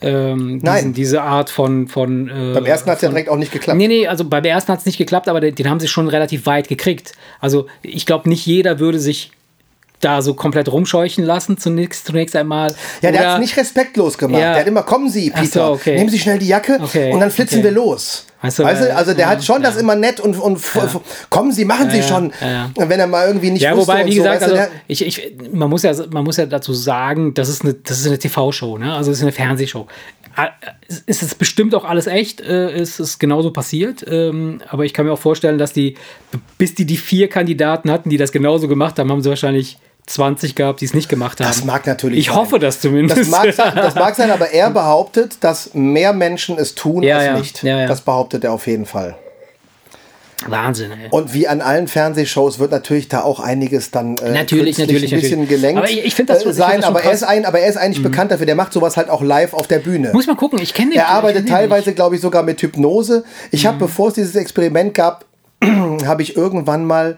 Ähm, 0.01 0.59
Nein. 0.61 0.75
Diesen, 0.75 0.93
diese 0.93 1.21
Art 1.21 1.49
von. 1.49 1.87
von 1.87 2.29
äh, 2.29 2.53
Beim 2.53 2.65
ersten 2.65 2.89
hat 2.89 2.97
es 2.97 3.01
ja 3.01 3.09
direkt 3.09 3.29
auch 3.29 3.37
nicht 3.37 3.51
geklappt. 3.51 3.77
Nee, 3.77 3.87
nee, 3.87 4.07
also 4.07 4.25
beim 4.25 4.43
ersten 4.43 4.71
hat 4.71 4.79
es 4.79 4.85
nicht 4.85 4.97
geklappt, 4.97 5.27
aber 5.27 5.39
den, 5.39 5.55
den 5.55 5.69
haben 5.69 5.79
sie 5.79 5.87
schon 5.87 6.07
relativ 6.07 6.45
weit 6.45 6.67
gekriegt. 6.67 7.13
Also 7.39 7.67
ich 7.81 8.05
glaube, 8.05 8.29
nicht 8.29 8.45
jeder 8.45 8.79
würde 8.79 8.99
sich 8.99 9.31
da 9.99 10.21
so 10.21 10.33
komplett 10.35 10.71
rumscheuchen 10.71 11.23
lassen, 11.23 11.57
zunächst, 11.57 12.05
zunächst 12.05 12.35
einmal. 12.35 12.75
Ja, 13.01 13.11
der 13.11 13.27
hat 13.27 13.33
es 13.35 13.39
nicht 13.39 13.57
respektlos 13.57 14.17
gemacht. 14.17 14.41
Ja. 14.41 14.51
Der 14.51 14.61
hat 14.61 14.67
immer, 14.67 14.83
kommen 14.83 15.09
Sie, 15.09 15.31
Ach 15.33 15.39
so, 15.39 15.43
Peter, 15.43 15.71
okay. 15.71 15.95
nehmen 15.95 16.09
Sie 16.09 16.19
schnell 16.19 16.37
die 16.37 16.47
Jacke 16.47 16.77
Okay, 16.81 17.11
und 17.11 17.19
dann 17.19 17.31
flitzen 17.31 17.59
okay. 17.59 17.63
wir 17.65 17.71
los. 17.71 18.25
Ach 18.39 18.51
so, 18.51 18.63
weißt 18.63 18.83
du, 18.83 18.87
ja, 18.89 18.95
also 18.95 19.13
der 19.13 19.21
ja, 19.25 19.29
hat 19.31 19.43
schon 19.43 19.63
ja. 19.63 19.69
das 19.69 19.77
immer 19.77 19.95
nett 19.95 20.19
und, 20.19 20.37
und 20.39 20.57
f- 20.57 20.99
kommen 21.31 21.51
Sie, 21.51 21.65
machen 21.65 21.89
Sie 21.89 21.97
Ja, 21.97 22.03
schon. 22.03 22.31
ja, 22.39 22.69
Wenn 22.75 22.99
er 22.99 23.07
mal 23.07 23.25
irgendwie 23.27 23.49
nicht 23.49 23.63
Ja, 23.63 23.75
wobei, 23.75 24.05
wie 24.05 24.11
so, 24.11 24.17
gesagt, 24.21 24.41
weißt 24.43 24.51
du, 24.51 24.59
also 24.59 24.71
ich, 24.87 25.03
ich, 25.03 25.31
man, 25.51 25.67
muss 25.71 25.81
ja, 25.81 25.93
man 26.11 26.23
muss 26.23 26.37
ja 26.37 26.45
dazu 26.45 26.73
sagen, 26.73 27.33
das 27.33 27.49
ist 27.49 27.63
eine, 27.63 27.73
das 27.73 27.99
ist 27.99 28.05
eine 28.05 28.19
TV-Show, 28.19 28.77
ne? 28.77 28.93
also 28.93 29.09
es 29.09 29.17
ist 29.17 29.23
eine 29.23 29.31
Fernsehshow. 29.31 29.87
Ah, 30.35 30.49
Es 30.87 30.99
ist 30.99 31.23
es 31.23 31.33
bestimmt 31.33 31.73
auch 31.73 31.83
alles 31.83 32.05
echt, 32.05 32.39
äh, 32.41 32.69
es 32.69 32.99
ist 32.99 33.17
genauso 33.17 33.49
passiert, 33.51 34.05
ähm, 34.07 34.61
aber 34.69 34.85
ich 34.85 34.93
kann 34.93 35.07
mir 35.07 35.13
auch 35.13 35.19
vorstellen, 35.19 35.57
dass 35.57 35.73
die, 35.73 35.95
bis 36.59 36.75
die 36.75 36.85
die 36.85 36.97
vier 36.97 37.27
Kandidaten 37.29 37.89
hatten, 37.89 38.11
die 38.11 38.17
das 38.17 38.31
genauso 38.31 38.67
gemacht 38.67 38.99
haben, 38.99 39.11
haben 39.11 39.23
sie 39.23 39.29
wahrscheinlich 39.29 39.79
20 40.07 40.55
gehabt, 40.55 40.81
die 40.81 40.85
es 40.85 40.93
nicht 40.93 41.09
gemacht 41.09 41.39
haben. 41.39 41.47
Das 41.47 41.63
mag 41.65 41.85
natürlich 41.85 42.19
Ich 42.19 42.27
sein. 42.27 42.35
hoffe 42.37 42.59
das 42.59 42.79
zumindest. 42.81 43.19
das, 43.21 43.27
mag 43.29 43.53
sein, 43.53 43.75
das 43.75 43.95
mag 43.95 44.15
sein, 44.15 44.31
aber 44.31 44.49
er 44.51 44.69
behauptet, 44.71 45.37
dass 45.41 45.73
mehr 45.73 46.13
Menschen 46.13 46.57
es 46.57 46.75
tun 46.75 47.03
Ja, 47.03 47.17
als 47.17 47.25
ja, 47.25 47.33
nicht. 47.37 47.63
ja. 47.63 47.85
Das 47.87 48.01
behauptet 48.01 48.43
er 48.45 48.53
auf 48.53 48.65
jeden 48.67 48.85
Fall. 48.85 49.15
Wahnsinn, 50.47 50.91
ey. 50.91 51.07
Und 51.09 51.33
wie 51.33 51.47
an 51.47 51.61
allen 51.61 51.87
Fernsehshows 51.87 52.59
wird 52.59 52.69
natürlich 52.71 53.09
da 53.09 53.21
auch 53.23 53.39
einiges 53.39 53.89
dann 53.89 54.17
äh, 54.17 54.31
Natürlich, 54.33 54.77
natürlich, 54.77 55.11
ein 55.11 55.19
bisschen 55.19 55.39
natürlich. 55.41 55.49
gelenkt 55.61 55.77
Aber 55.81 55.89
ich- 55.89 56.05
ich 56.05 56.15
das 56.27 56.45
äh, 56.45 56.49
ich 56.51 56.55
sein. 56.55 56.77
das 56.81 56.85
aber, 56.89 57.01
er. 57.01 57.09
Mhm. 57.09 57.13
ist 57.15 57.23
ein, 57.23 57.45
aber 57.45 57.59
er 57.59 57.67
ist 57.69 57.77
eigentlich 57.77 58.03
bekannt 58.03 58.31
dafür. 58.31 58.45
Der 58.45 58.53
macht 58.55 58.71
sowas 58.71 58.97
halt 58.97 59.09
auch 59.09 59.23
live 59.23 59.53
auf 59.53 59.67
der 59.67 59.79
Bühne. 59.79 60.11
Muss 60.13 60.27
mal 60.27 60.35
gucken, 60.35 60.59
ich 60.61 60.75
kenne 60.75 60.91
den. 60.91 60.99
Er 60.99 61.09
arbeitet 61.09 61.49
teilweise, 61.49 61.93
glaube 61.93 62.15
ich, 62.15 62.21
sogar 62.21 62.43
mit 62.43 62.61
Hypnose. 62.61 63.23
Ich 63.51 63.63
Mhm. 63.63 63.67
habe, 63.69 63.77
bevor 63.79 64.09
es 64.09 64.13
dieses 64.13 64.35
Experiment 64.35 64.93
gab, 64.93 65.25
habe 66.05 66.21
ich 66.21 66.37
irgendwann 66.37 66.85
mal 66.85 67.17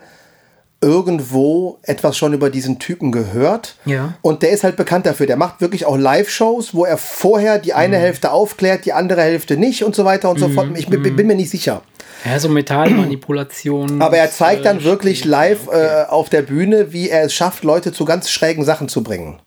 irgendwo 0.81 1.77
etwas 1.83 2.17
schon 2.17 2.33
über 2.33 2.49
diesen 2.49 2.79
Typen 2.79 3.11
gehört. 3.11 3.75
Ja. 3.85 4.13
Und 4.21 4.43
der 4.43 4.51
ist 4.51 4.63
halt 4.63 4.75
bekannt 4.77 5.05
dafür. 5.05 5.27
Der 5.27 5.35
macht 5.37 5.61
wirklich 5.61 5.85
auch 5.85 5.97
Live-Shows, 5.97 6.73
wo 6.73 6.85
er 6.85 6.97
vorher 6.97 7.59
die 7.59 7.73
eine 7.73 7.97
Mhm. 7.97 8.01
Hälfte 8.01 8.31
aufklärt, 8.31 8.85
die 8.85 8.93
andere 8.93 9.21
Hälfte 9.21 9.57
nicht 9.57 9.83
und 9.83 9.95
so 9.95 10.05
weiter 10.05 10.29
und 10.29 10.39
so 10.39 10.49
fort. 10.49 10.69
Ich 10.75 10.87
bin, 10.87 11.03
bin 11.03 11.27
mir 11.27 11.35
nicht 11.35 11.49
sicher. 11.49 11.81
Ja, 12.25 12.39
so 12.39 12.49
Metallmanipulation. 12.49 14.01
Aber 14.01 14.17
er 14.17 14.31
zeigt 14.31 14.65
dann 14.65 14.79
äh, 14.79 14.83
wirklich 14.83 15.25
live 15.25 15.67
äh, 15.71 16.05
auf 16.07 16.29
der 16.29 16.41
Bühne, 16.41 16.91
wie 16.91 17.09
er 17.09 17.23
es 17.23 17.33
schafft, 17.33 17.63
Leute 17.63 17.91
zu 17.91 18.05
ganz 18.05 18.29
schrägen 18.29 18.65
Sachen 18.65 18.89
zu 18.89 19.03
bringen. 19.03 19.39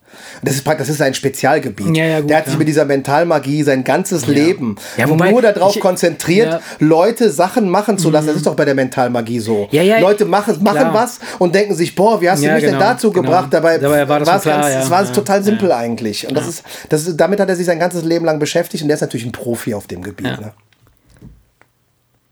Das 0.43 0.55
ist, 0.55 0.65
praktisch- 0.65 0.87
das 0.87 0.89
ist 0.91 0.99
sein 0.99 1.15
Spezialgebiet. 1.15 1.97
Ja, 1.97 2.05
ja, 2.05 2.21
gut, 2.21 2.31
der 2.31 2.39
hat 2.39 2.45
sich 2.45 2.55
ja. 2.55 2.59
mit 2.59 2.69
dieser 2.69 2.85
Mentalmagie 2.85 3.63
sein 3.63 3.83
ganzes 3.83 4.27
Leben 4.27 4.77
wobei, 5.07 5.31
nur 5.31 5.41
darauf 5.41 5.75
ich- 5.75 5.81
konzentriert. 5.81 6.61
Leute 6.79 7.31
Sachen 7.31 7.69
machen 7.69 7.99
zu 7.99 8.11
lassen. 8.11 8.27
Das 8.27 8.37
ist 8.37 8.47
doch 8.47 8.55
bei 8.55 8.65
der 8.65 8.75
Mentalmagie 8.75 9.41
so. 9.41 9.69
Ja, 9.71 9.83
ja, 9.83 9.99
Leute 10.01 10.25
machen, 10.25 10.63
machen 10.63 10.79
klar. 10.79 10.95
was 10.95 11.19
und 11.39 11.55
denken 11.55 11.75
sich, 11.75 11.95
boah, 11.95 12.21
wie 12.21 12.29
hast 12.29 12.43
du 12.43 12.51
mich 12.51 12.61
genau, 12.61 12.79
denn 12.79 12.81
dazu 12.81 13.11
genau. 13.11 13.23
gebracht? 13.23 13.49
Dabei, 13.53 13.79
Dabei 13.79 14.09
war 14.09 14.19
das 14.21 14.29
schon 14.29 14.41
klar, 14.41 14.71
ganz, 14.71 14.85
es 14.85 14.91
war 14.91 15.13
total 15.13 15.43
simpel 15.43 15.73
eigentlich. 15.73 16.29
Und 16.29 16.35
das 16.35 16.47
ist, 16.47 16.63
das 16.89 17.07
ist, 17.07 17.17
damit 17.17 17.41
hat 17.41 17.49
er 17.49 17.57
sich 17.57 17.67
sein 17.67 17.79
ganzes 17.79 18.05
Leben 18.05 18.25
lang 18.25 18.39
beschäftigt 18.39 18.83
und 18.83 18.89
der 18.89 18.97
ist 18.97 19.01
natürlich 19.01 19.27
ein 19.27 19.33
Profi 19.33 19.75
auf 19.75 19.87
dem 19.87 20.03
Gebiet. 20.03 20.27
Ja. 20.27 20.41
Ne? 20.41 20.53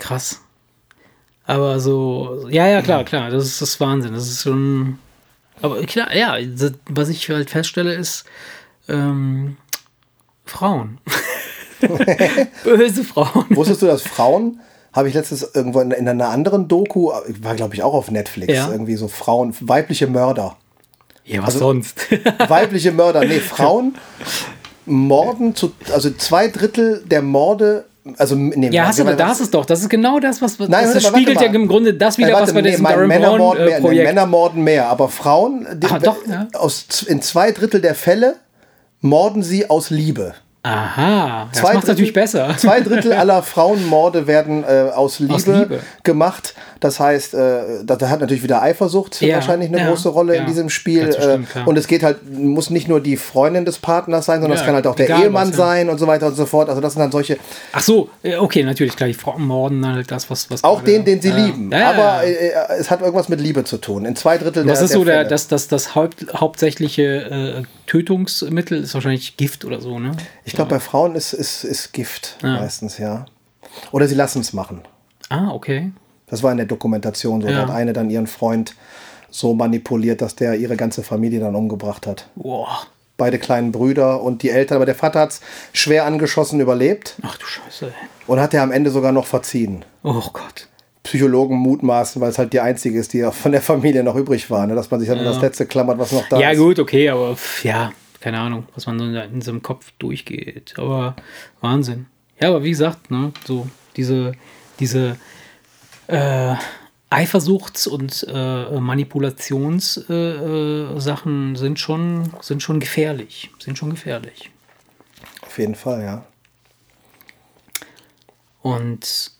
Krass. 0.00 0.40
Aber 1.46 1.78
so, 1.80 2.46
ja, 2.50 2.66
ja, 2.66 2.82
klar, 2.82 3.04
klar, 3.04 3.30
das 3.30 3.44
ist 3.44 3.62
das 3.62 3.78
Wahnsinn. 3.80 4.12
Das 4.14 4.28
ist 4.28 4.42
schon. 4.42 4.98
Aber 5.62 5.82
klar, 5.84 6.14
ja, 6.14 6.36
das, 6.40 6.72
was 6.88 7.08
ich 7.08 7.28
halt 7.28 7.50
feststelle, 7.50 7.94
ist 7.94 8.24
ähm, 8.88 9.56
Frauen. 10.44 10.98
Böse 12.64 13.04
Frauen. 13.04 13.46
Wusstest 13.50 13.82
du, 13.82 13.86
dass 13.86 14.02
Frauen, 14.02 14.60
habe 14.92 15.08
ich 15.08 15.14
letztens 15.14 15.42
irgendwo 15.54 15.80
in, 15.80 15.90
in 15.92 16.08
einer 16.08 16.28
anderen 16.28 16.68
Doku, 16.68 17.10
war 17.40 17.54
glaube 17.54 17.74
ich 17.74 17.82
auch 17.82 17.94
auf 17.94 18.10
Netflix, 18.10 18.52
Ja. 18.52 18.70
irgendwie 18.70 18.96
so 18.96 19.08
Frauen, 19.08 19.54
weibliche 19.60 20.06
Mörder. 20.06 20.56
Ja, 21.24 21.42
Also 21.42 21.54
was 21.54 21.58
sonst? 21.60 22.06
Weibliche 22.48 22.92
Mörder, 22.92 23.24
nee, 23.24 23.40
Frauen 23.40 23.96
morden 24.86 25.54
zu, 25.54 25.72
also 25.92 26.10
zwei 26.10 26.48
Drittel 26.48 27.04
der 27.06 27.22
Morde, 27.22 27.86
also 28.18 28.34
nee, 28.36 28.68
ja, 28.70 28.86
hast 28.86 28.98
du, 28.98 29.04
warte, 29.04 29.16
da 29.16 29.28
hast 29.28 29.40
es 29.40 29.50
doch. 29.50 29.64
Das 29.64 29.80
ist 29.80 29.88
genau 29.88 30.20
das, 30.20 30.40
was. 30.42 30.58
Nein, 30.58 30.70
das 30.92 31.02
mal, 31.02 31.10
spiegelt 31.10 31.40
ja 31.40 31.46
im 31.48 31.68
Grunde 31.68 31.94
das 31.94 32.18
wieder, 32.18 32.32
warte, 32.32 32.48
was 32.48 32.52
bei 32.54 32.62
nee, 32.62 32.70
diesem 32.70 32.84
Darren 32.84 33.08
Männer 33.08 33.28
Brown 33.28 33.38
morden 33.38 33.64
mehr, 33.64 33.74
nee, 33.76 33.80
Projekt. 33.86 34.06
Männer 34.08 34.26
morden 34.26 34.62
mehr, 34.62 34.88
aber 34.88 35.08
Frauen 35.08 35.66
die, 35.74 35.86
Ah, 35.86 35.98
doch, 35.98 36.16
ja. 36.26 36.46
aus, 36.54 37.02
in 37.06 37.22
zwei 37.22 37.52
Drittel 37.52 37.80
der 37.80 37.94
Fälle 37.94 38.36
morden 39.00 39.42
sie 39.42 39.68
aus 39.70 39.90
Liebe. 39.90 40.34
Aha, 40.62 41.48
das 41.52 41.62
Zwei 41.62 41.72
macht 41.74 41.86
natürlich 41.88 42.12
Drittel- 42.12 42.22
besser. 42.44 42.56
Zwei 42.58 42.80
Drittel 42.82 43.14
aller 43.14 43.42
Frauenmorde 43.42 44.26
werden 44.26 44.62
äh, 44.64 44.90
aus, 44.94 45.18
Liebe 45.18 45.34
Liebe. 45.58 45.80
gemacht. 46.02 46.54
Das 46.80 46.98
heißt, 46.98 47.34
äh, 47.34 47.84
da, 47.84 48.08
hat 48.08 48.20
natürlich 48.20 48.42
wieder 48.42 48.62
Eifersucht 48.62 49.20
Ja, 49.20 49.36
wahrscheinlich 49.36 49.68
eine 49.68 49.78
ja, 49.78 49.88
große 49.88 50.08
Rolle 50.08 50.34
in 50.34 50.42
ja. 50.42 50.46
diesem 50.46 50.70
Spiel. 50.70 51.06
Das 51.06 51.16
stimmt, 51.16 51.48
äh, 51.54 51.60
und 51.66 51.76
es 51.76 51.86
geht 51.86 52.02
halt, 52.02 52.18
muss 52.32 52.70
nicht 52.70 52.88
nur 52.88 53.00
die 53.00 53.18
Freundin 53.18 53.66
des 53.66 53.78
Partners 53.78 54.24
sein, 54.24 54.40
sondern 54.40 54.58
es 54.58 54.64
kann 54.64 54.74
halt 54.74 54.86
auch 54.86 54.94
der 54.94 55.10
Ehemann 55.10 55.50
was, 55.50 55.56
sein 55.56 55.90
und 55.90 55.98
so 55.98 56.06
weiter 56.06 56.28
und 56.28 56.36
so 56.36 56.46
fort. 56.46 56.70
Also 56.70 56.80
das 56.80 56.94
sind 56.94 57.00
dann 57.00 57.12
solche, 57.12 57.36
Ach 57.72 57.82
so, 57.82 58.08
äh, 58.22 58.36
okay, 58.36 58.62
natürlich, 58.62 58.96
klar, 58.96 59.08
die 59.08 59.14
Frauen 59.14 59.42
morden 59.42 59.86
halt 59.86 60.10
das, 60.10 60.30
was. 60.30 60.50
was 60.50 60.64
auch 60.64 60.82
den, 60.82 61.04
den 61.04 61.20
sie 61.20 61.30
lieben. 61.30 61.72
Aber 61.74 62.24
ja. 62.26 62.30
äh, 62.30 62.78
es 62.78 62.90
hat 62.90 63.02
irgendwas 63.02 63.28
mit 63.28 63.40
Liebe 63.40 63.64
zu 63.64 63.76
tun. 63.76 64.06
In 64.06 64.16
zwei 64.16 64.38
Drittel 64.38 64.64
der 64.64 64.72
Was 64.72 64.80
ist 64.80 64.92
so 64.92 65.04
der, 65.04 65.24
das, 65.24 65.48
das, 65.48 65.68
das 65.68 65.94
Haupt, 65.94 66.26
hauptsächliche 66.34 67.02
äh, 67.02 67.62
Tötungsmittel? 67.86 68.82
Ist 68.82 68.94
wahrscheinlich 68.94 69.36
Gift 69.36 69.66
oder 69.66 69.80
so, 69.82 69.98
ne? 69.98 70.12
Ich 70.46 70.54
glaube, 70.54 70.70
bei 70.70 70.80
Frauen 70.80 71.14
ist, 71.14 71.34
ist, 71.34 71.64
ist 71.64 71.92
Gift 71.92 72.38
meistens, 72.42 72.96
ja. 72.96 73.26
Oder 73.92 74.08
sie 74.08 74.14
lassen 74.14 74.40
es 74.40 74.54
machen. 74.54 74.80
Ah, 75.28 75.50
okay. 75.52 75.92
Das 76.30 76.42
war 76.42 76.50
in 76.50 76.56
der 76.58 76.66
Dokumentation 76.66 77.42
so. 77.42 77.48
Ja. 77.48 77.54
Da 77.54 77.62
hat 77.68 77.70
eine 77.74 77.92
dann 77.92 78.08
ihren 78.10 78.26
Freund 78.26 78.74
so 79.30 79.54
manipuliert, 79.54 80.22
dass 80.22 80.34
der 80.36 80.54
ihre 80.56 80.76
ganze 80.76 81.02
Familie 81.02 81.40
dann 81.40 81.54
umgebracht 81.54 82.06
hat. 82.06 82.28
Boah. 82.36 82.86
Beide 83.16 83.38
kleinen 83.38 83.70
Brüder 83.72 84.22
und 84.22 84.42
die 84.42 84.50
Eltern. 84.50 84.76
Aber 84.76 84.86
der 84.86 84.94
Vater 84.94 85.20
hat 85.20 85.30
es 85.32 85.40
schwer 85.72 86.06
angeschossen 86.06 86.58
überlebt 86.60 87.16
Ach 87.22 87.36
du 87.36 87.44
Scheiße. 87.46 87.86
ey. 87.88 87.92
und 88.26 88.40
hat 88.40 88.54
er 88.54 88.62
am 88.62 88.72
Ende 88.72 88.90
sogar 88.90 89.12
noch 89.12 89.26
verziehen. 89.26 89.84
Oh 90.02 90.22
Gott. 90.32 90.68
Psychologen 91.02 91.56
mutmaßen, 91.56 92.20
weil 92.20 92.30
es 92.30 92.38
halt 92.38 92.52
die 92.52 92.60
einzige 92.60 92.98
ist, 92.98 93.12
die 93.12 93.18
ja 93.18 93.30
von 93.30 93.52
der 93.52 93.62
Familie 93.62 94.02
noch 94.04 94.16
übrig 94.16 94.50
war. 94.50 94.66
Ne? 94.66 94.74
Dass 94.74 94.90
man 94.90 95.00
sich 95.00 95.08
dann 95.08 95.18
an 95.18 95.24
das 95.24 95.40
Letzte 95.40 95.66
klammert, 95.66 95.98
was 95.98 96.12
noch 96.12 96.28
da 96.28 96.38
Ja, 96.38 96.50
ist. 96.50 96.58
gut, 96.58 96.78
okay, 96.78 97.08
aber 97.08 97.36
pff, 97.36 97.64
ja, 97.64 97.92
keine 98.20 98.38
Ahnung, 98.38 98.64
was 98.74 98.86
man 98.86 99.00
in, 99.00 99.14
in 99.14 99.40
seinem 99.42 99.62
Kopf 99.62 99.92
durchgeht. 99.98 100.74
Aber 100.76 101.16
Wahnsinn. 101.60 102.06
Ja, 102.40 102.48
aber 102.48 102.62
wie 102.64 102.70
gesagt, 102.70 103.10
ne, 103.10 103.32
so 103.46 103.66
diese, 103.96 104.32
diese 104.78 105.16
äh, 106.10 106.54
Eifersuchts- 107.10 107.86
und 107.88 108.26
äh, 108.28 108.80
Manipulationssachen 108.80 111.54
äh, 111.54 111.58
sind, 111.58 111.80
schon, 111.80 112.30
sind 112.40 112.62
schon 112.62 112.80
gefährlich. 112.80 113.50
Sind 113.58 113.76
schon 113.78 113.90
gefährlich. 113.90 114.50
Auf 115.42 115.58
jeden 115.58 115.74
Fall, 115.74 116.02
ja. 116.02 116.24
Und 118.62 119.32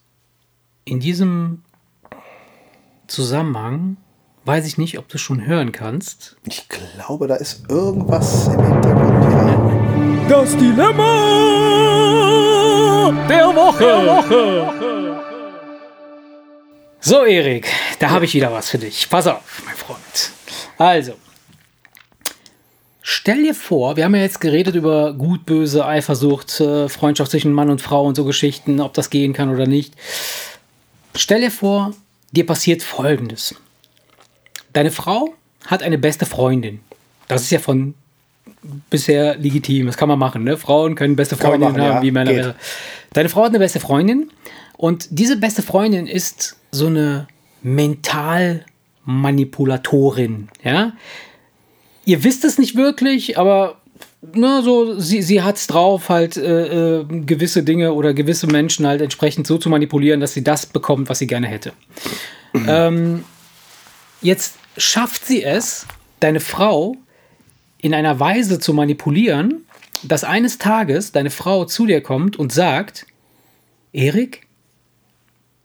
in 0.85 0.98
diesem 0.98 1.62
Zusammenhang 3.06 3.98
weiß 4.44 4.66
ich 4.66 4.76
nicht, 4.78 4.98
ob 4.98 5.06
du 5.09 5.18
schon 5.18 5.46
hören 5.46 5.70
kannst. 5.70 6.37
Ich 6.46 6.68
glaube, 6.68 7.28
da 7.28 7.37
ist 7.37 7.62
irgendwas 7.68 8.48
im 8.48 8.64
Hintergrund. 8.64 9.33
Ja. 9.33 10.26
Das 10.28 10.56
Dilemma 10.56 11.12
der 13.28 13.54
Woche. 13.54 13.85
Der 13.85 14.06
Woche. 14.06 14.89
So, 17.02 17.24
Erik, 17.24 17.66
da 17.98 18.10
habe 18.10 18.26
ich 18.26 18.34
wieder 18.34 18.52
was 18.52 18.68
für 18.68 18.76
dich. 18.76 19.08
Pass 19.08 19.26
auf, 19.26 19.62
mein 19.64 19.74
Freund. 19.74 20.32
Also, 20.76 21.14
stell 23.00 23.42
dir 23.42 23.54
vor, 23.54 23.96
wir 23.96 24.04
haben 24.04 24.14
ja 24.14 24.20
jetzt 24.20 24.38
geredet 24.42 24.74
über 24.74 25.14
gut, 25.14 25.46
böse, 25.46 25.86
Eifersucht, 25.86 26.60
äh, 26.60 26.90
Freundschaft 26.90 27.30
zwischen 27.30 27.54
Mann 27.54 27.70
und 27.70 27.80
Frau 27.80 28.04
und 28.04 28.16
so 28.16 28.26
Geschichten, 28.26 28.80
ob 28.80 28.92
das 28.92 29.08
gehen 29.08 29.32
kann 29.32 29.48
oder 29.48 29.66
nicht. 29.66 29.94
Stell 31.14 31.40
dir 31.40 31.50
vor, 31.50 31.94
dir 32.32 32.44
passiert 32.44 32.82
Folgendes. 32.82 33.54
Deine 34.74 34.90
Frau 34.90 35.32
hat 35.66 35.82
eine 35.82 35.96
beste 35.96 36.26
Freundin. 36.26 36.80
Das 37.28 37.40
ist 37.40 37.50
ja 37.50 37.60
von 37.60 37.94
bisher 38.90 39.36
legitim. 39.36 39.86
Das 39.86 39.96
kann 39.96 40.08
man 40.08 40.18
machen. 40.18 40.44
Ne? 40.44 40.58
Frauen 40.58 40.96
können 40.96 41.16
beste 41.16 41.36
Freundinnen 41.36 41.72
machen, 41.72 41.82
haben, 41.82 41.96
ja. 41.96 42.02
wie 42.02 42.10
Männer. 42.10 42.32
Geht. 42.32 42.54
Deine 43.14 43.30
Frau 43.30 43.44
hat 43.44 43.50
eine 43.50 43.58
beste 43.58 43.80
Freundin 43.80 44.30
und 44.76 45.09
diese 45.11 45.37
beste 45.37 45.62
Freundin 45.62 46.06
ist 46.06 46.56
so 46.70 46.87
eine 46.87 47.26
Mentalmanipulatorin. 47.62 50.48
Ja? 50.64 50.92
Ihr 52.04 52.24
wisst 52.24 52.44
es 52.44 52.59
nicht 52.59 52.76
wirklich, 52.76 53.38
aber 53.38 53.80
na, 54.35 54.62
so, 54.62 54.98
sie, 54.98 55.22
sie 55.22 55.42
hat 55.42 55.56
es 55.56 55.66
drauf, 55.66 56.09
halt 56.09 56.37
äh, 56.37 57.00
äh, 57.00 57.04
gewisse 57.04 57.62
Dinge 57.62 57.94
oder 57.94 58.12
gewisse 58.12 58.46
Menschen 58.46 58.87
halt 58.87 59.00
entsprechend 59.00 59.46
so 59.46 59.59
zu 59.59 59.70
manipulieren, 59.70 60.20
dass 60.20 60.35
sie 60.35 60.44
das 60.44 60.66
bekommt, 60.66 61.09
was 61.09 61.18
sie 61.18 61.26
gerne 61.26 61.46
hätte. 61.46 61.72
ähm, 62.66 63.24
jetzt 64.20 64.56
schafft 64.76 65.24
sie 65.24 65.42
es, 65.42 65.87
deine 66.20 66.40
Frau 66.40 66.96
in 67.78 67.94
einer 67.94 68.20
Weise 68.20 68.59
zu 68.59 68.74
manipulieren, 68.74 69.64
dass 70.02 70.24
eines 70.24 70.59
Tages 70.59 71.12
deine 71.12 71.30
Frau 71.30 71.64
zu 71.64 71.87
dir 71.87 72.02
kommt 72.02 72.38
und 72.38 72.52
sagt, 72.52 73.06
Erik, 73.92 74.46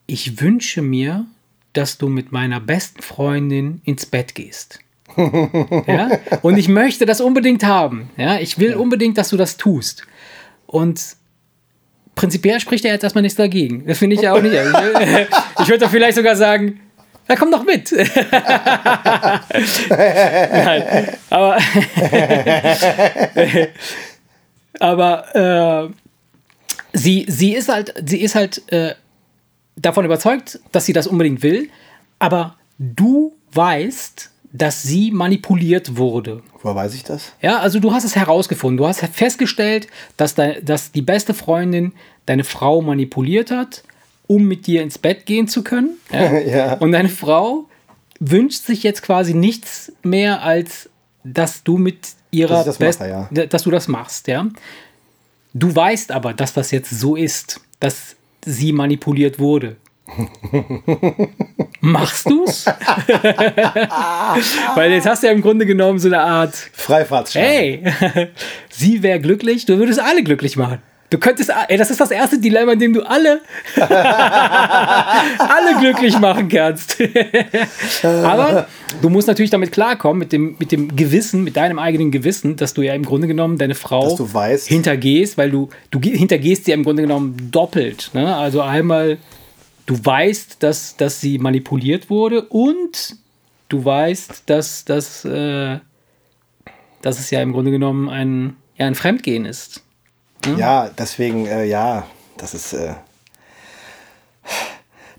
ich 0.07 0.41
wünsche 0.41 0.81
mir, 0.81 1.25
dass 1.73 1.97
du 1.97 2.07
mit 2.07 2.31
meiner 2.31 2.59
besten 2.59 3.01
Freundin 3.01 3.81
ins 3.83 4.05
Bett 4.05 4.35
gehst. 4.35 4.79
ja? 5.17 6.09
Und 6.41 6.57
ich 6.57 6.67
möchte 6.67 7.05
das 7.05 7.21
unbedingt 7.21 7.63
haben. 7.63 8.09
Ja? 8.17 8.39
Ich 8.39 8.59
will 8.59 8.75
unbedingt, 8.75 9.17
dass 9.17 9.29
du 9.29 9.37
das 9.37 9.57
tust. 9.57 10.03
Und 10.65 11.01
prinzipiell 12.15 12.59
spricht 12.59 12.85
er 12.85 12.93
jetzt 12.93 13.03
erstmal 13.03 13.21
nichts 13.21 13.37
dagegen. 13.37 13.85
Das 13.85 13.97
finde 13.97 14.15
ich 14.15 14.21
ja 14.21 14.33
auch 14.33 14.41
nicht. 14.41 14.55
Ich 15.61 15.69
würde 15.69 15.85
doch 15.85 15.91
vielleicht 15.91 16.17
sogar 16.17 16.35
sagen, 16.35 16.81
er 17.27 17.37
kommt 17.37 17.53
doch 17.53 17.63
mit. 17.63 17.91
Nein, 19.89 21.07
aber 21.29 21.57
aber 24.79 25.91
äh, 26.93 26.97
sie, 26.97 27.25
sie 27.27 27.55
ist 27.55 27.69
halt, 27.69 27.93
sie 28.05 28.21
ist 28.21 28.35
halt 28.35 28.61
äh, 28.71 28.93
davon 29.75 30.05
überzeugt, 30.05 30.59
dass 30.71 30.85
sie 30.85 30.93
das 30.93 31.07
unbedingt 31.07 31.43
will, 31.43 31.69
aber 32.19 32.55
du 32.79 33.33
weißt, 33.53 34.31
dass 34.53 34.83
sie 34.83 35.11
manipuliert 35.11 35.97
wurde. 35.97 36.41
Woher 36.61 36.75
weiß 36.75 36.93
ich 36.95 37.03
das? 37.03 37.33
Ja, 37.41 37.59
also 37.59 37.79
du 37.79 37.91
hast 37.91 38.05
es 38.05 38.15
herausgefunden. 38.15 38.77
Du 38.77 38.87
hast 38.87 39.01
festgestellt, 39.01 39.87
dass, 40.15 40.35
de, 40.35 40.63
dass 40.63 40.91
die 40.91 41.01
beste 41.01 41.33
Freundin 41.33 41.93
deine 42.25 42.45
Frau 42.45 42.81
manipuliert 42.81 43.51
hat 43.51 43.83
um 44.27 44.43
mit 44.43 44.67
dir 44.67 44.81
ins 44.81 44.97
Bett 44.97 45.25
gehen 45.25 45.47
zu 45.47 45.63
können. 45.63 45.97
Ja? 46.11 46.31
ja. 46.39 46.73
Und 46.75 46.91
deine 46.91 47.09
Frau 47.09 47.65
wünscht 48.19 48.65
sich 48.65 48.83
jetzt 48.83 49.01
quasi 49.01 49.33
nichts 49.33 49.91
mehr, 50.03 50.41
als 50.41 50.89
dass 51.23 51.63
du 51.63 51.77
mit 51.77 52.09
ihrer 52.31 52.63
dass, 52.63 52.77
Best 52.77 52.99
mache, 52.99 53.09
ja. 53.09 53.45
dass 53.45 53.63
du 53.63 53.71
das 53.71 53.87
machst, 53.87 54.27
ja. 54.27 54.47
Du 55.53 55.73
weißt 55.73 56.11
aber, 56.11 56.33
dass 56.33 56.53
das 56.53 56.71
jetzt 56.71 56.89
so 56.89 57.15
ist, 57.15 57.61
dass 57.79 58.15
sie 58.45 58.71
manipuliert 58.71 59.39
wurde. 59.39 59.75
Machst 61.81 62.29
du's? 62.29 62.65
Weil 64.75 64.91
jetzt 64.91 65.07
hast 65.07 65.23
du 65.23 65.27
ja 65.27 65.33
im 65.33 65.41
Grunde 65.41 65.65
genommen 65.65 65.99
so 65.99 66.07
eine 66.07 66.21
Art 66.21 66.55
Freifahrtschein. 66.73 67.43
Hey, 67.43 67.83
sie 68.69 69.03
wäre 69.03 69.19
glücklich, 69.19 69.65
du 69.65 69.77
würdest 69.77 69.99
alle 69.99 70.23
glücklich 70.23 70.55
machen. 70.57 70.79
Du 71.11 71.19
könntest, 71.19 71.51
ey, 71.67 71.77
das 71.77 71.91
ist 71.91 72.01
das 72.01 72.09
erste 72.09 72.39
Dilemma, 72.39 72.73
in 72.73 72.79
dem 72.79 72.93
du 72.93 73.03
alle, 73.03 73.41
alle 73.75 75.79
glücklich 75.79 76.17
machen 76.19 76.49
kannst. 76.49 76.97
Aber 78.03 78.67
du 79.03 79.09
musst 79.09 79.27
natürlich 79.27 79.51
damit 79.51 79.71
klarkommen, 79.71 80.17
mit 80.17 80.31
dem, 80.31 80.55
mit 80.57 80.71
dem 80.71 80.95
Gewissen, 80.95 81.43
mit 81.43 81.57
deinem 81.57 81.77
eigenen 81.77 82.09
Gewissen, 82.09 82.55
dass 82.55 82.73
du 82.73 82.81
ja 82.81 82.95
im 82.95 83.03
Grunde 83.03 83.27
genommen 83.27 83.59
deine 83.59 83.75
Frau 83.75 84.17
weißt, 84.33 84.67
hintergehst, 84.67 85.37
weil 85.37 85.51
du, 85.51 85.69
du 85.91 86.01
hintergehst 86.01 86.65
sie 86.65 86.71
ja 86.71 86.77
im 86.77 86.83
Grunde 86.83 87.03
genommen 87.03 87.49
doppelt. 87.51 88.09
Ne? 88.13 88.35
Also 88.35 88.61
einmal, 88.61 89.19
du 89.85 90.03
weißt, 90.03 90.63
dass, 90.63 90.97
dass 90.97 91.21
sie 91.21 91.37
manipuliert 91.37 92.09
wurde 92.09 92.41
und 92.41 93.17
du 93.69 93.85
weißt, 93.85 94.43
dass, 94.47 94.85
dass, 94.85 95.23
äh, 95.23 95.77
dass 97.03 97.19
es 97.19 97.29
ja 97.29 97.43
im 97.43 97.53
Grunde 97.53 97.69
genommen 97.69 98.09
ein, 98.09 98.55
ja, 98.75 98.87
ein 98.87 98.95
Fremdgehen 98.95 99.45
ist. 99.45 99.84
Hm? 100.45 100.57
Ja, 100.57 100.89
deswegen, 100.89 101.45
äh, 101.45 101.65
ja, 101.65 102.05
das 102.37 102.53
ist. 102.53 102.73
Äh, 102.73 102.93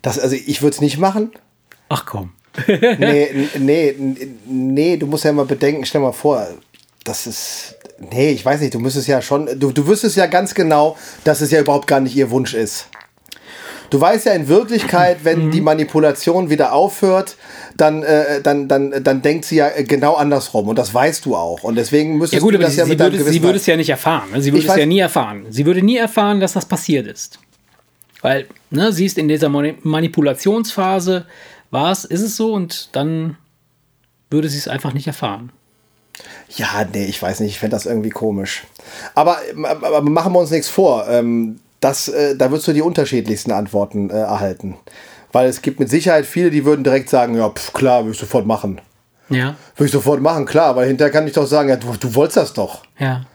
das, 0.01 0.19
also 0.19 0.35
ich 0.35 0.61
würde 0.61 0.75
es 0.75 0.81
nicht 0.81 0.97
machen. 0.97 1.31
Ach 1.89 2.05
komm. 2.05 2.33
nee, 2.67 3.49
nee, 3.59 3.95
nee, 4.45 4.97
du 4.97 5.05
musst 5.07 5.25
ja 5.25 5.33
mal 5.33 5.45
bedenken, 5.45 5.85
stell 5.85 6.01
mal 6.01 6.13
vor, 6.13 6.47
das 7.03 7.27
ist. 7.27 7.75
Nee, 7.99 8.31
ich 8.31 8.45
weiß 8.45 8.61
nicht, 8.61 8.73
du 8.73 8.79
müsstest 8.79 9.07
ja 9.07 9.21
schon. 9.21 9.59
Du, 9.59 9.71
du 9.71 9.87
wüsstest 9.87 10.17
ja 10.17 10.27
ganz 10.27 10.53
genau, 10.53 10.97
dass 11.23 11.41
es 11.41 11.51
ja 11.51 11.59
überhaupt 11.59 11.87
gar 11.87 11.99
nicht 11.99 12.15
ihr 12.15 12.29
Wunsch 12.29 12.53
ist. 12.53 12.87
Du 13.89 14.01
weißt 14.01 14.25
ja 14.25 14.33
in 14.33 14.47
Wirklichkeit, 14.47 15.19
wenn 15.23 15.51
die 15.51 15.61
Manipulation 15.61 16.49
wieder 16.49 16.73
aufhört, 16.73 17.37
dann, 17.75 18.03
äh, 18.03 18.41
dann, 18.41 18.67
dann, 18.67 19.03
dann 19.03 19.21
denkt 19.21 19.45
sie 19.45 19.57
ja 19.57 19.69
genau 19.81 20.15
andersrum. 20.15 20.67
Und 20.67 20.77
das 20.77 20.93
weißt 20.93 21.25
du 21.25 21.35
auch. 21.35 21.63
Und 21.63 21.75
deswegen 21.75 22.17
müsstest 22.17 22.41
ja, 22.41 22.45
gut, 22.45 22.53
du 22.53 22.59
das 22.59 22.73
sie, 22.73 22.79
ja 22.79 22.85
mit 22.85 22.97
sie 22.97 23.03
würde, 23.03 23.23
Sie 23.23 23.43
würde 23.43 23.57
es 23.57 23.65
ja 23.65 23.77
nicht 23.77 23.89
erfahren. 23.89 24.31
Ne? 24.31 24.41
Sie 24.41 24.51
würde 24.51 24.67
es 24.67 24.75
ja 24.75 24.85
nie 24.85 24.99
erfahren. 24.99 25.45
Sie 25.49 25.65
würde 25.65 25.81
nie 25.81 25.97
erfahren, 25.97 26.39
dass 26.39 26.53
das 26.53 26.65
passiert 26.65 27.07
ist. 27.07 27.39
Weil, 28.21 28.47
ne, 28.71 28.91
sie 28.91 29.05
ist 29.05 29.17
in 29.17 29.27
dieser 29.27 29.49
Manipulationsphase, 29.49 31.25
war 31.69 31.91
es, 31.91 32.03
ist 32.03 32.21
es 32.21 32.35
so, 32.35 32.53
und 32.53 32.89
dann 32.95 33.37
würde 34.29 34.49
sie 34.49 34.57
es 34.57 34.67
einfach 34.67 34.93
nicht 34.93 35.07
erfahren. 35.07 35.51
Ja, 36.55 36.85
nee, 36.91 37.05
ich 37.05 37.21
weiß 37.21 37.41
nicht, 37.41 37.51
ich 37.51 37.59
fände 37.59 37.75
das 37.75 37.85
irgendwie 37.85 38.09
komisch. 38.09 38.63
Aber, 39.13 39.37
aber 39.63 40.01
machen 40.01 40.33
wir 40.33 40.39
uns 40.39 40.49
nichts 40.49 40.69
vor. 40.69 41.07
Ähm, 41.07 41.59
das, 41.79 42.07
äh, 42.07 42.35
da 42.35 42.51
wirst 42.51 42.67
du 42.67 42.73
die 42.73 42.81
unterschiedlichsten 42.81 43.51
Antworten 43.51 44.09
äh, 44.09 44.13
erhalten. 44.13 44.77
Weil 45.31 45.47
es 45.47 45.61
gibt 45.61 45.79
mit 45.79 45.89
Sicherheit 45.89 46.25
viele, 46.25 46.49
die 46.49 46.65
würden 46.65 46.83
direkt 46.83 47.09
sagen, 47.09 47.35
ja, 47.35 47.49
pf, 47.49 47.73
klar, 47.73 48.03
würde 48.03 48.13
ich 48.13 48.19
sofort 48.19 48.45
machen. 48.45 48.81
Ja. 49.29 49.55
Würde 49.75 49.85
ich 49.85 49.91
sofort 49.91 50.21
machen, 50.21 50.45
klar, 50.45 50.75
weil 50.75 50.87
hinterher 50.87 51.11
kann 51.11 51.27
ich 51.27 51.33
doch 51.33 51.45
sagen, 51.45 51.69
ja, 51.69 51.75
du, 51.75 51.93
du 51.99 52.15
wolltest 52.15 52.37
das 52.37 52.53
doch. 52.53 52.83
Ja. 52.97 53.25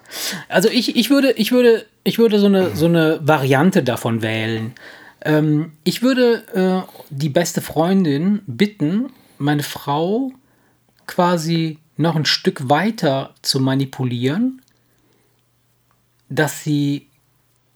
Also 0.48 0.68
ich, 0.68 0.96
ich 0.96 1.10
würde, 1.10 1.32
ich 1.32 1.52
würde, 1.52 1.86
ich 2.04 2.18
würde 2.18 2.38
so 2.38 2.46
eine, 2.46 2.74
so 2.74 2.86
eine 2.86 3.20
Variante 3.22 3.82
davon 3.82 4.22
wählen. 4.22 4.74
Ähm, 5.24 5.72
ich 5.84 6.02
würde 6.02 6.44
äh, 6.54 6.92
die 7.10 7.28
beste 7.28 7.60
Freundin 7.60 8.42
bitten, 8.46 9.10
meine 9.38 9.62
Frau 9.62 10.32
quasi 11.06 11.78
noch 11.96 12.16
ein 12.16 12.24
Stück 12.24 12.68
weiter 12.68 13.34
zu 13.42 13.60
manipulieren, 13.60 14.62
dass 16.28 16.64
sie 16.64 17.08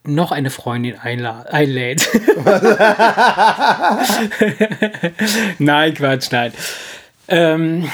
noch 0.06 0.32
eine 0.32 0.50
Freundin 0.50 0.98
einlädt. 0.98 2.08
nein, 5.58 5.94
Quatsch, 5.94 6.28
nein. 6.30 6.52
Ähm, 7.28 7.90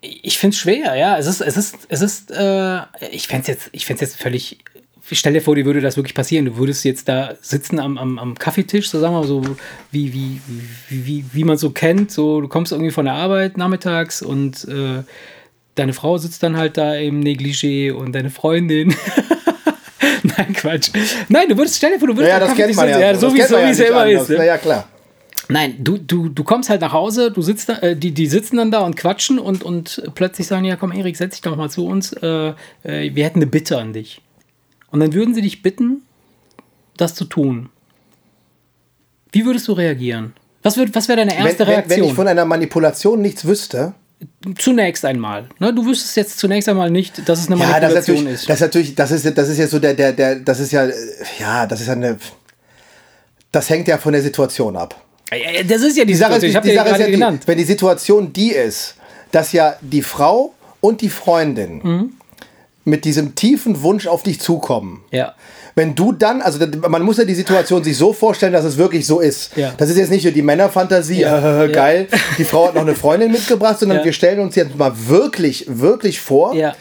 ich 0.00 0.38
finde 0.38 0.54
es 0.54 0.60
schwer, 0.60 0.96
ja. 0.96 1.18
Es 1.18 1.26
ist, 1.26 1.40
es 1.40 1.56
ist, 1.56 1.78
es 1.88 2.02
ist, 2.02 2.30
äh, 2.30 2.80
ich 3.10 3.26
fände 3.26 3.42
es 3.42 3.48
jetzt, 3.48 3.68
ich 3.72 3.86
fände 3.86 4.02
jetzt 4.02 4.16
völlig. 4.16 4.58
Stell 5.12 5.34
dir 5.34 5.42
vor, 5.42 5.54
dir 5.54 5.66
würde 5.66 5.82
das 5.82 5.96
wirklich 5.96 6.14
passieren. 6.14 6.46
Du 6.46 6.56
würdest 6.56 6.82
jetzt 6.84 7.08
da 7.08 7.34
sitzen 7.42 7.78
am, 7.78 7.98
am, 7.98 8.18
am 8.18 8.38
Kaffeetisch, 8.38 8.88
so 8.88 9.00
sagen 9.00 9.14
wir 9.14 9.20
mal, 9.20 9.26
so 9.26 9.42
wie, 9.90 10.14
wie, 10.14 10.40
wie, 10.88 11.06
wie, 11.06 11.24
wie 11.32 11.44
man 11.44 11.58
so 11.58 11.70
kennt. 11.70 12.10
So, 12.10 12.40
du 12.40 12.48
kommst 12.48 12.72
irgendwie 12.72 12.90
von 12.90 13.04
der 13.04 13.14
Arbeit 13.14 13.58
nachmittags 13.58 14.22
und 14.22 14.66
äh, 14.66 15.02
deine 15.74 15.92
Frau 15.92 16.16
sitzt 16.16 16.42
dann 16.42 16.56
halt 16.56 16.78
da 16.78 16.94
im 16.94 17.20
Negligé 17.20 17.92
und 17.92 18.12
deine 18.12 18.30
Freundin. 18.30 18.96
Nein, 20.36 20.52
Quatsch. 20.52 20.90
Nein, 21.28 21.48
du 21.48 21.56
würdest, 21.56 21.76
stell 21.76 21.92
dir 21.92 21.98
vor, 21.98 22.08
du 22.08 22.14
würdest 22.16 22.28
Ja, 22.30 22.38
ja, 22.38 22.46
das 22.46 22.54
kennt 22.56 22.76
man 22.76 22.88
ja. 22.88 22.98
ja 22.98 23.14
so 23.14 23.26
Das 23.28 23.34
wie 23.34 23.42
so 23.42 23.56
wie 23.56 23.60
es 23.70 23.78
ja 23.78 23.84
immer 23.86 24.00
anders. 24.02 24.22
ist. 24.22 24.28
Ne? 24.30 24.36
Na 24.38 24.44
ja, 24.44 24.58
klar. 24.58 24.88
Nein, 25.48 25.76
du, 25.78 25.98
du, 25.98 26.28
du 26.30 26.42
kommst 26.42 26.70
halt 26.70 26.80
nach 26.80 26.92
Hause, 26.92 27.30
du 27.30 27.42
sitzt 27.42 27.68
da, 27.68 27.78
äh, 27.80 27.94
die, 27.96 28.12
die 28.12 28.26
sitzen 28.26 28.56
dann 28.56 28.70
da 28.70 28.80
und 28.80 28.96
quatschen 28.96 29.38
und, 29.38 29.62
und 29.62 30.02
plötzlich 30.14 30.46
sagen, 30.46 30.64
ja 30.64 30.76
komm 30.76 30.90
Erik, 30.92 31.16
setz 31.16 31.32
dich 31.32 31.42
doch 31.42 31.54
mal 31.56 31.68
zu 31.68 31.86
uns, 31.86 32.12
äh, 32.14 32.54
äh, 32.82 33.14
wir 33.14 33.24
hätten 33.24 33.38
eine 33.40 33.46
Bitte 33.46 33.76
an 33.78 33.92
dich. 33.92 34.22
Und 34.90 35.00
dann 35.00 35.12
würden 35.12 35.34
sie 35.34 35.42
dich 35.42 35.60
bitten, 35.62 36.02
das 36.96 37.14
zu 37.14 37.24
tun. 37.26 37.68
Wie 39.32 39.44
würdest 39.44 39.68
du 39.68 39.72
reagieren? 39.72 40.32
Was, 40.62 40.76
würd, 40.78 40.94
was 40.94 41.08
wäre 41.08 41.18
deine 41.18 41.32
Wenn, 41.32 41.44
erste 41.44 41.60
wenn, 41.60 41.66
wenn 41.68 41.74
Reaktion? 41.74 42.08
ich 42.08 42.14
von 42.14 42.28
einer 42.28 42.44
Manipulation 42.46 43.20
nichts 43.20 43.44
wüsste, 43.44 43.92
zunächst 44.58 45.04
einmal. 45.04 45.48
Ne? 45.58 45.72
Du 45.74 45.84
wüsstest 45.86 46.16
jetzt 46.16 46.38
zunächst 46.38 46.68
einmal 46.68 46.90
nicht, 46.90 47.28
dass 47.28 47.40
es 47.40 47.50
eine 47.50 47.60
ja, 47.60 47.80
das 47.80 48.08
ist 48.08 48.08
Manipulation 48.08 48.16
natürlich, 48.16 48.40
ist. 48.40 48.48
das 48.48 48.54
ist 48.56 48.60
natürlich, 48.60 48.94
das 48.94 49.10
ist, 49.10 49.38
das 49.38 49.48
ist 49.48 49.58
ja 49.58 49.66
so 49.66 49.78
der, 49.78 49.94
der, 49.94 50.12
der, 50.12 50.36
das 50.36 50.60
ist 50.60 50.72
ja, 50.72 50.86
ja, 51.38 51.66
das 51.66 51.80
ist 51.80 51.86
ja 51.88 51.92
eine, 51.94 52.18
das 53.52 53.70
hängt 53.70 53.88
ja 53.88 53.98
von 53.98 54.12
der 54.12 54.22
Situation 54.22 54.76
ab. 54.76 55.00
Das 55.68 55.82
ist 55.82 55.96
ja 55.96 56.04
die, 56.04 56.12
Die 56.12 56.14
Sache 56.14 56.34
ist, 56.34 56.40
Situation. 56.42 56.50
Ich 56.50 56.56
habe 56.56 56.66
die 56.66 56.72
dir 56.72 56.78
Sache 56.78 57.00
ja 57.00 57.06
die, 57.06 57.12
genannt. 57.12 57.42
wenn 57.46 57.58
die 57.58 57.64
Situation 57.64 58.32
die 58.32 58.50
ist, 58.52 58.96
dass 59.32 59.52
ja 59.52 59.76
die 59.80 60.02
Frau 60.02 60.54
und 60.80 61.00
die 61.00 61.08
Freundin 61.08 61.80
Mhm. 61.82 62.12
mit 62.84 63.04
diesem 63.04 63.34
tiefen 63.34 63.82
Wunsch 63.82 64.06
auf 64.06 64.22
dich 64.22 64.40
zukommen. 64.40 65.02
Ja. 65.10 65.34
Wenn 65.76 65.94
du 65.94 66.12
dann, 66.12 66.40
also 66.40 66.60
man 66.88 67.02
muss 67.02 67.16
ja 67.18 67.24
die 67.24 67.34
Situation 67.34 67.82
sich 67.82 67.96
so 67.96 68.12
vorstellen, 68.12 68.52
dass 68.52 68.64
es 68.64 68.76
wirklich 68.76 69.06
so 69.06 69.18
ist. 69.20 69.56
Ja. 69.56 69.72
Das 69.76 69.90
ist 69.90 69.96
jetzt 69.98 70.10
nicht 70.10 70.22
nur 70.24 70.32
die 70.32 70.42
Männerfantasie, 70.42 71.20
Ja. 71.22 71.64
äh, 71.64 71.68
geil, 71.68 72.06
die 72.38 72.44
Frau 72.44 72.68
hat 72.68 72.74
noch 72.76 72.82
eine 72.82 72.94
Freundin 72.94 73.32
mitgebracht, 73.32 73.78
sondern 73.80 73.98
Ja. 73.98 74.04
wir 74.04 74.12
stellen 74.12 74.38
uns 74.40 74.54
jetzt 74.54 74.76
mal 74.76 74.92
wirklich, 75.08 75.66
wirklich 75.68 76.20
vor, 76.20 76.54
Ja. 76.54 76.74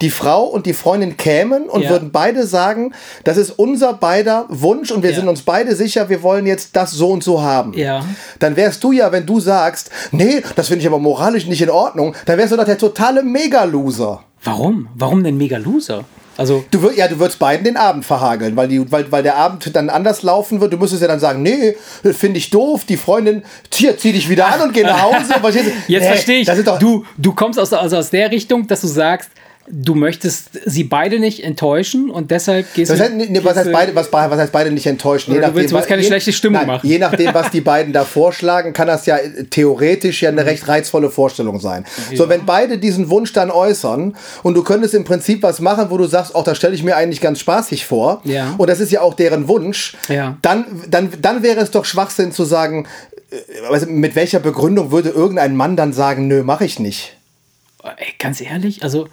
die 0.00 0.10
Frau 0.10 0.42
und 0.46 0.66
die 0.66 0.72
Freundin 0.72 1.16
kämen 1.16 1.68
und 1.68 1.82
Ja. 1.82 1.90
würden 1.90 2.10
beide 2.10 2.44
sagen, 2.44 2.92
das 3.22 3.36
ist 3.36 3.50
unser 3.50 3.92
beider 3.92 4.46
Wunsch 4.48 4.90
und 4.90 5.04
wir 5.04 5.10
Ja. 5.10 5.16
sind 5.16 5.28
uns 5.28 5.42
beide 5.42 5.76
sicher, 5.76 6.08
wir 6.08 6.24
wollen 6.24 6.44
jetzt 6.46 6.74
das 6.74 6.90
so 6.90 7.10
und 7.10 7.22
so 7.22 7.40
haben. 7.40 7.72
Ja. 7.74 8.04
Dann 8.40 8.56
wärst 8.56 8.82
du 8.82 8.90
ja, 8.90 9.12
wenn 9.12 9.26
du 9.26 9.38
sagst, 9.38 9.90
nee, 10.10 10.42
das 10.56 10.66
finde 10.66 10.80
ich 10.80 10.88
aber 10.88 10.98
moralisch 10.98 11.46
nicht 11.46 11.62
in 11.62 11.70
Ordnung, 11.70 12.16
dann 12.26 12.36
wärst 12.36 12.52
du 12.52 12.56
doch 12.56 12.64
der 12.64 12.78
totale 12.78 13.22
Mega-Loser. 13.22 14.24
Warum? 14.42 14.88
Warum 14.96 15.22
denn 15.22 15.36
mega 15.36 15.56
Loser? 15.56 16.04
Also, 16.36 16.64
Du 16.70 16.82
würd, 16.82 16.96
ja, 16.96 17.08
du 17.08 17.18
würdest 17.18 17.38
beiden 17.38 17.64
den 17.64 17.76
Abend 17.76 18.04
verhageln, 18.04 18.56
weil, 18.56 18.68
die, 18.68 18.90
weil, 18.90 19.10
weil 19.10 19.22
der 19.22 19.36
Abend 19.36 19.74
dann 19.74 19.90
anders 19.90 20.22
laufen 20.22 20.60
wird. 20.60 20.72
Du 20.72 20.76
müsstest 20.76 21.02
ja 21.02 21.08
dann 21.08 21.20
sagen, 21.20 21.42
nee, 21.42 21.76
finde 22.02 22.38
ich 22.38 22.50
doof. 22.50 22.84
Die 22.84 22.96
Freundin, 22.96 23.44
hier, 23.72 23.96
zieh 23.96 24.12
dich 24.12 24.28
wieder 24.28 24.46
an 24.46 24.60
und 24.62 24.72
geh 24.72 24.82
nach 24.82 25.02
Hause. 25.02 25.34
Jetzt 25.86 25.88
Nee, 25.88 26.00
verstehe 26.00 26.40
ich. 26.40 26.48
Du, 26.78 27.04
du 27.16 27.34
kommst 27.34 27.58
aus, 27.58 27.72
also 27.72 27.96
aus 27.96 28.10
der 28.10 28.30
Richtung, 28.30 28.66
dass 28.66 28.80
du 28.80 28.86
sagst, 28.86 29.30
du 29.66 29.94
möchtest 29.94 30.50
sie 30.66 30.84
beide 30.84 31.18
nicht 31.18 31.42
enttäuschen 31.42 32.10
und 32.10 32.30
deshalb 32.30 32.72
gehst 32.74 32.90
Das 32.90 32.98
du. 32.98 33.04
heißt, 33.04 33.14
nee, 33.14 33.26
was, 33.26 33.32
gehst 33.42 33.56
heißt 33.56 33.66
du- 33.68 33.72
beide, 33.72 33.94
was, 33.94 34.12
was 34.12 34.38
heißt 34.38 34.52
beide 34.52 34.70
nicht 34.70 34.86
enttäuschen? 34.86 35.34
Du 35.34 35.40
willst- 35.54 35.70
du 35.72 35.76
willst 35.76 35.88
keine 35.88 36.02
je, 36.02 36.08
schlechte 36.08 36.32
Stimmung 36.32 36.58
nein, 36.60 36.66
machen. 36.66 36.86
Je 36.88 36.98
nachdem, 36.98 37.32
was 37.32 37.50
die 37.50 37.60
beiden 37.62 37.92
da 37.92 38.04
vorschlagen, 38.04 38.72
kann 38.72 38.86
das 38.88 39.06
ja 39.06 39.18
theoretisch 39.50 40.22
ja 40.22 40.28
eine 40.28 40.44
recht 40.44 40.68
reizvolle 40.68 41.10
Vorstellung 41.10 41.60
sein. 41.60 41.84
So, 42.14 42.28
wenn 42.28 42.44
beide 42.44 42.78
diesen 42.78 43.08
Wunsch 43.10 43.32
dann 43.32 43.50
äußern 43.50 44.16
und 44.42 44.54
du 44.54 44.62
könntest 44.62 44.94
im 44.94 45.04
Prinzip 45.04 45.42
was 45.42 45.60
machen, 45.60 45.86
wo 45.90 45.96
du 45.98 46.04
sagst, 46.06 46.34
auch 46.34 46.44
das 46.44 46.56
stelle 46.58 46.74
ich 46.74 46.82
mir 46.82 46.96
eigentlich 46.96 47.20
ganz 47.20 47.38
spaßig 47.40 47.86
vor, 47.86 48.20
Ja. 48.24 48.54
und 48.58 48.68
das 48.68 48.80
ist 48.80 48.92
ja 48.92 49.00
auch 49.00 49.14
deren 49.14 49.48
Wunsch, 49.48 49.96
Ja. 50.08 50.36
dann, 50.42 50.64
dann, 50.88 51.10
dann 51.22 51.42
wäre 51.42 51.60
es 51.60 51.70
doch 51.70 51.84
Schwachsinn 51.84 52.32
zu 52.32 52.44
sagen, 52.44 52.86
äh, 53.30 53.36
also 53.70 53.86
mit 53.86 54.14
welcher 54.14 54.40
Begründung 54.40 54.90
würde 54.90 55.08
irgendein 55.08 55.56
Mann 55.56 55.76
dann 55.76 55.92
sagen, 55.92 56.28
nö, 56.28 56.42
mache 56.42 56.64
ich 56.66 56.78
nicht. 56.78 57.16
Ey, 57.82 58.14
ganz 58.18 58.40
ehrlich, 58.40 58.82
also 58.82 59.08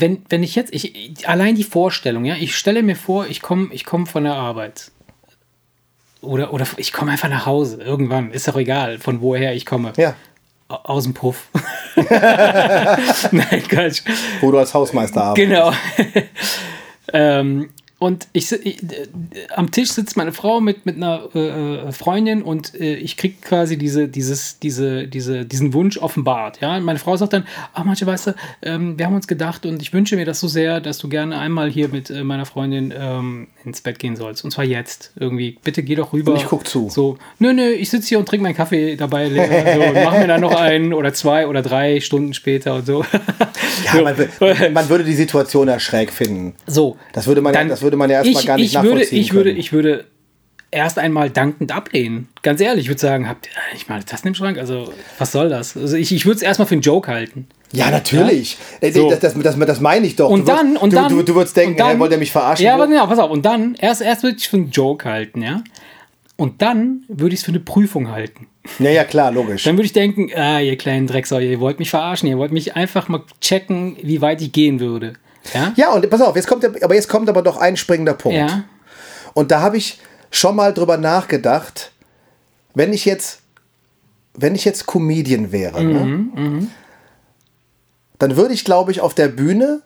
wenn, 0.00 0.22
wenn 0.28 0.42
ich 0.42 0.54
jetzt, 0.54 0.72
ich, 0.74 1.28
allein 1.28 1.54
die 1.56 1.64
Vorstellung, 1.64 2.24
ja, 2.24 2.36
ich 2.36 2.56
stelle 2.56 2.82
mir 2.82 2.96
vor, 2.96 3.26
ich 3.26 3.40
komme 3.40 3.68
ich 3.72 3.84
komm 3.84 4.06
von 4.06 4.24
der 4.24 4.34
Arbeit. 4.34 4.90
Oder, 6.20 6.52
oder 6.52 6.66
ich 6.76 6.92
komme 6.92 7.12
einfach 7.12 7.28
nach 7.28 7.46
Hause, 7.46 7.80
irgendwann, 7.82 8.30
ist 8.32 8.48
doch 8.48 8.56
egal, 8.56 8.98
von 8.98 9.20
woher 9.20 9.54
ich 9.54 9.64
komme. 9.66 9.92
Ja. 9.96 10.14
Au- 10.68 10.74
Aus 10.84 11.04
dem 11.04 11.14
Puff. 11.14 11.48
Nein, 11.96 13.62
Quatsch. 13.68 14.02
Wo 14.40 14.50
du 14.50 14.58
als 14.58 14.74
Hausmeister 14.74 15.22
arbeitest. 15.24 15.48
Genau. 15.48 15.72
ähm, 17.12 17.70
und 18.00 18.28
ich, 18.32 18.52
ich, 18.52 18.82
äh, 18.82 19.06
am 19.56 19.70
Tisch 19.72 19.90
sitzt 19.90 20.16
meine 20.16 20.32
Frau 20.32 20.60
mit, 20.60 20.86
mit 20.86 20.96
einer 20.96 21.28
äh, 21.34 21.88
äh, 21.88 21.92
Freundin 21.92 22.42
und 22.42 22.74
äh, 22.80 22.94
ich 22.94 23.16
kriege 23.16 23.34
quasi 23.42 23.76
diese, 23.76 24.06
dieses, 24.08 24.58
diese, 24.60 25.08
diese, 25.08 25.44
diesen 25.44 25.74
Wunsch 25.74 25.98
offenbart. 25.98 26.60
Ja? 26.60 26.76
Und 26.76 26.84
meine 26.84 26.98
Frau 27.00 27.16
sagt 27.16 27.32
dann, 27.32 27.44
ach 27.74 27.82
manche 27.84 28.06
weißt 28.06 28.28
du, 28.28 28.34
ähm, 28.62 28.98
wir 28.98 29.06
haben 29.06 29.14
uns 29.16 29.26
gedacht 29.26 29.66
und 29.66 29.82
ich 29.82 29.92
wünsche 29.92 30.14
mir 30.16 30.24
das 30.24 30.38
so 30.38 30.46
sehr, 30.46 30.80
dass 30.80 30.98
du 30.98 31.08
gerne 31.08 31.38
einmal 31.38 31.70
hier 31.70 31.88
mit 31.88 32.08
äh, 32.10 32.22
meiner 32.22 32.46
Freundin 32.46 32.94
ähm, 32.96 33.48
ins 33.64 33.80
Bett 33.80 33.98
gehen 33.98 34.14
sollst. 34.16 34.44
Und 34.44 34.52
zwar 34.52 34.64
jetzt 34.64 35.12
irgendwie. 35.18 35.58
Bitte 35.64 35.82
geh 35.82 35.96
doch 35.96 36.12
rüber. 36.12 36.32
Und 36.32 36.38
ich 36.38 36.46
guck 36.46 36.68
zu. 36.68 36.88
So, 36.90 37.18
nö, 37.40 37.52
nö, 37.52 37.68
ich 37.70 37.90
sitze 37.90 38.08
hier 38.08 38.18
und 38.20 38.26
trinke 38.28 38.44
meinen 38.44 38.54
Kaffee 38.54 38.94
dabei 38.96 39.28
leer. 39.28 39.74
So, 39.74 39.82
und 39.82 40.04
mach 40.04 40.12
mir 40.18 40.26
dann 40.28 40.40
noch 40.40 40.54
einen 40.54 40.94
oder 40.94 41.12
zwei 41.14 41.46
oder 41.48 41.62
drei 41.62 42.00
Stunden 42.00 42.32
später 42.32 42.76
und 42.76 42.86
so. 42.86 43.04
Ja, 43.92 44.02
man, 44.02 44.14
wür- 44.14 44.70
man 44.70 44.88
würde 44.88 45.04
die 45.04 45.14
Situation 45.14 45.68
ja 45.68 45.78
schräg 45.80 46.12
finden. 46.12 46.54
So. 46.66 46.96
Das 47.12 47.26
würde 47.26 47.40
man, 47.40 47.52
Dann- 47.52 47.68
das 47.68 47.82
würde 47.82 47.87
man 47.96 48.10
ja 48.10 48.18
erstmal 48.22 48.40
ich, 48.42 48.46
gar 48.46 48.56
nicht 48.56 48.66
ich 48.66 48.74
würde, 48.74 48.88
nachvollziehen 48.88 49.20
ich 49.20 49.32
würde, 49.32 49.50
können. 49.50 49.60
ich 49.60 49.72
würde 49.72 50.04
erst 50.70 50.98
einmal 50.98 51.30
dankend 51.30 51.72
ablehnen. 51.72 52.28
Ganz 52.42 52.60
ehrlich, 52.60 52.84
ich 52.84 52.88
würde 52.90 53.00
sagen, 53.00 53.28
habt 53.28 53.46
ihr 53.46 53.74
nicht 53.74 53.88
mal 53.88 54.02
Tassen 54.02 54.28
im 54.28 54.34
Schrank? 54.34 54.58
Also, 54.58 54.92
was 55.18 55.32
soll 55.32 55.48
das? 55.48 55.76
Also, 55.76 55.96
ich, 55.96 56.12
ich 56.12 56.26
würde 56.26 56.36
es 56.36 56.42
erstmal 56.42 56.66
für 56.68 56.74
einen 56.74 56.82
Joke 56.82 57.10
halten. 57.10 57.46
Ja, 57.72 57.90
natürlich. 57.90 58.58
Äh, 58.80 58.92
So. 58.92 59.08
Das, 59.10 59.20
das, 59.20 59.34
das, 59.38 59.58
das 59.58 59.80
meine 59.80 60.06
ich 60.06 60.16
doch. 60.16 60.28
Und 60.30 60.40
du 60.42 60.46
würdest- 60.46 60.58
dann, 60.62 60.76
und 60.76 60.92
du, 60.92 60.96
dann. 60.96 61.08
Du, 61.10 61.22
du 61.22 61.34
würdest 61.34 61.56
denken, 61.56 61.76
dann, 61.76 61.88
hey, 61.88 61.98
wollt 61.98 62.12
ihr 62.12 62.18
mich 62.18 62.32
verarschen? 62.32 62.64
Ja, 62.66 62.74
aber 62.74 62.86
genau, 62.86 63.06
pass 63.06 63.18
auf. 63.18 63.30
Und 63.30 63.44
dann, 63.44 63.74
erst, 63.76 64.02
erst 64.02 64.22
würde 64.22 64.36
ich 64.36 64.42
es 64.44 64.48
für 64.48 64.56
einen 64.56 64.70
Joke 64.70 65.08
halten, 65.08 65.42
ja. 65.42 65.62
Und 66.36 66.62
dann 66.62 67.02
würde 67.08 67.34
ich 67.34 67.40
es 67.40 67.44
für 67.44 67.50
eine 67.50 67.60
Prüfung 67.60 68.10
halten. 68.10 68.46
ja, 68.78 68.90
ja, 68.90 69.04
klar, 69.04 69.32
logisch. 69.32 69.64
Dann 69.64 69.76
würde 69.76 69.86
ich 69.86 69.92
denken, 69.92 70.30
ah, 70.36 70.60
ihr 70.60 70.76
kleinen 70.76 71.06
Drecksau, 71.06 71.38
ihr 71.40 71.58
wollt 71.60 71.78
mich 71.80 71.90
verarschen, 71.90 72.28
ihr 72.28 72.38
wollt 72.38 72.52
mich 72.52 72.76
einfach 72.76 73.08
mal 73.08 73.22
checken, 73.40 73.96
wie 74.02 74.20
weit 74.20 74.40
ich 74.40 74.52
gehen 74.52 74.78
würde. 74.80 75.14
Ja? 75.54 75.72
Ja, 75.76 75.92
und 75.92 76.08
pass 76.10 76.20
auf, 76.20 76.36
jetzt 76.36 76.46
kommt, 76.48 76.64
aber 76.64 76.94
jetzt 76.94 77.08
kommt 77.08 77.28
aber 77.28 77.42
doch 77.42 77.56
ein 77.56 77.76
springender 77.76 78.14
Punkt. 78.14 78.38
Ja. 78.38 78.64
Und 79.34 79.50
da 79.50 79.60
habe 79.60 79.76
ich 79.76 79.98
schon 80.30 80.56
mal 80.56 80.74
drüber 80.74 80.96
nachgedacht, 80.96 81.92
wenn 82.74 82.92
ich 82.92 83.04
jetzt, 83.04 83.40
wenn 84.34 84.54
ich 84.54 84.64
jetzt 84.64 84.86
Comedian 84.86 85.52
wäre, 85.52 85.80
Mhm, 85.82 86.32
ne, 86.34 86.66
dann 88.18 88.36
würde 88.36 88.52
ich, 88.54 88.64
glaube 88.64 88.90
ich, 88.90 89.00
auf 89.00 89.14
der 89.14 89.28
Bühne 89.28 89.82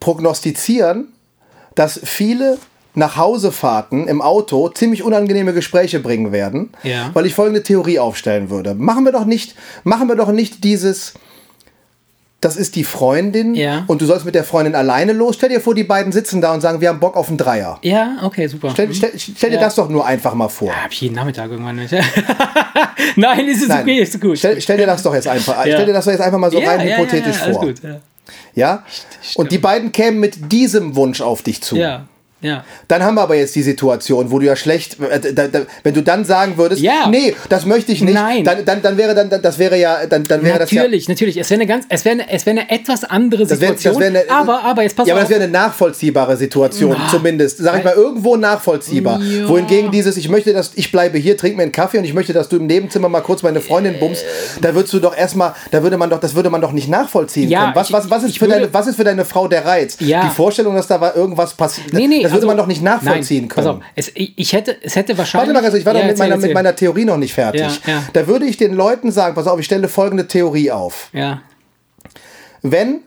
prognostizieren, 0.00 1.08
dass 1.74 1.98
viele 2.04 2.58
Nachhausefahrten 2.94 4.08
im 4.08 4.20
Auto 4.20 4.68
ziemlich 4.70 5.02
unangenehme 5.02 5.52
Gespräche 5.54 6.00
bringen 6.00 6.32
werden, 6.32 6.70
Ja. 6.82 7.10
weil 7.14 7.26
ich 7.26 7.34
folgende 7.34 7.62
Theorie 7.62 7.98
aufstellen 7.98 8.50
würde. 8.50 8.74
Machen 8.74 9.04
wir 9.04 9.12
doch 9.12 9.24
nicht, 9.24 9.54
machen 9.84 10.08
wir 10.08 10.16
doch 10.16 10.32
nicht 10.32 10.64
dieses, 10.64 11.14
das 12.40 12.54
ist 12.56 12.76
die 12.76 12.84
Freundin 12.84 13.54
Ja. 13.54 13.82
und 13.88 14.00
du 14.00 14.06
sollst 14.06 14.24
mit 14.24 14.34
der 14.36 14.44
Freundin 14.44 14.74
alleine 14.76 15.12
los. 15.12 15.34
Stell 15.34 15.48
dir 15.48 15.60
vor, 15.60 15.74
die 15.74 15.82
beiden 15.84 16.12
sitzen 16.12 16.40
da 16.40 16.54
und 16.54 16.60
sagen, 16.60 16.80
wir 16.80 16.88
haben 16.88 17.00
Bock 17.00 17.16
auf 17.16 17.28
einen 17.28 17.36
Dreier. 17.36 17.78
Ja, 17.82 18.18
okay, 18.22 18.46
super. 18.46 18.70
Stell, 18.70 18.94
stell, 18.94 19.10
stell 19.18 19.50
dir 19.50 19.56
Ja. 19.56 19.62
das 19.62 19.74
doch 19.74 19.88
nur 19.88 20.06
einfach 20.06 20.34
mal 20.34 20.48
vor. 20.48 20.70
Hab 20.72 20.92
ich 20.92 21.00
jeden 21.00 21.16
Nachmittag 21.16 21.50
irgendwann 21.50 21.76
nicht. 21.76 21.92
Nein, 23.16 23.46
ist 23.48 23.62
es 23.62 23.68
Nein. 23.68 23.82
okay, 23.82 23.98
ist 23.98 24.20
gut. 24.20 24.38
Stell, 24.38 24.60
stell 24.60 24.76
dir 24.76 24.86
das 24.86 25.02
doch 25.02 25.14
jetzt 25.14 25.26
einfach, 25.26 25.64
Ja. 25.66 25.74
stell 25.74 25.86
dir 25.86 25.92
das 25.92 26.04
doch 26.04 26.12
jetzt 26.12 26.20
einfach 26.20 26.38
mal 26.38 26.50
so 26.50 26.58
ja, 26.60 26.70
rein 26.70 26.86
ja, 26.86 26.96
hypothetisch 26.96 27.40
ja, 27.40 27.46
ja, 27.46 27.52
vor. 27.52 27.62
Gut, 27.62 27.82
ja. 27.82 28.00
Ja? 28.54 28.84
Und 29.34 29.50
die 29.52 29.58
beiden 29.58 29.90
kämen 29.90 30.20
mit 30.20 30.52
diesem 30.52 30.94
Wunsch 30.96 31.20
auf 31.20 31.42
dich 31.42 31.62
zu. 31.62 31.76
ja, 31.76 32.04
ja. 32.40 32.64
Dann 32.86 33.02
haben 33.02 33.14
wir 33.16 33.22
aber 33.22 33.34
jetzt 33.34 33.54
die 33.56 33.62
Situation, 33.62 34.30
wo 34.30 34.38
du 34.38 34.46
ja 34.46 34.54
schlecht, 34.56 34.96
äh, 35.00 35.32
da, 35.32 35.48
da, 35.48 35.60
wenn 35.82 35.94
du 35.94 36.02
dann 36.02 36.24
sagen 36.24 36.56
würdest, 36.56 36.80
Ja. 36.82 37.08
nee, 37.10 37.34
das 37.48 37.66
möchte 37.66 37.92
ich 37.92 38.00
nicht, 38.02 38.14
Nein. 38.14 38.44
Dann, 38.44 38.64
dann, 38.64 38.80
dann 38.82 38.96
wäre 38.96 39.14
dann, 39.14 39.28
das 39.42 39.58
wäre 39.58 39.76
ja, 39.78 40.06
dann, 40.06 40.24
dann 40.24 40.42
wäre 40.44 40.58
das 40.58 40.70
ja. 40.70 40.82
Natürlich, 40.82 41.08
natürlich. 41.08 41.36
Es 41.36 41.50
wäre 41.50 41.60
eine 41.60 41.66
ganz, 41.68 41.84
es 41.88 42.04
wäre 42.04 42.14
eine, 42.14 42.30
es 42.30 42.46
wäre 42.46 42.58
eine 42.60 42.70
etwas 42.70 43.04
andere 43.04 43.44
Das 43.46 43.60
wäre, 43.60 43.76
Situation. 43.76 44.02
das 44.02 44.12
wäre 44.12 44.24
eine, 44.24 44.30
aber, 44.30 44.62
aber 44.64 44.82
jetzt 44.82 44.96
pass 44.96 45.06
ja, 45.08 45.14
aber 45.14 45.22
auf. 45.22 45.28
das 45.28 45.30
wäre 45.36 45.42
eine 45.44 45.52
nachvollziehbare 45.52 46.36
Situation, 46.36 46.96
zumindest. 47.10 47.58
Sag 47.58 47.78
ich 47.78 47.84
mal, 47.84 47.94
irgendwo 47.94 48.36
nachvollziehbar. 48.36 49.20
Ja. 49.20 49.48
Wohingegen 49.48 49.90
dieses, 49.90 50.16
ich 50.16 50.28
möchte, 50.28 50.52
dass 50.52 50.72
ich 50.74 50.90
bleibe 50.92 51.18
hier, 51.18 51.36
trink 51.36 51.56
mir 51.56 51.62
einen 51.64 51.72
Kaffee 51.72 51.98
und 51.98 52.04
ich 52.04 52.14
möchte, 52.14 52.32
dass 52.32 52.48
du 52.48 52.56
im 52.56 52.66
Nebenzimmer 52.66 53.08
mal 53.08 53.20
kurz 53.20 53.42
meine 53.42 53.60
Freundin 53.60 53.98
bummst, 53.98 54.24
da 54.60 54.74
würdest 54.74 54.92
du 54.94 55.00
doch 55.00 55.16
erstmal, 55.16 55.54
da 55.70 55.82
würde 55.82 55.96
man 55.98 56.10
doch, 56.10 56.20
das 56.20 56.34
würde 56.34 56.50
man 56.50 56.60
doch 56.60 56.72
nicht 56.72 56.88
nachvollziehen 56.88 57.50
können. 57.50 57.72
Was, 57.74 57.88
ich- 57.88 57.92
was, 57.92 58.10
was, 58.10 58.22
ist 58.24 58.34
für 58.38 58.42
würde- 58.42 58.54
deine, 58.60 58.74
was 58.74 58.86
ist 58.86 58.96
für 58.96 59.04
deine 59.04 59.24
Frau 59.24 59.48
der 59.48 59.64
Reiz? 59.64 59.96
Die 59.96 60.14
Vorstellung, 60.34 60.74
dass 60.74 60.86
da 60.86 61.00
war 61.00 61.16
irgendwas 61.16 61.54
passiert, 61.54 61.92
nee, 61.92 62.06
nee, 62.06 62.27
das 62.28 62.34
würde 62.34 62.46
also- 62.46 62.46
man 62.48 62.56
doch 62.56 62.66
nicht 62.66 62.82
nachvollziehen 62.82 63.42
nein, 63.42 63.48
können. 63.48 63.66
Pass 63.66 63.76
auf, 63.76 63.82
es, 63.94 64.12
ich, 64.14 64.52
hätte, 64.52 64.76
es 64.82 64.96
hätte 64.96 65.16
wahrscheinlich. 65.18 65.48
Warte 65.48 65.60
mal, 65.60 65.64
also 65.66 65.76
ich 65.76 65.84
war 65.86 65.92
doch 65.92 66.00
Ja, 66.00 66.06
mit, 66.06 66.12
erzähl, 66.12 66.24
meiner, 66.26 66.36
mit 66.36 66.44
erzähl. 66.44 66.54
meiner 66.54 66.76
Theorie 66.76 67.04
noch 67.04 67.16
nicht 67.16 67.34
fertig. 67.34 67.60
Ja, 67.86 67.92
ja. 67.92 68.02
Da 68.12 68.26
würde 68.26 68.46
ich 68.46 68.56
den 68.56 68.74
Leuten 68.74 69.10
sagen, 69.10 69.34
pass 69.34 69.46
auf, 69.46 69.58
ich 69.58 69.66
stelle 69.66 69.88
folgende 69.88 70.26
Theorie 70.28 70.70
auf. 70.70 71.10
Ja, 71.12 71.42
Wenn 72.62 73.00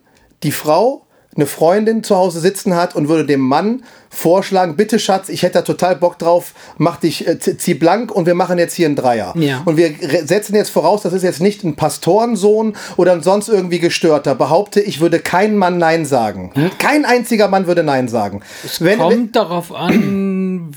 die 0.43 0.51
Frau 0.51 1.05
eine 1.35 1.45
Freundin 1.45 2.03
zu 2.03 2.15
Hause 2.15 2.39
sitzen 2.39 2.75
hat 2.75 2.95
und 2.95 3.07
würde 3.07 3.25
dem 3.25 3.39
Mann 3.39 3.83
vorschlagen, 4.09 4.75
bitte 4.75 4.99
Schatz, 4.99 5.29
ich 5.29 5.43
hätte 5.43 5.53
da 5.53 5.61
total 5.61 5.95
Bock 5.95 6.19
drauf, 6.19 6.53
mach 6.77 6.97
dich, 6.97 7.25
äh, 7.25 7.39
zieh 7.39 7.73
blank 7.73 8.11
und 8.11 8.25
wir 8.25 8.35
machen 8.35 8.57
jetzt 8.57 8.73
hier 8.73 8.87
einen 8.87 8.97
Dreier. 8.97 9.33
Ja. 9.37 9.61
Und 9.63 9.77
wir 9.77 9.93
setzen 10.25 10.55
jetzt 10.55 10.69
voraus, 10.69 11.01
das 11.01 11.13
ist 11.13 11.23
jetzt 11.23 11.39
nicht 11.41 11.63
ein 11.63 11.75
Pastorensohn 11.75 12.75
oder 12.97 13.13
ein 13.13 13.23
sonst 13.23 13.47
irgendwie 13.47 13.79
gestörter. 13.79 14.35
Behaupte, 14.35 14.81
ich 14.81 14.99
würde 14.99 15.19
kein 15.19 15.55
Mann 15.55 15.77
Nein 15.77 16.05
sagen. 16.05 16.51
Hm? 16.53 16.71
Kein 16.77 17.05
einziger 17.05 17.47
Mann 17.47 17.67
würde 17.67 17.83
Nein 17.83 18.09
sagen. 18.09 18.41
Es 18.65 18.81
wenn, 18.81 18.99
kommt 18.99 19.11
wenn, 19.13 19.31
darauf 19.31 19.73
an, 19.73 19.93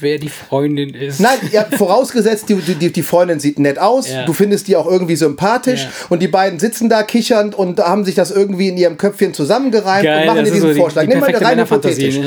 wer 0.01 0.19
die 0.19 0.29
Freundin 0.29 0.95
ist. 0.95 1.21
Nein, 1.21 1.39
ja, 1.53 1.65
vorausgesetzt, 1.65 2.49
die, 2.49 2.55
die, 2.57 2.93
die 2.93 3.03
Freundin 3.03 3.41
sieht 3.41 3.59
nett 3.59 3.79
aus, 3.79 4.11
ja. 4.11 4.25
du 4.25 4.33
findest 4.33 4.69
die 4.69 4.77
auch 4.77 4.87
irgendwie 4.87 5.17
sympathisch 5.17 5.85
ja. 5.85 5.91
und 6.09 6.21
die 6.21 6.29
beiden 6.29 6.59
sitzen 6.59 6.89
da 6.89 7.03
kichernd 7.03 7.55
und 7.55 7.79
haben 7.81 8.05
sich 8.05 8.15
das 8.15 8.31
irgendwie 8.31 8.69
in 8.69 8.77
ihrem 8.77 8.97
Köpfchen 8.97 9.35
zusammengereimt 9.35 10.05
Geil, 10.05 10.21
und 10.21 10.27
machen 10.27 10.45
dir 10.45 10.53
diesen 10.53 10.75
so 10.75 10.81
Vorschlag. 10.81 11.03
Die, 11.03 11.09
die 11.09 11.15
Nimm 11.15 11.21
mal 11.21 11.35
rein 11.35 11.61
hypothetisch. 11.61 12.21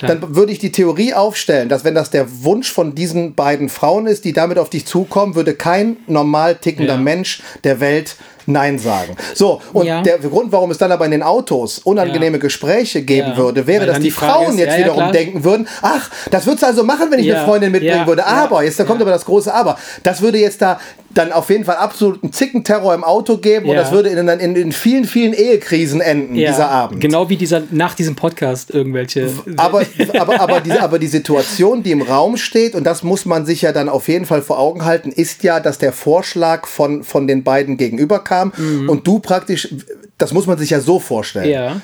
Dann 0.00 0.34
würde 0.34 0.52
ich 0.52 0.58
die 0.58 0.72
Theorie 0.72 1.14
aufstellen, 1.14 1.68
dass 1.68 1.84
wenn 1.84 1.94
das 1.94 2.10
der 2.10 2.26
Wunsch 2.44 2.70
von 2.70 2.94
diesen 2.94 3.34
beiden 3.34 3.68
Frauen 3.68 4.06
ist, 4.06 4.24
die 4.24 4.32
damit 4.32 4.58
auf 4.58 4.70
dich 4.70 4.86
zukommen, 4.86 5.34
würde 5.34 5.54
kein 5.54 5.96
normal 6.06 6.56
tickender 6.56 6.96
Mensch 6.96 7.42
der 7.64 7.80
Welt 7.80 8.16
Nein 8.46 8.78
sagen. 8.78 9.16
So, 9.34 9.60
und 9.72 9.86
ja. 9.86 10.02
der 10.02 10.18
Grund, 10.18 10.52
warum 10.52 10.70
es 10.70 10.78
dann 10.78 10.92
aber 10.92 11.04
in 11.04 11.10
den 11.10 11.22
Autos 11.22 11.78
unangenehme 11.78 12.36
ja. 12.36 12.42
Gespräche 12.42 13.02
geben 13.02 13.30
ja. 13.30 13.36
würde, 13.36 13.66
wäre, 13.66 13.86
dass 13.86 13.98
die, 13.98 14.04
die 14.04 14.10
Frauen 14.10 14.52
ist, 14.52 14.58
jetzt 14.58 14.78
wiederum 14.78 14.98
klar. 14.98 15.12
denken 15.12 15.44
würden, 15.44 15.68
ach, 15.82 16.10
das 16.30 16.46
würdest 16.46 16.62
du 16.62 16.66
also 16.66 16.84
machen, 16.84 17.10
wenn 17.10 17.20
ich 17.20 17.34
eine 17.34 17.44
Freundin 17.44 17.72
mitbringen 17.72 18.06
würde. 18.06 18.26
Aber, 18.26 18.62
jetzt 18.62 18.78
da 18.78 18.84
kommt 18.84 19.00
aber 19.00 19.10
das 19.10 19.24
große 19.24 19.52
Aber. 19.52 19.76
Das 20.02 20.20
würde 20.22 20.38
jetzt 20.38 20.62
da 20.62 20.78
dann 21.14 21.32
auf 21.32 21.50
jeden 21.50 21.64
Fall 21.64 21.76
absoluten 21.76 22.32
Zickenterror 22.32 22.94
im 22.94 23.04
Auto 23.04 23.38
geben 23.38 23.68
und 23.68 23.76
das 23.76 23.92
würde 23.92 24.08
in, 24.08 24.28
in, 24.28 24.56
in, 24.56 24.72
vielen, 24.72 25.04
vielen 25.04 25.32
Ehekrisen 25.32 26.00
enden, 26.00 26.34
dieser 26.34 26.70
Abend. 26.70 27.00
Genau 27.00 27.28
wie 27.28 27.36
dieser, 27.36 27.62
nach 27.70 27.94
diesem 27.94 28.16
Podcast 28.16 28.70
irgendwelche. 28.70 29.30
Aber, 29.56 29.82
aber, 30.18 30.40
aber, 30.40 30.60
die, 30.60 30.72
aber 30.72 30.98
die 30.98 31.06
Situation, 31.06 31.82
die 31.82 31.90
im 31.90 32.02
Raum 32.02 32.36
steht, 32.36 32.74
und 32.74 32.84
das 32.84 33.02
muss 33.02 33.24
man 33.26 33.46
sich 33.46 33.62
ja 33.62 33.72
dann 33.72 33.88
auf 33.88 34.08
jeden 34.08 34.26
Fall 34.26 34.42
vor 34.42 34.58
Augen 34.58 34.84
halten, 34.84 35.10
ist 35.10 35.42
ja, 35.42 35.60
dass 35.60 35.78
der 35.78 35.92
Vorschlag 35.92 36.66
von, 36.66 37.02
von 37.04 37.26
den 37.26 37.42
beiden 37.42 37.76
gegenüber 37.76 38.18
kam 38.18 38.52
mhm. 38.56 38.88
und 38.88 39.06
du 39.06 39.18
praktisch, 39.18 39.74
das 40.18 40.32
muss 40.32 40.46
man 40.46 40.58
sich 40.58 40.70
ja 40.70 40.80
so 40.80 40.98
vorstellen. 40.98 41.50
Ja. 41.50 41.80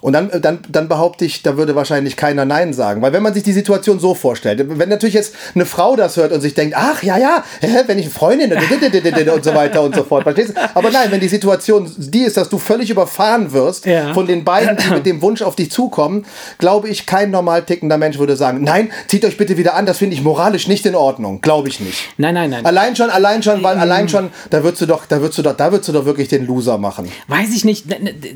Und 0.00 0.12
dann, 0.12 0.30
dann, 0.40 0.58
dann 0.68 0.88
behaupte 0.88 1.24
ich, 1.24 1.42
da 1.42 1.56
würde 1.56 1.74
wahrscheinlich 1.74 2.16
keiner 2.16 2.44
Nein 2.44 2.72
sagen. 2.72 3.02
Weil 3.02 3.12
wenn 3.12 3.22
man 3.22 3.34
sich 3.34 3.42
die 3.42 3.52
Situation 3.52 3.98
so 3.98 4.14
vorstellt, 4.14 4.78
wenn 4.78 4.88
natürlich 4.88 5.14
jetzt 5.14 5.34
eine 5.54 5.64
Frau 5.66 5.96
das 5.96 6.16
hört 6.16 6.32
und 6.32 6.40
sich 6.40 6.54
denkt, 6.54 6.74
ach 6.76 7.02
ja, 7.02 7.16
ja, 7.16 7.44
wenn 7.86 7.98
ich 7.98 8.06
eine 8.06 8.14
Freundin 8.14 8.52
und 8.52 9.44
so 9.44 9.54
weiter 9.54 9.82
und 9.82 9.94
so 9.94 10.04
fort, 10.04 10.24
verstehst 10.24 10.50
du? 10.50 10.70
Aber 10.74 10.90
nein, 10.90 11.10
wenn 11.10 11.20
die 11.20 11.28
Situation 11.28 11.90
die 11.96 12.22
ist, 12.22 12.36
dass 12.36 12.48
du 12.48 12.58
völlig 12.58 12.90
überfahren 12.90 13.52
wirst 13.52 13.86
ja. 13.86 14.12
von 14.12 14.26
den 14.26 14.44
beiden, 14.44 14.76
die 14.76 14.90
mit 14.90 15.06
dem 15.06 15.22
Wunsch 15.22 15.42
auf 15.42 15.56
dich 15.56 15.70
zukommen, 15.70 16.26
glaube 16.58 16.88
ich, 16.88 17.06
kein 17.06 17.30
normal 17.30 17.62
tickender 17.62 17.98
Mensch 17.98 18.18
würde 18.18 18.36
sagen, 18.36 18.62
nein, 18.62 18.90
zieht 19.08 19.24
euch 19.24 19.36
bitte 19.36 19.56
wieder 19.56 19.74
an, 19.74 19.86
das 19.86 19.98
finde 19.98 20.14
ich 20.14 20.22
moralisch 20.22 20.68
nicht 20.68 20.84
in 20.86 20.94
Ordnung. 20.94 21.40
Glaube 21.40 21.68
ich 21.68 21.80
nicht. 21.80 22.04
Nein, 22.18 22.34
nein, 22.34 22.50
nein. 22.50 22.66
Allein 22.66 22.96
schon, 22.96 23.10
allein 23.10 23.42
schon, 23.42 23.62
weil 23.62 23.78
allein 23.78 24.08
schon, 24.08 24.30
da 24.50 24.62
würdest 24.62 24.82
du 24.82 24.86
doch, 24.86 25.06
da 25.06 25.20
würdest 25.20 25.38
du 25.38 25.42
doch, 25.42 25.56
da 25.56 25.72
würdest 25.72 25.88
du 25.88 25.92
doch 25.92 26.04
wirklich 26.04 26.28
den 26.28 26.46
Loser 26.46 26.78
machen. 26.78 27.10
Weiß 27.28 27.54
ich 27.54 27.64
nicht. 27.64 27.86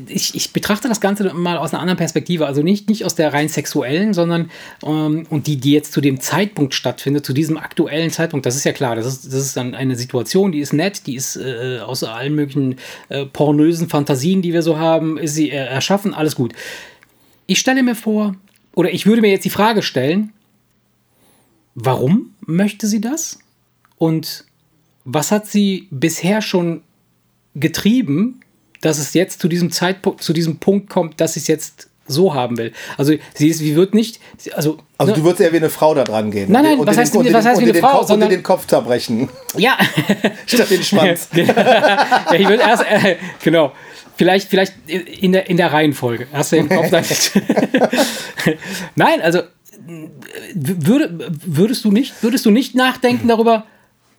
Ich, 0.07 0.35
ich 0.35 0.53
betrachte 0.53 0.87
das 0.87 1.01
Ganze 1.01 1.33
mal 1.33 1.50
aus 1.57 1.73
einer 1.73 1.81
anderen 1.81 1.97
Perspektive, 1.97 2.45
also 2.45 2.61
nicht, 2.61 2.89
nicht 2.89 3.05
aus 3.05 3.15
der 3.15 3.33
rein 3.33 3.49
sexuellen, 3.49 4.13
sondern 4.13 4.51
ähm, 4.85 5.25
und 5.29 5.47
die, 5.47 5.57
die 5.57 5.71
jetzt 5.71 5.93
zu 5.93 6.01
dem 6.01 6.19
Zeitpunkt 6.19 6.73
stattfindet, 6.73 7.25
zu 7.25 7.33
diesem 7.33 7.57
aktuellen 7.57 8.11
Zeitpunkt, 8.11 8.45
das 8.45 8.55
ist 8.55 8.63
ja 8.63 8.73
klar, 8.73 8.95
das 8.95 9.05
ist, 9.05 9.25
das 9.27 9.33
ist 9.33 9.57
dann 9.57 9.75
eine 9.75 9.95
Situation, 9.95 10.51
die 10.51 10.59
ist 10.59 10.73
nett, 10.73 11.07
die 11.07 11.15
ist 11.15 11.35
äh, 11.35 11.79
aus 11.79 12.03
allen 12.03 12.35
möglichen 12.35 12.77
äh, 13.09 13.25
pornösen 13.25 13.89
Fantasien, 13.89 14.41
die 14.41 14.53
wir 14.53 14.61
so 14.61 14.77
haben, 14.77 15.17
ist 15.17 15.35
sie 15.35 15.49
äh, 15.49 15.55
erschaffen, 15.55 16.13
alles 16.13 16.35
gut. 16.35 16.53
Ich 17.47 17.59
stelle 17.59 17.83
mir 17.83 17.95
vor, 17.95 18.35
oder 18.75 18.91
ich 18.91 19.05
würde 19.05 19.21
mir 19.21 19.31
jetzt 19.31 19.45
die 19.45 19.49
Frage 19.49 19.81
stellen, 19.81 20.31
warum 21.75 22.33
möchte 22.45 22.87
sie 22.87 23.01
das? 23.01 23.39
Und 23.97 24.45
was 25.03 25.31
hat 25.31 25.47
sie 25.47 25.87
bisher 25.91 26.41
schon 26.41 26.81
getrieben, 27.55 28.41
dass 28.81 28.97
es 28.97 29.13
jetzt 29.13 29.41
zu 29.41 29.47
diesem 29.47 29.71
Zeitpunkt, 29.71 30.23
zu 30.23 30.33
diesem 30.33 30.57
Punkt 30.57 30.89
kommt, 30.89 31.21
dass 31.21 31.37
es 31.37 31.47
jetzt 31.47 31.87
so 32.07 32.33
haben 32.33 32.57
will. 32.57 32.73
Also 32.97 33.13
sie 33.33 33.47
ist, 33.47 33.61
wie 33.61 33.75
wird 33.75 33.93
nicht, 33.93 34.19
also 34.53 34.77
also 34.97 35.11
ne? 35.11 35.17
du 35.17 35.23
würdest 35.23 35.41
eher 35.41 35.51
wie 35.53 35.57
eine 35.57 35.69
Frau 35.69 35.93
da 35.95 36.03
dran 36.03 36.29
gehen. 36.29 36.51
Nein, 36.51 36.63
nein, 36.63 36.77
was 36.79 36.97
heißt, 36.97 37.15
den, 37.15 37.33
was 37.33 37.45
heißt 37.45 37.61
wie 37.61 37.69
eine 37.69 37.73
Frau? 37.75 37.99
Kopf, 37.99 38.07
sondern 38.07 38.29
den 38.29 38.43
Kopf 38.43 38.67
zerbrechen. 38.67 39.29
Ja. 39.57 39.77
Statt 40.45 40.69
den 40.69 40.83
Schwanz. 40.83 41.27
ja, 41.33 42.25
ich 42.33 42.47
würde 42.47 42.63
erst, 42.63 42.83
äh, 42.83 43.17
genau. 43.43 43.73
Vielleicht, 44.17 44.49
vielleicht 44.49 44.73
in 44.87 45.31
der, 45.31 45.49
in 45.49 45.57
der 45.57 45.73
Reihenfolge. 45.73 46.27
Hast 46.31 46.51
du 46.51 46.57
den 46.57 46.69
Kopf 46.69 46.89
dann 46.89 47.03
Nein, 48.95 49.21
also 49.21 49.41
würde, 50.53 51.31
würdest 51.45 51.83
du 51.85 51.91
nicht, 51.91 52.13
würdest 52.21 52.45
du 52.45 52.51
nicht 52.51 52.75
nachdenken 52.75 53.27
darüber, 53.27 53.65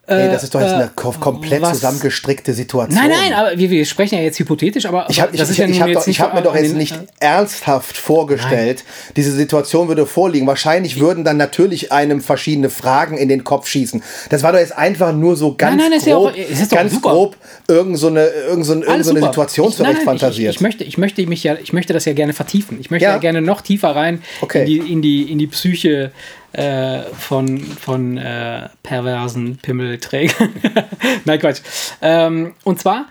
Ey, 0.05 0.29
das 0.33 0.43
ist 0.43 0.53
doch 0.53 0.61
jetzt 0.61 0.73
eine 0.73 0.87
äh, 0.87 0.89
komplett 1.21 1.63
was? 1.63 1.75
zusammengestrickte 1.75 2.53
Situation. 2.55 3.01
Nein, 3.01 3.11
nein, 3.11 3.33
aber 3.35 3.57
wir, 3.57 3.71
wir 3.71 3.85
sprechen 3.85 4.17
ja 4.17 4.23
jetzt 4.23 4.37
hypothetisch, 4.37 4.85
aber 4.85 5.07
ich 5.09 5.21
habe 5.21 5.37
ja 5.37 5.45
hab 5.45 6.35
mir 6.35 6.43
doch 6.43 6.57
jetzt 6.57 6.75
nicht 6.75 6.99
ernsthaft 7.21 7.97
vorgestellt, 7.97 8.83
nein. 8.85 9.13
diese 9.15 9.31
Situation 9.31 9.87
würde 9.87 10.05
vorliegen. 10.05 10.49
Wahrscheinlich 10.49 10.99
würden 10.99 11.23
dann 11.23 11.37
natürlich 11.37 11.93
einem 11.93 12.21
verschiedene 12.21 12.69
Fragen 12.69 13.17
in 13.17 13.29
den 13.29 13.45
Kopf 13.45 13.69
schießen. 13.69 14.03
Das 14.31 14.43
war 14.43 14.51
doch 14.51 14.59
jetzt 14.59 14.77
einfach 14.77 15.13
nur 15.13 15.37
so 15.37 15.55
ganz 15.55 15.81
nein, 15.81 15.91
nein, 15.91 16.01
grob, 16.01 16.37
ja 16.37 16.45
auch, 16.45 16.69
ganz 16.69 17.01
grob 17.01 17.37
irgend 17.69 17.97
so 17.97 18.09
eine, 18.09 18.27
irgend 18.27 18.67
so, 18.67 18.75
irgend 18.75 19.05
so 19.05 19.13
eine 19.13 19.23
Situation 19.23 19.69
ich, 19.69 19.77
zurecht 19.77 20.03
fantasiert. 20.03 20.51
Ich, 20.51 20.57
ich, 20.57 20.63
möchte, 20.63 20.83
ich 20.83 20.99
möchte 20.99 21.25
mich 21.29 21.45
ja, 21.45 21.55
ich 21.63 21.73
möchte 21.73 21.93
das 21.93 22.07
ja 22.07 22.13
gerne 22.13 22.33
vertiefen. 22.33 22.81
Ich 22.81 22.91
möchte 22.91 23.05
ja, 23.05 23.13
ja 23.13 23.19
gerne 23.19 23.41
noch 23.41 23.61
tiefer 23.61 23.95
rein 23.95 24.21
okay. 24.41 24.61
in, 24.63 24.67
die, 24.67 24.79
in, 24.79 25.03
die, 25.03 25.31
in 25.31 25.39
die 25.39 25.47
Psyche 25.47 26.11
äh, 26.53 27.03
von, 27.15 27.59
von 27.61 28.19
äh, 28.19 28.69
perversen 28.83 29.59
Pimmelträgern. 29.59 30.55
Nein, 31.25 31.39
Quatsch. 31.39 31.61
Ähm, 32.01 32.55
und 32.65 32.81
zwar, 32.81 33.07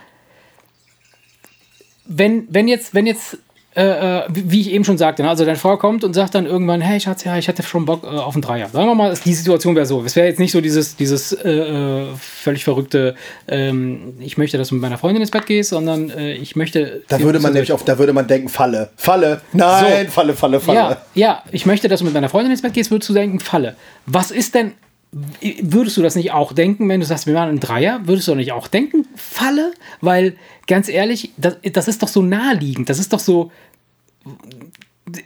wenn, 2.06 2.48
wenn 2.50 2.68
jetzt, 2.68 2.94
wenn 2.94 3.06
jetzt 3.06 3.38
äh, 3.74 3.84
äh, 3.84 4.24
wie 4.30 4.60
ich 4.60 4.72
eben 4.72 4.84
schon 4.84 4.98
sagte, 4.98 5.24
ne? 5.24 5.30
also 5.30 5.46
deine 5.46 5.58
Frau 5.58 5.78
kommt 5.78 6.04
und 6.04 6.14
sagt 6.14 6.36
dann 6.36 6.46
irgendwann, 6.46 6.82
hey 6.82 7.00
Schatz, 7.00 7.24
ja, 7.24 7.38
ich 7.38 7.48
hatte 7.48 7.64
schon 7.64 7.86
Bock 7.86 8.04
äh, 8.04 8.08
auf 8.08 8.36
einen 8.36 8.42
Dreier. 8.42 8.68
Sagen 8.68 8.88
wir 8.88 8.96
mal, 8.96 9.14
die 9.24 9.34
Situation 9.34 9.76
wäre 9.76 9.86
so. 9.86 10.04
Es 10.04 10.18
wäre 10.18 10.28
jetzt 10.28 10.40
nicht 10.40 10.52
so 10.52 10.60
dieses, 10.60 10.98
dieses 10.98 11.32
äh, 11.32 11.50
äh, 11.50 12.06
völlig 12.20 12.66
verrückte, 12.66 13.16
ähm, 13.48 14.16
ich 14.20 14.38
möchte, 14.38 14.58
dass 14.58 14.68
du 14.68 14.76
mit 14.76 14.82
meiner 14.82 14.98
Freundin 14.98 15.22
ins 15.22 15.32
Bett 15.32 15.46
gehst, 15.46 15.70
sondern 15.70 16.10
äh, 16.10 16.34
ich 16.34 16.58
möchte. 16.58 17.04
Da 17.08 17.22
würde 17.22 17.40
man 17.40 17.54
nämlich 17.54 17.72
auf, 17.72 17.86
da 17.86 17.98
würde 17.98 18.12
man 18.12 18.28
denken, 18.28 18.50
Falle, 18.50 18.90
Falle, 18.98 19.40
nein, 19.54 20.08
so. 20.08 20.12
Falle, 20.12 20.34
Falle, 20.34 20.60
Falle. 20.60 20.78
Ja, 20.78 20.98
ja, 21.14 21.44
ich 21.54 21.66
möchte, 21.66 21.88
dass 21.88 22.00
du 22.00 22.06
mit 22.06 22.14
meiner 22.14 22.28
Freundin 22.28 22.52
ins 22.52 22.62
Bett 22.62 22.74
gehst, 22.74 22.92
würdest 22.92 23.10
du 23.10 23.14
denken, 23.14 23.40
Falle. 23.40 23.78
Was 24.06 24.32
ist 24.32 24.54
denn 24.54 24.74
Würdest 25.12 25.98
du 25.98 26.02
das 26.02 26.16
nicht 26.16 26.32
auch 26.32 26.54
denken, 26.54 26.88
wenn 26.88 27.02
du 27.02 27.06
sagst, 27.06 27.28
wir 27.28 27.34
machen 27.34 27.50
einen 27.50 27.60
Dreier? 27.60 28.00
Würdest 28.06 28.30
du 28.30 28.36
nicht 28.36 28.54
auch 28.54 28.70
denken, 28.70 29.06
Falle? 29.16 29.74
Weil, 30.00 30.36
ganz 30.68 30.88
ehrlich, 30.88 31.32
das, 31.36 31.58
das 31.74 31.90
ist 31.90 32.02
doch 32.02 32.08
so 32.08 32.22
naheliegend. 32.22 32.90
Das 32.90 32.98
ist 32.98 33.12
doch 33.12 33.20
so. 33.20 33.52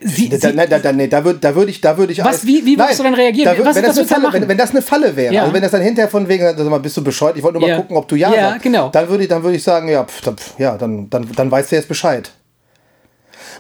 Sie, 0.02 0.30
da, 0.30 0.52
da, 0.52 0.66
da, 0.66 0.80
da, 0.80 0.92
da 0.92 1.26
würde 1.26 1.38
da 1.40 1.56
würd 1.56 1.70
ich, 1.70 1.82
da 1.82 1.96
würde 2.00 2.14
ich. 2.14 2.24
Was, 2.24 2.48
wie, 2.48 2.66
wie 2.66 2.80
würdest 2.80 2.98
du 2.98 3.04
dann 3.04 3.14
reagieren? 3.14 3.56
Würd, 3.56 3.68
was, 3.68 3.76
wenn, 3.76 3.84
das 3.84 3.98
eine 4.00 4.08
Falle, 4.08 4.34
wenn, 4.34 4.48
wenn, 4.48 4.58
das 4.58 4.72
eine 4.72 4.82
Falle 4.82 5.16
wäre, 5.16 5.34
ja. 5.34 5.42
also 5.42 5.54
wenn 5.54 5.62
das 5.62 5.72
dann 5.72 5.84
hinterher 5.84 6.10
von 6.10 6.28
wegen, 6.28 6.44
sag 6.44 6.68
mal, 6.68 6.80
bist 6.80 6.98
du 6.98 7.04
bescheuert, 7.04 7.38
ich 7.38 7.44
wollte 7.44 7.60
nur 7.60 7.68
mal 7.68 7.74
ja. 7.74 7.78
gucken, 7.78 7.96
ob 7.96 8.08
du 8.08 8.16
ja, 8.16 8.34
ja 8.34 8.50
sagst, 8.50 8.64
genau. 8.64 8.90
dann 8.90 9.08
würde 9.08 9.24
ich, 9.24 9.30
dann 9.30 9.44
würde 9.44 9.58
ich 9.58 9.64
sagen, 9.64 9.88
ja, 9.90 10.04
pf, 10.04 10.22
pf, 10.22 10.60
ja, 10.60 10.78
dann, 10.78 11.10
dann, 11.12 11.30
dann 11.36 11.52
weißt 11.52 11.72
du 11.72 11.76
jetzt 11.76 11.88
Bescheid. 11.88 12.32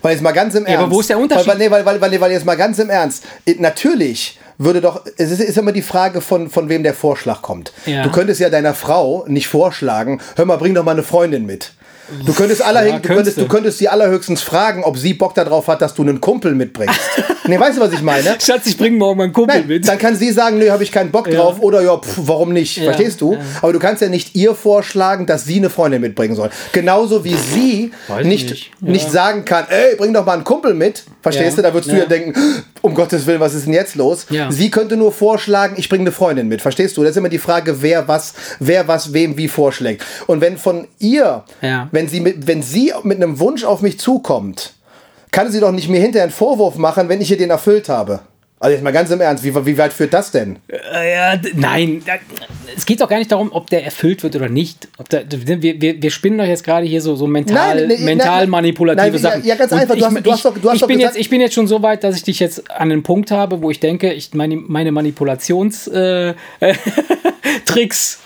Weil 0.06 0.14
jetzt 0.14 0.22
mal 0.22 0.34
ganz 0.34 0.53
im 0.53 0.68
Ernst. 0.68 0.80
Ja, 0.80 0.86
aber 0.86 0.91
wo 0.91 0.99
ist 0.99 1.10
der 1.10 1.18
Unterschied? 1.18 1.47
Weil, 1.47 1.72
weil, 1.72 1.84
weil, 1.84 1.99
weil, 1.99 2.22
weil 2.22 2.32
jetzt 2.32 2.45
mal 2.45 2.53
ganz 2.53 2.78
im 2.78 2.91
Ernst. 2.91 3.24
Natürlich 3.58 4.38
würde 4.60 4.80
doch, 4.80 5.01
es 5.18 5.32
ist, 5.32 5.41
ist 5.41 5.58
immer 5.58 5.72
die 5.72 5.82
Frage, 5.82 6.22
von, 6.22 6.47
von 6.51 6.70
wem 6.70 6.84
der 6.84 6.93
Vorschlag 6.93 7.41
kommt. 7.41 7.74
Ja. 7.88 8.03
Du 8.03 8.12
könntest 8.12 8.39
ja 8.39 8.51
deiner 8.51 8.76
Frau 8.76 9.26
nicht 9.28 9.47
vorschlagen, 9.47 10.22
hör 10.36 10.45
mal, 10.45 10.58
bring 10.58 10.76
doch 10.76 10.84
mal 10.84 10.91
eine 10.91 11.01
Freundin 11.01 11.47
mit. 11.47 11.74
Du 12.26 12.34
könntest, 12.34 12.62
allerhöchst, 12.62 12.93
ja, 12.93 12.99
du, 12.99 13.08
könntest, 13.08 13.38
du 13.38 13.47
könntest 13.47 13.78
sie 13.80 13.89
allerhöchstens 13.89 14.41
fragen, 14.41 14.84
ob 14.84 14.97
sie 14.97 15.14
Bock 15.14 15.34
darauf 15.34 15.68
hat, 15.68 15.82
dass 15.82 15.93
du 15.93 16.03
einen 16.03 16.22
Kumpel 16.22 16.53
mitbringst. 16.53 16.99
nee, 17.47 17.60
weißt 17.60 17.78
du, 17.78 17.82
was 17.82 17.93
ich 17.93 18.01
meine? 18.01 18.38
Schatz, 18.39 18.68
ich 18.68 18.78
bringe 18.78 18.97
morgen 18.97 19.18
meinen 19.18 19.34
Kumpel 19.34 19.60
Nein, 19.60 19.68
mit. 19.68 19.88
Dann 19.88 19.97
kann 19.97 20.16
sie 20.16 20.32
sagen, 20.32 20.60
nö, 20.60 20.70
habe 20.70 20.84
ich 20.84 20.91
keinen 20.91 21.12
Bock 21.12 21.30
drauf. 21.30 21.58
Ja. 21.58 21.64
Oder 21.64 21.82
ja, 21.82 21.97
pff, 21.97 22.18
warum 22.18 22.53
nicht? 22.53 22.78
Ja, 22.78 22.86
Verstehst 22.86 23.22
du? 23.22 23.38
Aber 23.62 23.74
du 23.74 23.80
kannst 23.80 24.01
ja 24.01 24.10
nicht 24.10 24.36
ihr 24.36 24.53
vorschlagen, 24.53 25.26
dass 25.26 25.45
sie 25.45 25.58
eine 25.58 25.70
Freundin 25.70 26.01
mitbringen 26.01 26.36
soll. 26.36 26.49
Genauso 26.72 27.24
wie 27.24 27.36
sie 27.36 27.91
nicht, 28.24 28.49
nicht. 28.51 28.82
nicht, 28.82 29.12
sagen 29.12 29.45
kann, 29.45 29.66
ey, 29.70 29.95
bring 29.95 30.14
doch 30.14 30.26
mal 30.26 30.34
einen 30.34 30.43
Kumpel 30.43 30.74
mit. 30.74 31.03
Verstehst 31.22 31.58
du? 31.58 31.62
Da 31.62 31.74
würdest 31.74 31.91
du 31.91 31.97
ja 31.97 32.06
denken, 32.06 32.34
um 32.82 32.93
Gottes 32.93 33.26
Willen, 33.26 33.39
was 33.39 33.53
ist 33.56 33.66
denn 33.66 33.74
jetzt 33.74 33.95
los? 33.95 34.28
Sie 34.49 34.70
könnte 34.70 34.95
nur 34.95 35.12
vorschlagen, 35.12 35.76
ich 35.78 35.89
bringe 35.89 36.01
eine 36.01 36.12
Freundin 36.12 36.47
mit. 36.47 36.62
Verstehst 36.62 36.97
du? 36.97 37.01
Das 37.01 37.12
ist 37.12 37.18
immer 37.18 37.30
die 37.30 37.39
Frage, 37.39 37.82
wer 37.82 38.08
was, 38.08 38.34
wer 38.60 38.88
was 38.88 39.14
wem 39.14 39.38
wie 39.38 39.47
vorschlägt. 39.47 40.03
Und 40.28 40.41
wenn 40.41 40.58
von 40.58 40.88
ihr, 40.99 41.43
wenn 41.95 42.07
sie 42.07 42.19
mit, 42.19 42.45
wenn 42.47 42.61
sie 42.61 42.93
mit 43.03 43.17
einem 43.17 43.39
Wunsch 43.39 43.63
auf 43.63 43.81
mich 43.81 43.99
zukommt, 43.99 44.73
kann 45.31 45.51
sie 45.51 45.59
doch 45.59 45.71
nicht 45.71 45.89
mir 45.89 45.99
hinterher 45.99 46.23
einen 46.23 46.31
Vorwurf 46.31 46.75
machen, 46.75 47.09
wenn 47.09 47.19
ich 47.21 47.31
ihr 47.31 47.37
den 47.37 47.49
erfüllt 47.49 47.89
habe. 47.89 48.19
Also 48.57 48.73
jetzt 48.73 48.83
mal 48.83 48.91
ganz 48.91 49.11
im 49.11 49.19
Ernst, 49.19 49.43
wie, 49.43 49.53
wie 49.53 49.77
weit 49.77 49.91
führt 49.91 50.13
das 50.13 50.31
denn? 50.31 50.59
Äh, 50.69 51.37
nein, 51.55 52.01
es 52.75 52.85
geht 52.85 53.01
doch 53.01 53.09
gar 53.09 53.17
nicht 53.17 53.31
darum, 53.31 53.51
ob 53.51 53.69
der 53.69 53.83
erfüllt 53.83 54.23
wird 54.23 54.35
oder 54.35 54.47
nicht. 54.47 54.87
Der, 55.11 55.25
wir, 55.29 55.61
wir, 55.61 56.01
wir 56.01 56.09
spinnen 56.09 56.37
doch 56.37 56.45
jetzt 56.45 56.63
gerade 56.63 56.85
hier 56.85 57.01
so, 57.01 57.17
so 57.17 57.27
mental, 57.27 57.75
nein, 57.75 57.87
nee, 57.87 57.97
mental 58.05 58.41
nein, 58.41 58.49
manipulative 58.49 59.11
nein, 59.11 59.19
Sachen. 59.19 59.43
Ja, 59.43 59.55
ganz 59.55 59.73
einfach. 59.73 59.95
Du 59.95 60.05
hast, 60.05 60.25
du 60.25 60.31
hast 60.31 60.45
doch, 60.45 60.57
du 60.57 60.69
hast 60.69 60.81
ich, 60.81 60.87
bin 60.87 61.01
jetzt, 61.01 61.17
ich 61.17 61.29
bin 61.29 61.41
jetzt 61.41 61.53
schon 61.53 61.67
so 61.67 61.83
weit, 61.83 62.05
dass 62.05 62.15
ich 62.15 62.23
dich 62.23 62.39
jetzt 62.39 62.71
an 62.71 62.91
einen 62.91 63.03
Punkt 63.03 63.29
habe, 63.29 63.61
wo 63.61 63.69
ich 63.71 63.81
denke, 63.81 64.13
ich 64.13 64.33
meine, 64.33 64.55
meine 64.55 64.93
Manipulationstricks 64.93 66.37
äh, 66.61 66.73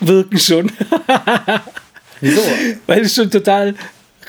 wirken 0.00 0.38
schon. 0.38 0.70
Wieso? 2.20 2.40
Weil 2.86 3.02
es 3.02 3.14
schon 3.14 3.30
total 3.30 3.74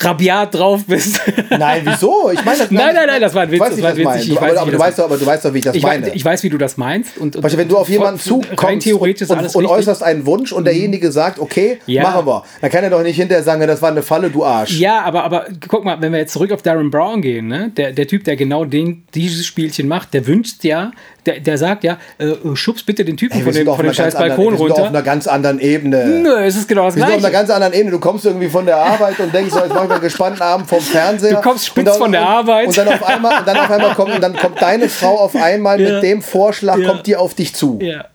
rabiat 0.03 0.53
drauf 0.53 0.81
bist. 0.87 1.19
Nein, 1.49 1.81
wieso? 1.83 2.31
Ich 2.31 2.43
meine 2.43 2.59
das 2.59 2.71
Nein, 2.71 2.95
nein, 2.95 3.07
nein, 3.07 3.21
das 3.21 3.33
war 3.33 3.43
ein 3.43 3.51
Witz. 3.51 3.59
Weiß 3.59 3.69
das 3.71 3.81
war 3.81 3.89
ein 3.89 3.97
Witz. 3.97 4.25
Ich, 4.25 4.37
aber, 4.37 4.61
aber, 4.61 4.71
du 4.71 4.79
weißt 4.79 4.99
doch, 4.99 5.05
aber 5.05 5.17
du 5.17 5.25
weißt 5.25 5.45
doch, 5.45 5.53
wie 5.53 5.59
ich 5.59 5.63
das 5.63 5.75
ich 5.75 5.83
meine. 5.83 6.07
Weiß, 6.07 6.15
ich 6.15 6.25
weiß, 6.25 6.43
wie 6.43 6.49
du 6.49 6.57
das 6.57 6.77
meinst. 6.77 7.17
Und, 7.17 7.35
und 7.35 7.57
wenn 7.57 7.67
du 7.67 7.77
auf 7.77 7.89
jemanden 7.89 8.19
zukommst 8.19 8.87
und, 8.87 9.29
und, 9.29 9.55
und 9.55 9.65
äußerst 9.65 10.03
einen 10.03 10.25
Wunsch 10.25 10.51
und 10.51 10.65
derjenige 10.65 11.11
sagt, 11.11 11.39
okay, 11.39 11.79
ja. 11.85 12.03
machen 12.03 12.25
wir, 12.25 12.43
dann 12.61 12.69
kann 12.71 12.83
er 12.83 12.89
doch 12.89 13.03
nicht 13.03 13.15
hinterher 13.15 13.43
sagen, 13.43 13.65
das 13.65 13.81
war 13.81 13.91
eine 13.91 14.01
Falle, 14.01 14.29
du 14.29 14.43
Arsch. 14.43 14.79
Ja, 14.79 15.01
aber, 15.01 15.23
aber 15.23 15.45
guck 15.67 15.83
mal, 15.83 16.01
wenn 16.01 16.11
wir 16.11 16.19
jetzt 16.19 16.33
zurück 16.33 16.51
auf 16.51 16.61
Darren 16.61 16.89
Brown 16.89 17.21
gehen, 17.21 17.47
ne? 17.47 17.71
der, 17.75 17.91
der 17.91 18.07
Typ, 18.07 18.23
der 18.23 18.35
genau 18.35 18.65
den, 18.65 19.03
dieses 19.13 19.45
Spielchen 19.45 19.87
macht, 19.87 20.13
der 20.13 20.27
wünscht 20.27 20.63
ja, 20.63 20.91
der, 21.25 21.39
der 21.39 21.57
sagt 21.57 21.83
ja, 21.83 21.97
äh, 22.17 22.33
schubst 22.55 22.85
bitte 22.85 23.05
den 23.05 23.17
Typen 23.17 23.35
hey, 23.35 23.43
von 23.43 23.53
dem, 23.53 23.67
von 23.67 23.85
dem 23.85 23.93
scheiß 23.93 24.15
Balkon 24.15 24.55
runter. 24.55 24.59
Wir 24.59 24.75
sind 24.75 24.83
auf 24.83 24.89
einer 24.89 25.01
ganz 25.03 25.27
anderen 25.27 25.59
Ebene. 25.59 26.21
Nö, 26.23 26.35
es 26.43 26.55
ist 26.55 26.67
genau 26.67 26.85
das 26.85 26.95
wir 26.95 27.05
Gleiche. 27.05 27.17
Wir 27.17 27.21
sind 27.21 27.25
auf 27.25 27.31
einer 27.31 27.39
ganz 27.39 27.49
anderen 27.51 27.73
Ebene. 27.73 27.91
Du 27.91 27.99
kommst 27.99 28.25
irgendwie 28.25 28.49
von 28.49 28.65
der 28.65 28.77
Arbeit 28.77 29.19
und 29.19 29.33
denkst, 29.33 29.53
so, 29.53 29.59
jetzt 29.59 29.73
mach 29.73 29.83
einen 29.91 30.01
gespannten 30.01 30.41
Abend 30.41 30.67
vom 30.67 30.81
Fernseher. 30.81 31.35
Du 31.35 31.41
kommst 31.41 31.65
spitz 31.67 31.85
dann, 31.85 31.97
von 31.97 32.11
der 32.11 32.27
Arbeit. 32.27 32.67
Und 32.67 32.77
dann 32.77 32.87
auf 32.87 33.03
einmal, 33.03 33.39
und 33.39 33.47
dann 33.47 33.57
auf 33.57 33.71
einmal 33.71 33.93
kommt, 33.95 34.15
und 34.15 34.21
dann 34.21 34.35
kommt 34.35 34.61
deine 34.61 34.89
Frau 34.89 35.19
auf 35.19 35.35
einmal 35.35 35.79
ja. 35.79 35.93
mit 35.93 36.03
dem 36.03 36.21
Vorschlag, 36.21 36.77
ja. 36.77 36.89
kommt 36.89 37.07
die 37.07 37.15
auf 37.15 37.33
dich 37.33 37.53
zu. 37.53 37.79
Ja. 37.81 38.05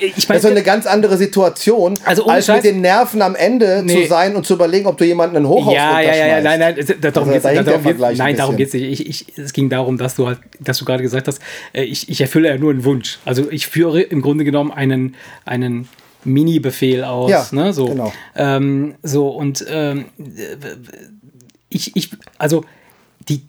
Ich 0.00 0.28
mein, 0.28 0.36
das 0.36 0.44
ist 0.44 0.50
eine 0.50 0.62
ganz 0.62 0.86
andere 0.86 1.16
Situation, 1.16 1.98
also 2.04 2.26
als 2.26 2.46
Scheiß, 2.46 2.56
mit 2.56 2.64
den 2.64 2.80
Nerven 2.80 3.22
am 3.22 3.36
Ende 3.36 3.82
nee. 3.84 4.02
zu 4.02 4.08
sein 4.08 4.34
und 4.34 4.44
zu 4.44 4.54
überlegen, 4.54 4.86
ob 4.86 4.98
du 4.98 5.04
jemanden 5.04 5.36
ein 5.36 5.48
Hochhaus 5.48 5.72
Ja, 5.72 6.00
ja, 6.00 6.14
ja, 6.14 6.26
ja, 6.26 6.40
nein, 6.40 6.58
nein, 6.58 6.74
darum 7.00 7.28
also, 7.28 7.48
geht's, 7.48 7.64
darum 7.64 7.84
geht's, 7.84 8.18
nein, 8.18 8.36
darum 8.36 8.56
geht's 8.56 8.72
nicht. 8.72 9.00
Ich, 9.00 9.08
ich, 9.08 9.38
es 9.38 9.52
ging 9.52 9.68
darum, 9.68 9.98
dass 9.98 10.16
du 10.16 10.26
halt, 10.26 10.38
dass 10.58 10.78
du 10.78 10.84
gerade 10.84 11.02
gesagt 11.02 11.28
hast, 11.28 11.40
äh, 11.72 11.84
ich, 11.84 12.08
ich 12.08 12.20
erfülle 12.20 12.48
ja 12.48 12.58
nur 12.58 12.72
einen 12.72 12.84
Wunsch. 12.84 13.18
Also 13.24 13.50
ich 13.50 13.68
führe 13.68 14.02
im 14.02 14.20
Grunde 14.20 14.44
genommen 14.44 14.72
einen, 14.72 15.14
einen 15.44 15.88
Mini-Befehl 16.24 17.04
aus. 17.04 17.30
Ja, 17.30 17.46
ne, 17.52 17.72
so. 17.72 17.86
genau. 17.86 18.12
Ähm, 18.34 18.94
so, 19.02 19.28
und 19.28 19.64
ähm, 19.68 20.06
ich, 21.68 21.96
ich, 21.96 22.10
also 22.38 22.64
die, 23.28 23.42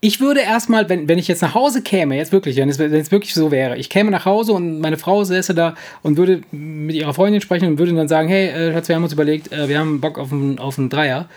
ich 0.00 0.20
würde 0.20 0.40
erstmal, 0.40 0.88
wenn, 0.88 1.08
wenn 1.08 1.18
ich 1.18 1.28
jetzt 1.28 1.42
nach 1.42 1.54
Hause 1.54 1.82
käme, 1.82 2.16
jetzt 2.16 2.32
wirklich, 2.32 2.56
wenn 2.56 2.68
es, 2.68 2.78
wenn 2.78 2.92
es 2.94 3.10
wirklich 3.10 3.34
so 3.34 3.50
wäre, 3.50 3.76
ich 3.76 3.90
käme 3.90 4.10
nach 4.10 4.24
Hause 4.24 4.52
und 4.52 4.80
meine 4.80 4.96
Frau 4.96 5.24
säße 5.24 5.54
da 5.54 5.74
und 6.02 6.16
würde 6.16 6.40
mit 6.50 6.96
ihrer 6.96 7.12
Freundin 7.12 7.40
sprechen 7.40 7.68
und 7.68 7.78
würde 7.78 7.92
dann 7.92 8.08
sagen, 8.08 8.28
hey, 8.28 8.48
äh, 8.48 8.72
Schatz, 8.72 8.88
wir 8.88 8.96
haben 8.96 9.04
uns 9.04 9.12
überlegt, 9.12 9.52
äh, 9.52 9.68
wir 9.68 9.78
haben 9.78 10.00
Bock 10.00 10.18
auf 10.18 10.32
einen, 10.32 10.58
auf 10.58 10.78
einen 10.78 10.88
Dreier. 10.88 11.28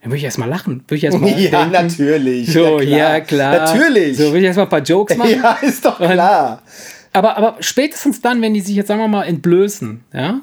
Dann 0.00 0.10
würde 0.10 0.18
ich 0.18 0.24
erstmal 0.24 0.48
lachen. 0.48 0.84
Würde 0.86 0.96
ich 0.96 1.04
erstmal 1.04 1.30
ja, 1.38 1.50
denken, 1.50 1.72
natürlich. 1.72 2.52
So, 2.52 2.80
ja 2.80 2.80
klar. 2.80 2.98
ja, 2.98 3.20
klar. 3.20 3.74
Natürlich. 3.74 4.16
So, 4.16 4.24
würde 4.24 4.38
ich 4.38 4.44
erstmal 4.44 4.66
ein 4.66 4.70
paar 4.70 4.82
Jokes 4.82 5.16
machen. 5.18 5.30
Ja, 5.42 5.58
ist 5.60 5.84
doch 5.84 5.98
klar. 5.98 6.62
Aber, 7.16 7.38
aber 7.38 7.56
spätestens 7.60 8.20
dann, 8.20 8.42
wenn 8.42 8.52
die 8.52 8.60
sich 8.60 8.76
jetzt, 8.76 8.88
sagen 8.88 9.00
wir 9.00 9.08
mal, 9.08 9.24
entblößen, 9.24 10.04
ja, 10.12 10.42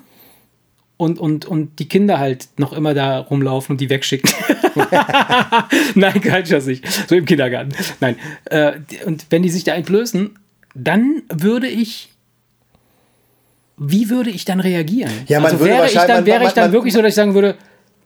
und, 0.97 1.19
und, 1.19 1.45
und 1.45 1.77
die 1.77 1.87
Kinder 1.87 2.17
halt 2.17 2.47
noch 2.57 2.73
immer 2.73 2.95
da 2.95 3.19
rumlaufen 3.19 3.73
und 3.73 3.81
die 3.81 3.91
wegschicken. 3.91 4.31
Nein, 5.95 6.19
das 6.49 6.65
nicht. 6.65 6.83
So 7.07 7.13
im 7.13 7.25
Kindergarten. 7.25 7.73
Nein. 7.99 8.15
Äh, 8.45 8.73
und 9.05 9.27
wenn 9.29 9.43
die 9.43 9.49
sich 9.49 9.63
da 9.63 9.75
entblößen, 9.75 10.31
dann 10.73 11.21
würde 11.31 11.67
ich. 11.67 12.09
Wie 13.77 14.09
würde 14.09 14.31
ich 14.31 14.43
dann 14.43 14.59
reagieren? 14.59 15.11
Ja, 15.27 15.41
man 15.41 15.51
also 15.51 15.65
wäre 15.65 15.85
ich 15.85 15.93
dann, 15.93 16.25
wäre 16.25 16.45
ich 16.45 16.53
dann 16.53 16.71
wirklich 16.71 16.93
so, 16.93 17.03
dass 17.03 17.09
ich 17.09 17.15
sagen 17.15 17.35
würde, 17.35 17.55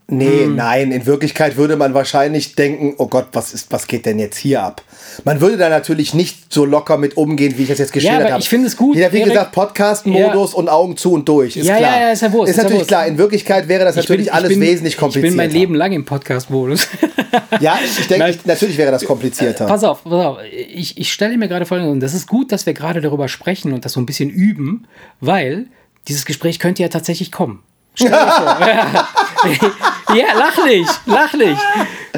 Nee, 0.10 0.46
hm. 0.46 0.56
nein, 0.56 0.92
in 0.94 1.06
Wirklichkeit 1.06 1.58
würde 1.58 1.76
man 1.76 1.94
wahrscheinlich 1.94 2.56
denken, 2.56 2.96
oh 2.98 3.08
Gott, 3.08 3.28
was 3.34 3.54
ist, 3.54 3.74
was 3.74 3.88
geht 3.88 4.06
denn 4.06 4.20
jetzt 4.20 4.38
hier 4.38 4.64
ab? 4.64 4.82
Man 5.26 5.42
würde 5.42 5.58
da 5.58 5.68
natürlich 5.68 6.14
nicht 6.14 6.54
so 6.54 6.64
locker 6.64 6.98
mit 6.98 7.18
umgehen, 7.18 7.58
wie 7.58 7.64
ich 7.64 7.68
das 7.68 7.80
jetzt 7.80 7.92
geschildert 7.92 8.22
ja, 8.22 8.32
habe. 8.32 8.42
Ich 8.42 8.48
finde 8.48 8.68
es 8.68 8.78
gut. 8.78 8.96
Jeder, 8.96 9.12
wie 9.12 9.18
Erik, 9.18 9.34
gesagt, 9.34 9.52
Podcast-Modus 9.52 10.54
ja. 10.54 10.58
und 10.58 10.70
Augen 10.70 10.96
zu 10.96 11.12
und 11.12 11.28
durch. 11.28 11.58
Ist 11.58 11.68
ja, 11.68 11.76
klar. 11.76 11.92
Ja, 11.92 12.02
ja, 12.04 12.12
ist 12.14 12.22
ja 12.22 12.32
Wurst. 12.32 12.50
Ist, 12.50 12.58
ist 12.58 12.64
natürlich 12.64 12.88
klar. 12.88 13.06
In 13.06 13.18
Wirklichkeit 13.18 13.68
wäre 13.68 13.84
das 13.84 13.98
ich 13.98 14.04
natürlich 14.04 14.28
bin, 14.28 14.34
alles 14.34 14.50
bin, 14.50 14.62
wesentlich 14.62 14.96
komplizierter. 14.96 15.28
Ich 15.28 15.32
bin 15.32 15.46
mein 15.46 15.52
Leben 15.52 15.76
lang 15.76 15.92
im 15.92 16.06
Podcast-Modus. 16.06 16.88
ja, 17.60 17.78
ich 17.84 18.08
denke, 18.08 18.40
natürlich 18.46 18.78
wäre 18.78 18.92
das 18.92 19.04
komplizierter. 19.04 19.66
Pass 19.66 19.84
auf, 19.84 20.06
pass 20.06 20.14
auf. 20.14 20.38
Ich, 20.50 20.98
ich 20.98 21.12
stelle 21.12 21.38
mir 21.38 21.50
gerade 21.50 21.66
vor, 21.66 21.80
und 21.82 22.00
das 22.00 22.14
ist 22.14 22.28
gut, 22.28 22.54
dass 22.54 22.66
wir 22.66 22.74
gerade 22.74 23.02
darüber 23.02 23.28
sprechen 23.28 23.74
und 23.74 23.84
das 23.84 23.92
so 23.92 24.00
ein 24.00 24.06
bisschen 24.06 24.30
üben, 24.30 24.88
weil 25.20 25.66
dieses 26.08 26.24
Gespräch 26.24 26.60
könnte 26.60 26.82
ja 26.82 26.88
tatsächlich 26.88 27.34
kommen. 27.34 27.62
Stell 27.94 28.10
dir 28.12 28.18
vor. 28.18 29.08
ja. 29.44 30.16
ja, 30.16 30.26
lach 30.38 30.66
nicht, 30.66 31.02
lach 31.06 31.34
nicht. 31.34 31.62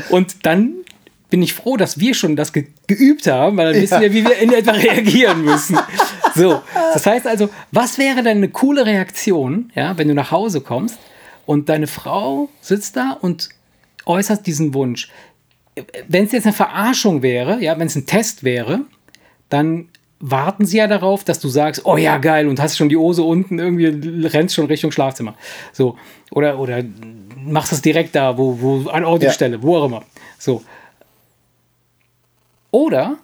Und 0.09 0.45
dann 0.45 0.75
bin 1.29 1.41
ich 1.41 1.53
froh, 1.53 1.77
dass 1.77 1.99
wir 1.99 2.13
schon 2.13 2.35
das 2.35 2.53
ge 2.53 2.67
geübt 2.87 3.27
haben, 3.27 3.57
weil 3.57 3.73
dann 3.73 3.81
wissen 3.81 4.01
wir, 4.01 4.11
wie 4.13 4.23
wir 4.23 4.37
in 4.37 4.51
etwa 4.51 4.71
reagieren 4.71 5.43
müssen. 5.43 5.77
So, 6.35 6.61
das 6.93 7.05
heißt 7.05 7.27
also, 7.27 7.49
was 7.71 7.97
wäre 7.99 8.23
denn 8.23 8.37
eine 8.37 8.49
coole 8.49 8.85
Reaktion, 8.85 9.71
ja, 9.75 9.97
wenn 9.97 10.07
du 10.07 10.15
nach 10.15 10.31
Hause 10.31 10.61
kommst 10.61 10.97
und 11.45 11.69
deine 11.69 11.87
Frau 11.87 12.49
sitzt 12.61 12.95
da 12.95 13.11
und 13.11 13.49
äußert 14.05 14.47
diesen 14.47 14.73
Wunsch? 14.73 15.09
Wenn 16.07 16.25
es 16.25 16.31
jetzt 16.31 16.45
eine 16.45 16.53
Verarschung 16.53 17.21
wäre, 17.21 17.61
ja, 17.61 17.77
wenn 17.77 17.87
es 17.87 17.95
ein 17.95 18.07
Test 18.07 18.43
wäre, 18.43 18.81
dann 19.49 19.89
warten 20.19 20.65
sie 20.65 20.77
ja 20.77 20.87
darauf, 20.87 21.23
dass 21.23 21.39
du 21.39 21.47
sagst, 21.47 21.85
oh 21.85 21.97
ja, 21.97 22.17
geil, 22.17 22.47
und 22.47 22.59
hast 22.59 22.77
schon 22.77 22.89
die 22.89 22.97
Hose 22.97 23.23
unten, 23.23 23.59
irgendwie 23.59 24.27
rennst 24.27 24.55
schon 24.55 24.65
Richtung 24.65 24.91
Schlafzimmer. 24.91 25.35
So. 25.71 25.97
Oder, 26.31 26.59
oder 26.59 26.83
machst 27.37 27.71
es 27.71 27.81
direkt 27.81 28.15
da, 28.15 28.37
wo, 28.37 28.59
wo, 28.59 28.89
an 28.89 29.05
Ort 29.05 29.21
und 29.21 29.27
ja. 29.27 29.31
Stelle, 29.31 29.63
wo 29.63 29.77
auch 29.77 29.85
immer. 29.85 30.03
So. 30.37 30.63
Oder 32.71 33.17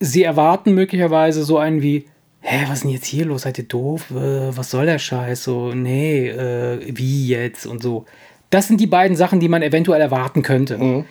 sie 0.00 0.22
erwarten 0.22 0.72
möglicherweise 0.74 1.42
so 1.42 1.58
einen 1.58 1.82
wie, 1.82 2.06
hä, 2.40 2.64
was 2.68 2.78
ist 2.78 2.84
denn 2.84 2.92
jetzt 2.92 3.06
hier 3.06 3.26
los? 3.26 3.42
Seid 3.42 3.58
ihr 3.58 3.64
doof? 3.64 4.10
Äh, 4.10 4.56
was 4.56 4.70
soll 4.70 4.86
der 4.86 4.98
Scheiß? 4.98 5.42
So, 5.42 5.72
nee, 5.72 6.28
äh, 6.28 6.80
wie 6.96 7.26
jetzt 7.26 7.66
und 7.66 7.82
so. 7.82 8.06
Das 8.50 8.68
sind 8.68 8.80
die 8.80 8.86
beiden 8.86 9.16
Sachen, 9.16 9.40
die 9.40 9.48
man 9.48 9.62
eventuell 9.62 10.00
erwarten 10.00 10.42
könnte. 10.42 10.78
Mhm. 10.78 11.04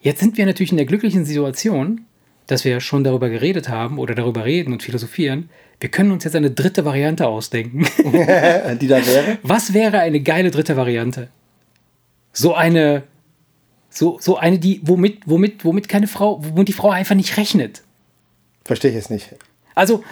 Jetzt 0.00 0.20
sind 0.20 0.36
wir 0.36 0.46
natürlich 0.46 0.72
in 0.72 0.78
der 0.78 0.86
glücklichen 0.86 1.24
Situation, 1.24 2.06
dass 2.46 2.64
wir 2.64 2.80
schon 2.80 3.04
darüber 3.04 3.28
geredet 3.28 3.68
haben 3.68 3.98
oder 3.98 4.14
darüber 4.14 4.44
reden 4.44 4.72
und 4.72 4.82
philosophieren, 4.82 5.48
wir 5.80 5.90
können 5.90 6.12
uns 6.12 6.24
jetzt 6.24 6.36
eine 6.36 6.50
dritte 6.50 6.84
Variante 6.84 7.26
ausdenken. 7.26 7.86
die 8.80 8.88
da 8.88 9.04
wäre? 9.04 9.38
Was 9.42 9.74
wäre 9.74 9.98
eine 9.98 10.20
geile 10.20 10.50
dritte 10.50 10.76
Variante? 10.76 11.28
So 12.32 12.54
eine, 12.54 13.02
so, 13.90 14.18
so 14.20 14.36
eine, 14.36 14.58
die, 14.58 14.80
womit, 14.84 15.22
womit, 15.26 15.64
womit 15.64 15.88
keine 15.88 16.06
Frau, 16.06 16.42
womit 16.42 16.68
die 16.68 16.72
Frau 16.72 16.90
einfach 16.90 17.14
nicht 17.14 17.36
rechnet. 17.36 17.82
Verstehe 18.64 18.92
ich 18.92 18.96
es 18.96 19.10
nicht. 19.10 19.34
Also, 19.74 20.04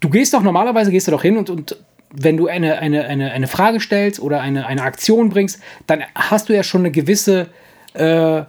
du 0.00 0.08
gehst 0.08 0.34
doch 0.34 0.42
normalerweise 0.42 0.90
gehst 0.90 1.08
du 1.08 1.10
doch 1.10 1.22
hin 1.22 1.36
und, 1.36 1.50
und 1.50 1.76
wenn 2.10 2.36
du 2.36 2.46
eine, 2.46 2.78
eine, 2.78 3.04
eine, 3.06 3.32
eine 3.32 3.48
Frage 3.48 3.80
stellst 3.80 4.20
oder 4.20 4.40
eine, 4.40 4.66
eine 4.66 4.82
Aktion 4.82 5.30
bringst, 5.30 5.60
dann 5.86 6.04
hast 6.14 6.48
du 6.48 6.54
ja 6.54 6.62
schon 6.62 6.82
eine 6.82 6.92
gewisse 6.92 7.48
äh, 7.94 8.44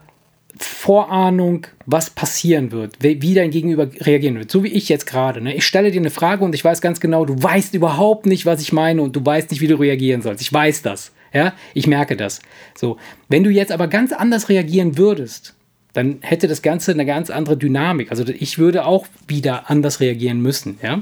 Vorahnung, 0.58 1.68
was 1.86 2.10
passieren 2.10 2.72
wird, 2.72 2.96
wie 3.02 3.34
dein 3.34 3.52
Gegenüber 3.52 3.90
reagieren 4.02 4.38
wird. 4.38 4.52
So 4.52 4.64
wie 4.64 4.70
ich 4.70 4.88
jetzt 4.88 5.06
gerade. 5.06 5.42
Ne? 5.42 5.54
Ich 5.56 5.66
stelle 5.66 5.92
dir 5.92 6.00
eine 6.00 6.10
Frage 6.10 6.46
und 6.46 6.56
ich 6.56 6.64
weiß 6.64 6.82
ganz 6.82 7.00
genau, 7.00 7.26
du 7.26 7.42
weißt 7.42 7.74
überhaupt 7.74 8.26
nicht, 8.26 8.46
was 8.46 8.62
ich 8.62 8.72
meine 8.72 9.02
und 9.02 9.16
du 9.16 9.26
weißt 9.26 9.52
nicht, 9.52 9.62
wie 9.62 9.68
du 9.68 9.76
reagieren 9.76 10.22
sollst. 10.22 10.42
Ich 10.42 10.52
weiß 10.52 10.82
das. 10.82 11.12
Ja, 11.34 11.54
ich 11.74 11.88
merke 11.88 12.16
das. 12.16 12.40
So, 12.76 12.98
wenn 13.28 13.44
du 13.44 13.50
jetzt 13.50 13.74
aber 13.74 13.88
ganz 13.88 14.14
anders 14.14 14.48
reagieren 14.48 14.98
würdest, 14.98 15.54
dann 15.92 16.20
hätte 16.22 16.48
das 16.48 16.62
Ganze 16.62 16.92
eine 16.92 17.06
ganz 17.06 17.30
andere 17.30 17.58
Dynamik. 17.58 18.12
Also 18.12 18.26
ich 18.26 18.58
würde 18.58 18.86
auch 18.86 19.08
wieder 19.28 19.70
anders 19.70 20.00
reagieren 20.00 20.42
müssen. 20.42 20.78
Ja, 20.82 21.02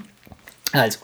also 0.72 1.00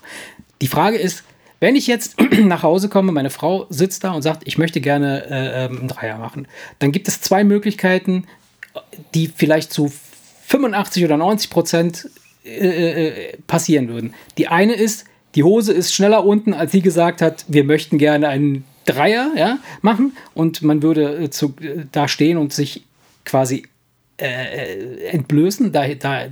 die 0.62 0.68
Frage 0.68 0.97
ist, 0.97 1.24
wenn 1.60 1.76
ich 1.76 1.88
jetzt 1.88 2.16
nach 2.39 2.64
Hause 2.64 2.89
komme, 2.89 3.12
meine 3.12 3.30
Frau 3.30 3.66
sitzt 3.70 4.04
da 4.04 4.12
und 4.12 4.22
sagt, 4.22 4.43
ich 4.45 4.58
möchte 4.58 4.82
gerne 4.82 5.26
äh, 5.30 5.66
ähm, 5.66 5.80
einen 5.80 5.88
Dreier 5.88 6.18
machen, 6.18 6.47
dann 6.80 6.91
gibt 6.91 7.08
es 7.08 7.22
zwei 7.22 7.43
Möglichkeiten, 7.43 8.26
die 9.14 9.28
vielleicht 9.28 9.72
zu 9.72 9.92
85 10.48 11.06
oder 11.06 11.18
90 11.18 11.50
Prozent 11.50 12.10
äh, 12.44 13.08
äh, 13.08 13.38
passieren 13.48 13.90
würden. 13.90 14.14
Die 14.38 14.48
eine 14.48 14.74
ist, 14.74 15.06
die 15.36 15.44
Hose 15.44 15.74
ist 15.74 15.94
schneller 15.94 16.26
unten, 16.26 16.54
als 16.54 16.72
sie 16.72 16.82
gesagt 16.82 17.22
hat, 17.22 17.46
wir 17.48 17.64
möchten 17.64 17.98
gerne 17.98 18.30
einen 18.30 18.66
Dreier 18.86 19.32
ja, 19.36 19.60
machen 19.82 20.14
und 20.34 20.62
man 20.64 20.82
würde 20.82 21.24
äh, 21.24 21.30
zu, 21.30 21.54
äh, 21.62 21.86
da 21.92 22.08
stehen 22.08 22.38
und 22.38 22.54
sich 22.54 22.84
quasi 23.26 23.68
äh, 24.18 25.10
entblößen, 25.10 25.72
da, 25.72 25.88
da 25.88 26.26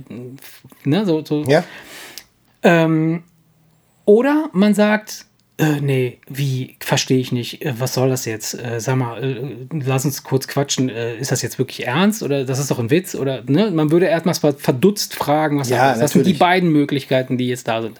ne, 0.84 1.06
so, 1.06 1.24
so. 1.24 1.44
Ja. 1.44 1.64
Ähm, 2.62 3.22
oder 4.04 4.50
man 4.52 4.74
sagt, 4.74 5.26
äh, 5.58 5.80
nee, 5.80 6.18
wie, 6.28 6.76
verstehe 6.78 7.18
ich 7.18 7.32
nicht, 7.32 7.64
äh, 7.64 7.74
was 7.78 7.94
soll 7.94 8.08
das 8.08 8.24
jetzt? 8.26 8.54
Äh, 8.54 8.80
sag 8.80 8.96
mal, 8.96 9.22
äh, 9.22 9.56
lass 9.84 10.04
uns 10.04 10.22
kurz 10.22 10.46
quatschen, 10.46 10.88
äh, 10.88 11.16
ist 11.16 11.32
das 11.32 11.42
jetzt 11.42 11.58
wirklich 11.58 11.84
ernst 11.84 12.22
oder 12.22 12.44
das 12.44 12.60
ist 12.60 12.70
doch 12.70 12.78
ein 12.78 12.90
Witz? 12.90 13.16
Oder, 13.16 13.42
ne? 13.46 13.72
Man 13.72 13.90
würde 13.90 14.06
erstmal 14.06 14.54
verdutzt 14.54 15.16
fragen, 15.16 15.58
was 15.58 15.68
Ja, 15.68 15.90
das, 15.90 15.98
das 15.98 16.12
sind 16.12 16.26
die 16.26 16.34
beiden 16.34 16.70
Möglichkeiten, 16.70 17.38
die 17.38 17.48
jetzt 17.48 17.66
da 17.66 17.82
sind. 17.82 17.98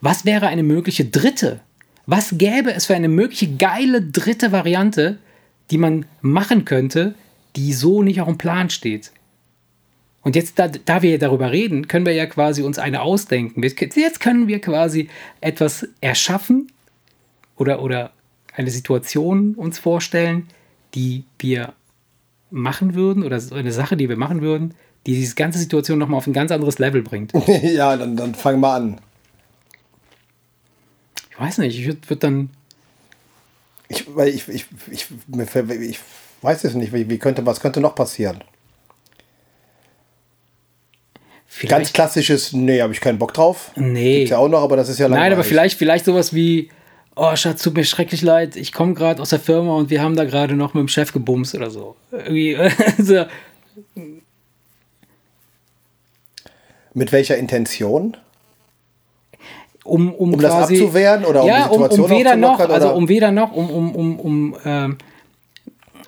Was 0.00 0.24
wäre 0.24 0.46
eine 0.46 0.62
mögliche 0.62 1.04
dritte? 1.04 1.58
Was 2.06 2.38
gäbe 2.38 2.72
es 2.72 2.86
für 2.86 2.94
eine 2.94 3.08
mögliche 3.08 3.56
geile 3.56 4.02
dritte 4.02 4.52
Variante, 4.52 5.18
die 5.72 5.78
man 5.78 6.06
machen 6.20 6.64
könnte, 6.64 7.16
die 7.56 7.72
so 7.72 8.04
nicht 8.04 8.20
auf 8.20 8.28
dem 8.28 8.38
Plan 8.38 8.70
steht? 8.70 9.10
Und 10.22 10.36
jetzt, 10.36 10.60
da, 10.60 10.68
da 10.68 11.02
wir 11.02 11.18
darüber 11.18 11.50
reden, 11.50 11.88
können 11.88 12.06
wir 12.06 12.12
ja 12.12 12.26
quasi 12.26 12.62
uns 12.62 12.78
eine 12.78 13.02
ausdenken. 13.02 13.62
Jetzt 13.62 14.20
können 14.20 14.46
wir 14.46 14.60
quasi 14.60 15.08
etwas 15.40 15.88
erschaffen 16.00 16.70
oder, 17.60 17.82
oder 17.82 18.10
eine 18.54 18.70
Situation 18.70 19.54
uns 19.54 19.78
vorstellen, 19.78 20.48
die 20.94 21.24
wir 21.38 21.74
machen 22.50 22.94
würden 22.94 23.22
oder 23.22 23.40
eine 23.52 23.70
Sache, 23.70 23.98
die 23.98 24.08
wir 24.08 24.16
machen 24.16 24.40
würden, 24.40 24.74
die 25.06 25.14
diese 25.14 25.34
ganze 25.34 25.58
Situation 25.58 25.98
nochmal 25.98 26.18
auf 26.18 26.26
ein 26.26 26.32
ganz 26.32 26.50
anderes 26.50 26.78
Level 26.78 27.02
bringt. 27.02 27.32
ja, 27.62 27.96
dann, 27.96 28.16
dann 28.16 28.34
fang 28.34 28.58
mal 28.60 28.76
an. 28.76 29.00
Ich 31.30 31.38
weiß 31.38 31.58
nicht, 31.58 31.78
ich 31.78 31.86
würde 31.86 32.00
würd 32.08 32.22
dann. 32.24 32.50
Ich, 33.88 34.06
weil 34.14 34.28
ich, 34.28 34.48
ich, 34.48 34.66
ich, 34.90 35.06
ich 35.80 36.00
weiß 36.40 36.64
es 36.64 36.74
nicht, 36.74 36.94
wie, 36.94 37.10
wie 37.10 37.18
könnte, 37.18 37.44
was 37.44 37.60
könnte 37.60 37.80
noch 37.80 37.94
passieren? 37.94 38.42
Vielleicht, 41.46 41.70
Ganz 41.70 41.92
klassisches, 41.92 42.52
nee, 42.52 42.80
habe 42.80 42.92
ich 42.92 43.00
keinen 43.00 43.18
Bock 43.18 43.34
drauf. 43.34 43.72
Nee. 43.76 44.18
Gibt's 44.18 44.30
ja 44.30 44.38
auch 44.38 44.48
noch, 44.48 44.62
aber 44.62 44.76
das 44.76 44.88
ist 44.88 44.98
ja 44.98 45.08
Nein, 45.08 45.18
aber 45.18 45.28
langweilig. 45.28 45.48
vielleicht, 45.48 45.78
vielleicht 45.78 46.04
sowas 46.04 46.32
wie, 46.32 46.70
oh 47.16 47.36
Schatz, 47.36 47.62
tut 47.62 47.74
mir 47.74 47.84
schrecklich 47.84 48.22
leid, 48.22 48.56
ich 48.56 48.72
komme 48.72 48.94
gerade 48.94 49.20
aus 49.20 49.30
der 49.30 49.40
Firma 49.40 49.74
und 49.76 49.90
wir 49.90 50.02
haben 50.02 50.16
da 50.16 50.24
gerade 50.24 50.54
noch 50.54 50.74
mit 50.74 50.82
dem 50.82 50.88
Chef 50.88 51.12
gebumst 51.12 51.54
oder 51.54 51.70
so. 51.70 51.96
Irgendwie, 52.12 52.56
so. 52.98 53.24
Mit 56.94 57.12
welcher 57.12 57.36
Intention? 57.36 58.16
um, 59.84 60.14
um, 60.14 60.34
Um 60.34 60.40
das 60.40 60.52
quasi, 60.52 60.82
abzuwehren 60.82 61.24
oder 61.24 61.42
um 61.42 61.48
ja, 61.48 61.56
die 61.68 61.72
Situation 61.74 62.04
um, 62.04 62.10
um 62.10 62.18
weder 62.18 62.36
noch, 62.36 62.60
also 62.60 62.88
oder? 62.88 62.94
um 62.94 63.08
weder 63.08 63.32
noch, 63.32 63.52
um, 63.52 63.70
um, 63.70 63.94
um, 63.94 64.20
um 64.20 64.56
ähm, 64.64 64.98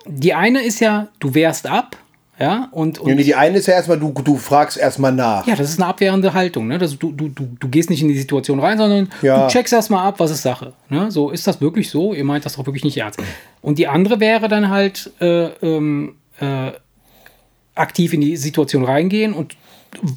die 0.05 0.33
eine 0.33 0.61
ist 0.61 0.79
ja, 0.79 1.07
du 1.19 1.33
wehrst 1.33 1.67
ab, 1.67 1.97
ja, 2.43 2.67
und, 2.71 2.99
und 2.99 3.15
die 3.17 3.35
eine 3.35 3.57
ist 3.57 3.67
ja 3.67 3.73
erstmal, 3.75 3.97
du, 3.99 4.11
du 4.11 4.35
fragst 4.35 4.77
erstmal 4.77 5.13
nach. 5.13 5.47
ja, 5.47 5.55
das 5.55 5.69
ist 5.69 5.79
eine 5.79 5.87
abwehrende 5.87 6.33
Haltung, 6.33 6.67
ne? 6.67 6.77
Das, 6.77 6.97
du, 6.99 7.11
du, 7.13 7.29
du, 7.29 7.47
du 7.59 7.67
gehst 7.69 7.89
nicht 7.89 8.01
in 8.01 8.09
die 8.09 8.17
Situation 8.17 8.59
rein, 8.59 8.77
sondern 8.77 9.09
Ja. 9.21 9.47
du 9.47 9.53
checkst 9.53 9.71
erstmal 9.73 10.05
ab, 10.05 10.15
was 10.19 10.31
ist 10.31 10.41
Sache. 10.41 10.73
Ne? 10.89 11.09
So, 11.09 11.29
ist 11.29 11.47
das 11.47 11.61
wirklich 11.61 11.89
so? 11.89 12.13
Ihr 12.13 12.25
meint 12.25 12.43
das 12.45 12.55
doch 12.57 12.65
wirklich 12.65 12.83
nicht 12.83 12.97
ernst. 12.97 13.19
Und 13.61 13.77
die 13.79 13.87
andere 13.87 14.19
wäre 14.19 14.47
dann 14.49 14.69
halt 14.69 15.11
äh, 15.21 15.45
ähm, 15.61 16.15
äh, 16.41 16.71
aktiv 17.75 18.13
in 18.13 18.21
die 18.21 18.35
Situation 18.35 18.83
reingehen 18.83 19.33
und 19.33 19.55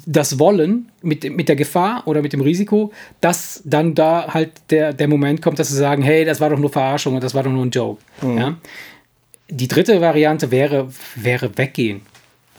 das 0.05 0.39
Wollen 0.39 0.89
mit, 1.03 1.23
mit 1.35 1.47
der 1.49 1.55
Gefahr 1.55 2.01
oder 2.07 2.21
mit 2.23 2.33
dem 2.33 2.41
Risiko, 2.41 2.91
dass 3.21 3.61
dann 3.63 3.93
da 3.95 4.33
halt 4.33 4.51
der, 4.71 4.91
der 4.91 5.07
Moment 5.07 5.41
kommt, 5.41 5.59
dass 5.59 5.69
sie 5.69 5.77
sagen, 5.77 6.01
hey, 6.01 6.25
das 6.25 6.41
war 6.41 6.49
doch 6.49 6.57
nur 6.59 6.71
Verarschung 6.71 7.15
und 7.15 7.23
das 7.23 7.33
war 7.35 7.43
doch 7.43 7.51
nur 7.51 7.63
ein 7.65 7.69
Joke. 7.71 8.01
Ja? 8.23 8.55
Die 9.49 9.67
dritte 9.67 10.01
Variante 10.01 10.51
wäre, 10.51 10.89
wäre 11.15 11.57
weggehen. 11.57 12.01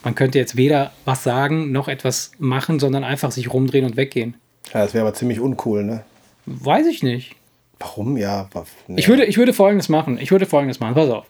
Man 0.05 0.15
könnte 0.15 0.39
jetzt 0.39 0.57
weder 0.57 0.93
was 1.05 1.23
sagen 1.25 1.73
noch 1.73 1.89
etwas 1.89 2.31
machen, 2.39 2.79
sondern 2.79 3.05
einfach 3.05 3.31
sich 3.33 3.53
rumdrehen 3.53 3.85
und 3.85 3.97
weggehen. 3.97 4.35
Ja, 4.73 4.83
das 4.85 4.95
wäre 4.95 5.07
aber 5.07 5.15
ziemlich 5.15 5.41
uncool, 5.41 5.83
ne? 5.85 6.05
Weiß 6.47 6.87
ich 6.87 7.03
nicht. 7.03 7.35
Warum? 7.81 8.17
Ja, 8.17 8.49
nee. 8.87 8.99
Ich 9.01 9.09
würde, 9.09 9.25
ich 9.25 9.37
würde 9.39 9.53
folgendes 9.53 9.89
machen. 9.89 10.19
Ich 10.21 10.31
würde 10.31 10.47
folgendes 10.47 10.81
machen. 10.81 10.95
Pass 10.95 11.11
auf. 11.11 11.27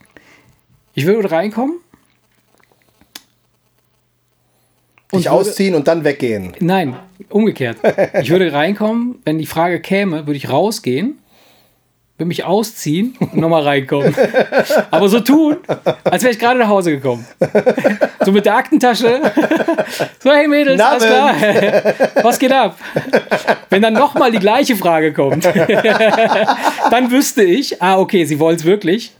Ich 0.94 1.06
würde 1.06 1.30
reinkommen. 1.30 1.76
dich 5.12 5.24
würde- 5.24 5.30
ausziehen 5.32 5.74
und 5.74 5.88
dann 5.88 6.04
weggehen. 6.04 6.52
Nein, 6.60 6.96
umgekehrt. 7.30 7.78
Ich 8.20 8.30
würde 8.30 8.52
reinkommen, 8.52 9.16
wenn 9.24 9.38
die 9.38 9.46
Frage 9.46 9.80
käme, 9.80 10.26
würde 10.26 10.36
ich 10.36 10.50
rausgehen, 10.50 11.18
würde 12.18 12.28
mich 12.28 12.44
ausziehen 12.44 13.14
und 13.20 13.36
nochmal 13.36 13.62
reinkommen. 13.62 14.12
Aber 14.90 15.08
so 15.08 15.20
tun, 15.20 15.58
als 16.02 16.24
wäre 16.24 16.32
ich 16.32 16.38
gerade 16.40 16.58
nach 16.58 16.68
Hause 16.68 16.90
gekommen. 16.90 17.24
So 18.24 18.32
mit 18.32 18.44
der 18.44 18.56
Aktentasche. 18.56 19.20
So, 20.20 20.32
hey 20.32 20.48
Mädels, 20.48 20.80
alles 20.80 21.04
klar. 21.04 21.34
Was 22.22 22.38
geht 22.38 22.52
ab? 22.52 22.76
Wenn 23.70 23.80
dann 23.82 23.94
nochmal 23.94 24.30
die 24.30 24.38
gleiche 24.38 24.76
Frage 24.76 25.12
kommt, 25.12 25.44
dann 25.44 27.10
wüsste 27.10 27.42
ich, 27.44 27.80
ah, 27.80 27.98
okay, 27.98 28.24
sie 28.24 28.38
wollen 28.38 28.56
es 28.56 28.64
wirklich. 28.64 29.12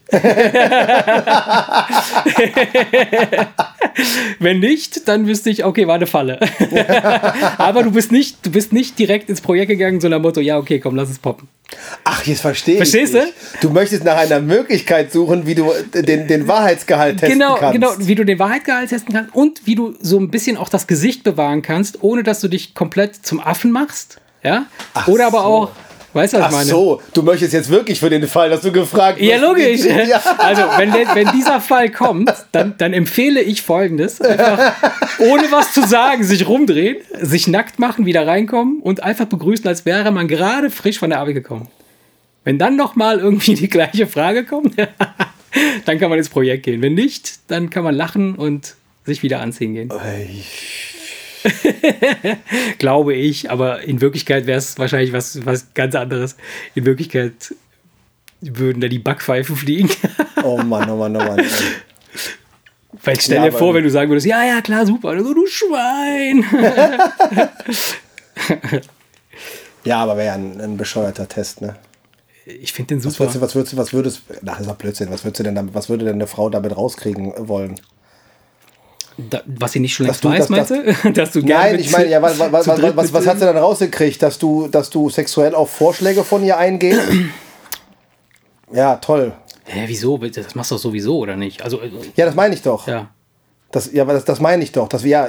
Wenn 4.40 4.60
nicht, 4.60 5.08
dann 5.08 5.26
wüsste 5.26 5.50
ich, 5.50 5.64
okay, 5.64 5.86
war 5.86 5.94
eine 5.94 6.06
Falle. 6.06 6.38
Aber 7.58 7.82
du 7.82 7.92
bist 7.92 8.12
nicht, 8.12 8.44
du 8.44 8.50
bist 8.50 8.72
nicht 8.72 8.98
direkt 8.98 9.28
ins 9.30 9.40
Projekt 9.40 9.68
gegangen, 9.68 10.00
so 10.00 10.08
nach 10.08 10.18
dem 10.18 10.22
Motto, 10.22 10.40
ja, 10.40 10.58
okay, 10.58 10.80
komm, 10.80 10.96
lass 10.96 11.10
es 11.10 11.18
poppen. 11.18 11.48
Ach, 12.04 12.24
jetzt 12.24 12.40
verstehe 12.40 12.74
ich. 12.74 12.78
Verstehst 12.78 13.14
dich. 13.14 13.32
Du 13.60 13.70
möchtest 13.70 14.04
nach 14.04 14.16
einer 14.16 14.40
Möglichkeit 14.40 15.12
suchen, 15.12 15.46
wie 15.46 15.54
du 15.54 15.70
den, 15.94 16.26
den 16.26 16.48
Wahrheitsgehalt 16.48 17.18
testen 17.20 17.38
Genau, 17.38 17.56
kannst. 17.56 17.74
genau, 17.74 17.92
wie 17.98 18.14
du 18.14 18.24
den 18.24 18.38
Wahrheitgehalt 18.38 18.88
testen 18.88 19.14
kannst 19.14 19.34
und 19.34 19.66
wie 19.66 19.74
du 19.74 19.94
so 20.00 20.18
ein 20.18 20.30
bisschen 20.30 20.56
auch 20.56 20.68
das 20.70 20.86
Gesicht 20.86 21.24
bewahren 21.24 21.60
kannst, 21.62 22.02
ohne 22.02 22.22
dass 22.22 22.40
du 22.40 22.48
dich 22.48 22.74
komplett 22.74 23.14
zum 23.26 23.40
Affen 23.40 23.70
machst. 23.70 24.18
Ja? 24.42 24.66
Oder 25.06 25.26
aber 25.26 25.40
so. 25.40 25.44
auch, 25.44 25.70
weißt 26.12 26.34
du, 26.34 26.38
was 26.38 26.44
Ach 26.44 26.48
ich 26.50 26.56
meine? 26.56 26.68
so, 26.70 27.02
du 27.14 27.22
möchtest 27.22 27.52
jetzt 27.52 27.68
wirklich 27.70 28.00
für 28.00 28.10
den 28.10 28.26
Fall, 28.26 28.50
dass 28.50 28.60
du 28.62 28.72
gefragt 28.72 29.20
Ja, 29.20 29.34
wirst, 29.36 29.42
logisch. 29.42 29.84
wie- 29.84 30.08
Ja. 30.10 30.20
Also, 30.38 30.62
wenn, 30.76 30.92
der, 30.92 31.14
wenn 31.14 31.28
dieser 31.32 31.60
Fall 31.60 31.90
kommt, 31.90 32.32
dann, 32.52 32.74
dann 32.78 32.92
empfehle 32.92 33.40
ich 33.40 33.62
folgendes: 33.62 34.20
einfach 34.20 34.72
ohne 35.18 35.44
was 35.50 35.72
zu 35.72 35.86
sagen, 35.86 36.24
sich 36.24 36.48
rumdrehen, 36.48 36.96
sich 37.20 37.46
nackt 37.48 37.78
machen, 37.78 38.06
wieder 38.06 38.26
reinkommen 38.26 38.80
und 38.80 39.02
einfach 39.02 39.26
begrüßen, 39.26 39.66
als 39.66 39.84
wäre 39.86 40.10
man 40.10 40.28
gerade 40.28 40.70
frisch 40.70 40.98
von 40.98 41.10
der 41.10 41.20
Arbeit 41.20 41.34
gekommen. 41.34 41.68
Wenn 42.44 42.58
dann 42.58 42.76
nochmal 42.76 43.18
irgendwie 43.18 43.54
die 43.54 43.68
gleiche 43.68 44.06
Frage 44.06 44.44
kommt, 44.44 44.74
dann 45.84 45.98
kann 45.98 46.08
man 46.08 46.18
ins 46.18 46.28
Projekt 46.30 46.64
gehen. 46.64 46.80
Wenn 46.82 46.94
nicht, 46.94 47.40
dann 47.50 47.68
kann 47.68 47.84
man 47.84 47.94
lachen 47.94 48.34
und 48.36 48.74
sich 49.04 49.22
wieder 49.22 49.40
anziehen 49.40 49.74
gehen. 49.74 49.90
Glaube 52.78 53.14
ich, 53.14 53.50
aber 53.50 53.82
in 53.82 54.00
Wirklichkeit 54.00 54.46
wäre 54.46 54.58
es 54.58 54.78
wahrscheinlich 54.78 55.12
was, 55.12 55.44
was 55.46 55.72
ganz 55.74 55.94
anderes. 55.94 56.36
In 56.74 56.84
Wirklichkeit 56.84 57.54
würden 58.40 58.80
da 58.80 58.88
die 58.88 58.98
Backpfeifen 58.98 59.56
fliegen. 59.56 59.90
Oh 60.44 60.56
Mann, 60.58 60.88
oh 60.88 60.96
Mann, 60.96 61.16
oh 61.16 61.18
Mann. 61.18 61.44
Weil 63.02 63.20
stell 63.20 63.36
Ja, 63.36 63.42
dir 63.42 63.48
aber- 63.48 63.58
vor, 63.58 63.74
wenn 63.74 63.82
du 63.82 63.90
sagen 63.90 64.08
würdest, 64.10 64.26
ja, 64.26 64.44
ja, 64.44 64.60
klar, 64.62 64.86
super. 64.86 65.20
So, 65.22 65.34
du 65.34 65.46
Schwein. 65.46 66.44
Ja, 69.84 69.98
aber 70.02 70.16
wäre 70.16 70.26
ja 70.28 70.34
ein, 70.34 70.60
ein 70.60 70.76
bescheuerter 70.76 71.28
Test, 71.28 71.60
ne? 71.62 71.76
Ich 72.44 72.72
finde 72.72 72.94
den 72.94 73.04
Was 73.04 73.14
super. 73.14 73.32
würdest 73.34 73.36
du, 73.36 73.40
was 73.40 73.54
würdest 73.54 73.72
du, 73.72 73.76
was 73.76 73.92
würdest, 73.92 74.22
ach, 74.30 74.36
das 74.42 74.60
ist 74.60 74.68
doch 74.68 74.76
Blödsinn. 74.76 75.10
Was 75.10 75.24
würdest 75.24 75.40
du 75.40 75.44
denn, 75.44 75.54
damit- 75.54 75.74
was 75.74 75.88
würde 75.88 76.04
denn 76.04 76.14
eine 76.14 76.26
Frau 76.26 76.50
damit 76.50 76.76
rauskriegen 76.76 77.32
wollen? 77.48 77.80
Da, 79.18 79.42
was 79.46 79.72
sie 79.72 79.80
nicht 79.80 79.94
schon 79.94 80.06
längst 80.06 80.24
weiß, 80.24 80.46
dass- 80.46 80.48
meinst 80.48 80.70
du? 80.70 81.12
Dass 81.12 81.32
du 81.32 81.40
Nein, 81.40 81.78
ich 81.80 81.90
meine, 81.90 82.08
ja, 82.08 82.22
was, 82.22 82.38
was, 82.38 82.52
was, 82.68 82.96
was, 82.96 83.12
was 83.12 83.26
hast 83.26 83.40
du 83.42 83.46
dann 83.46 83.56
rausgekriegt, 83.56 84.22
dass 84.22 84.38
du, 84.38 84.68
dass 84.68 84.90
du 84.90 85.10
sexuell 85.10 85.54
auf 85.56 85.70
Vorschläge 85.70 86.22
von 86.22 86.44
ihr 86.44 86.56
eingehst? 86.56 87.00
ja, 88.72 88.94
toll. 88.96 89.32
Hä, 89.64 89.84
wieso? 89.86 90.16
Das 90.18 90.54
machst 90.54 90.70
du 90.70 90.76
doch 90.76 90.82
sowieso, 90.82 91.18
oder 91.18 91.36
nicht? 91.36 91.62
Also, 91.62 91.80
äh, 91.80 91.90
Ja, 92.16 92.26
das 92.26 92.34
meine 92.36 92.54
ich 92.54 92.62
doch. 92.62 92.86
ja. 92.86 93.10
Das, 93.72 93.92
ja, 93.92 94.02
aber 94.04 94.14
das, 94.14 94.24
das 94.24 94.40
meine 94.40 94.62
ich 94.62 94.72
doch. 94.72 94.88
Dass 94.88 95.02
wir, 95.04 95.10
ja, 95.10 95.28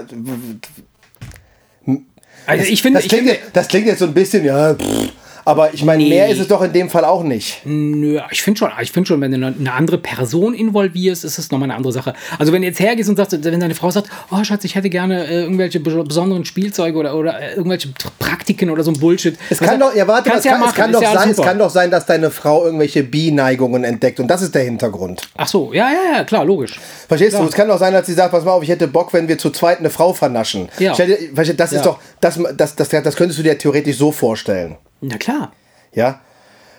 Also, 2.46 2.64
ich 2.66 2.82
finde, 2.82 3.00
das, 3.00 3.06
ich 3.06 3.10
klingt, 3.10 3.28
finde, 3.28 3.42
jetzt- 3.44 3.56
das 3.56 3.68
klingt 3.68 3.88
jetzt 3.88 4.00
so 4.00 4.06
ein 4.06 4.14
bisschen, 4.14 4.46
ja, 4.46 4.74
pff, 4.74 5.12
aber 5.50 5.74
ich 5.74 5.84
meine, 5.84 6.04
Nee. 6.04 6.10
mehr 6.10 6.30
ist 6.30 6.40
es 6.40 6.48
doch 6.48 6.62
in 6.62 6.72
dem 6.74 6.90
Fall 6.90 7.04
auch 7.06 7.24
nicht. 7.24 7.62
Nö, 7.66 8.20
ich 8.32 8.42
finde 8.42 8.58
schon, 8.60 8.72
ich 8.82 8.92
finde 8.92 9.08
schon, 9.08 9.20
wenn 9.22 9.32
du 9.32 9.46
eine- 9.48 9.72
andere 9.74 9.98
Person 9.98 10.54
involvierst, 10.54 11.24
ist 11.26 11.38
es 11.38 11.52
nochmal 11.52 11.68
eine 11.70 11.76
andere 11.76 11.92
Sache. 11.94 12.14
Also 12.38 12.54
wenn 12.54 12.62
du 12.62 12.68
jetzt 12.68 12.80
hergehst 12.80 13.10
und 13.10 13.16
sagst, 13.18 13.32
wenn 13.44 13.60
deine 13.60 13.76
Frau 13.76 13.90
sagt, 13.92 14.10
oh 14.32 14.44
Schatz, 14.44 14.64
ich 14.64 14.76
hätte 14.76 14.90
gerne 14.90 15.26
äh, 15.28 15.42
irgendwelche 15.42 15.80
bes- 15.80 16.08
besonderen 16.08 16.46
Spielzeuge 16.46 16.98
oder, 16.98 17.16
oder 17.16 17.40
äh, 17.40 17.56
irgendwelche 17.56 17.90
Praktiken 18.20 18.70
oder 18.70 18.84
so 18.84 18.92
ein 18.92 19.00
Bullshit. 19.00 19.38
Es 19.50 19.60
kann 19.60 19.80
doch, 19.80 19.94
ja, 19.96 20.08
warte, 20.08 20.30
es 20.34 20.44
kann, 20.44 20.62
ja 20.62 20.68
es, 20.68 20.74
kann 20.76 20.92
machen, 20.92 20.94
doch 20.94 21.02
ja 21.02 21.20
sein, 21.20 21.30
es 21.32 21.38
kann 21.38 21.58
doch 21.60 21.70
sein, 21.70 21.92
dass 21.92 22.06
deine 22.06 22.32
Frau 22.32 22.66
irgendwelche 22.66 23.04
Bi-Neigungen 23.04 23.84
entdeckt 23.84 24.20
und 24.20 24.28
das 24.28 24.42
ist 24.42 24.54
der 24.56 24.64
Hintergrund. 24.64 25.22
Ach 25.38 25.48
so, 25.48 25.74
ja, 25.74 25.90
ja, 25.90 26.18
ja, 26.18 26.24
klar, 26.24 26.46
logisch. 26.46 26.80
Verstehst 27.08 27.32
Klar. 27.32 27.44
du? 27.44 27.50
Es 27.50 27.56
kann 27.56 27.68
doch 27.68 27.80
sein, 27.80 27.94
dass 27.94 28.06
sie 28.06 28.14
sagt, 28.14 28.32
pass 28.32 28.44
mal 28.46 28.52
auf, 28.52 28.64
ich 28.64 28.70
hätte 28.70 28.88
Bock, 28.88 29.14
wenn 29.14 29.28
wir 29.28 29.38
zu 29.38 29.50
zweit 29.50 29.80
eine 29.80 29.90
Frau 29.90 30.14
vernaschen. 30.14 30.70
Ja. 30.80 30.94
Verstehst, 30.94 31.60
Das 31.60 31.72
Ja. 31.72 31.78
ist 31.78 31.86
doch, 31.86 32.00
das, 32.22 32.40
das, 32.56 32.76
das, 32.76 32.90
das 32.90 33.16
könntest 33.16 33.40
du 33.40 33.44
dir 33.44 33.58
theoretisch 33.58 33.98
so 33.98 34.12
vorstellen. 34.12 34.78
Na 35.02 35.18
klar. 35.18 35.52
Ja? 35.94 36.22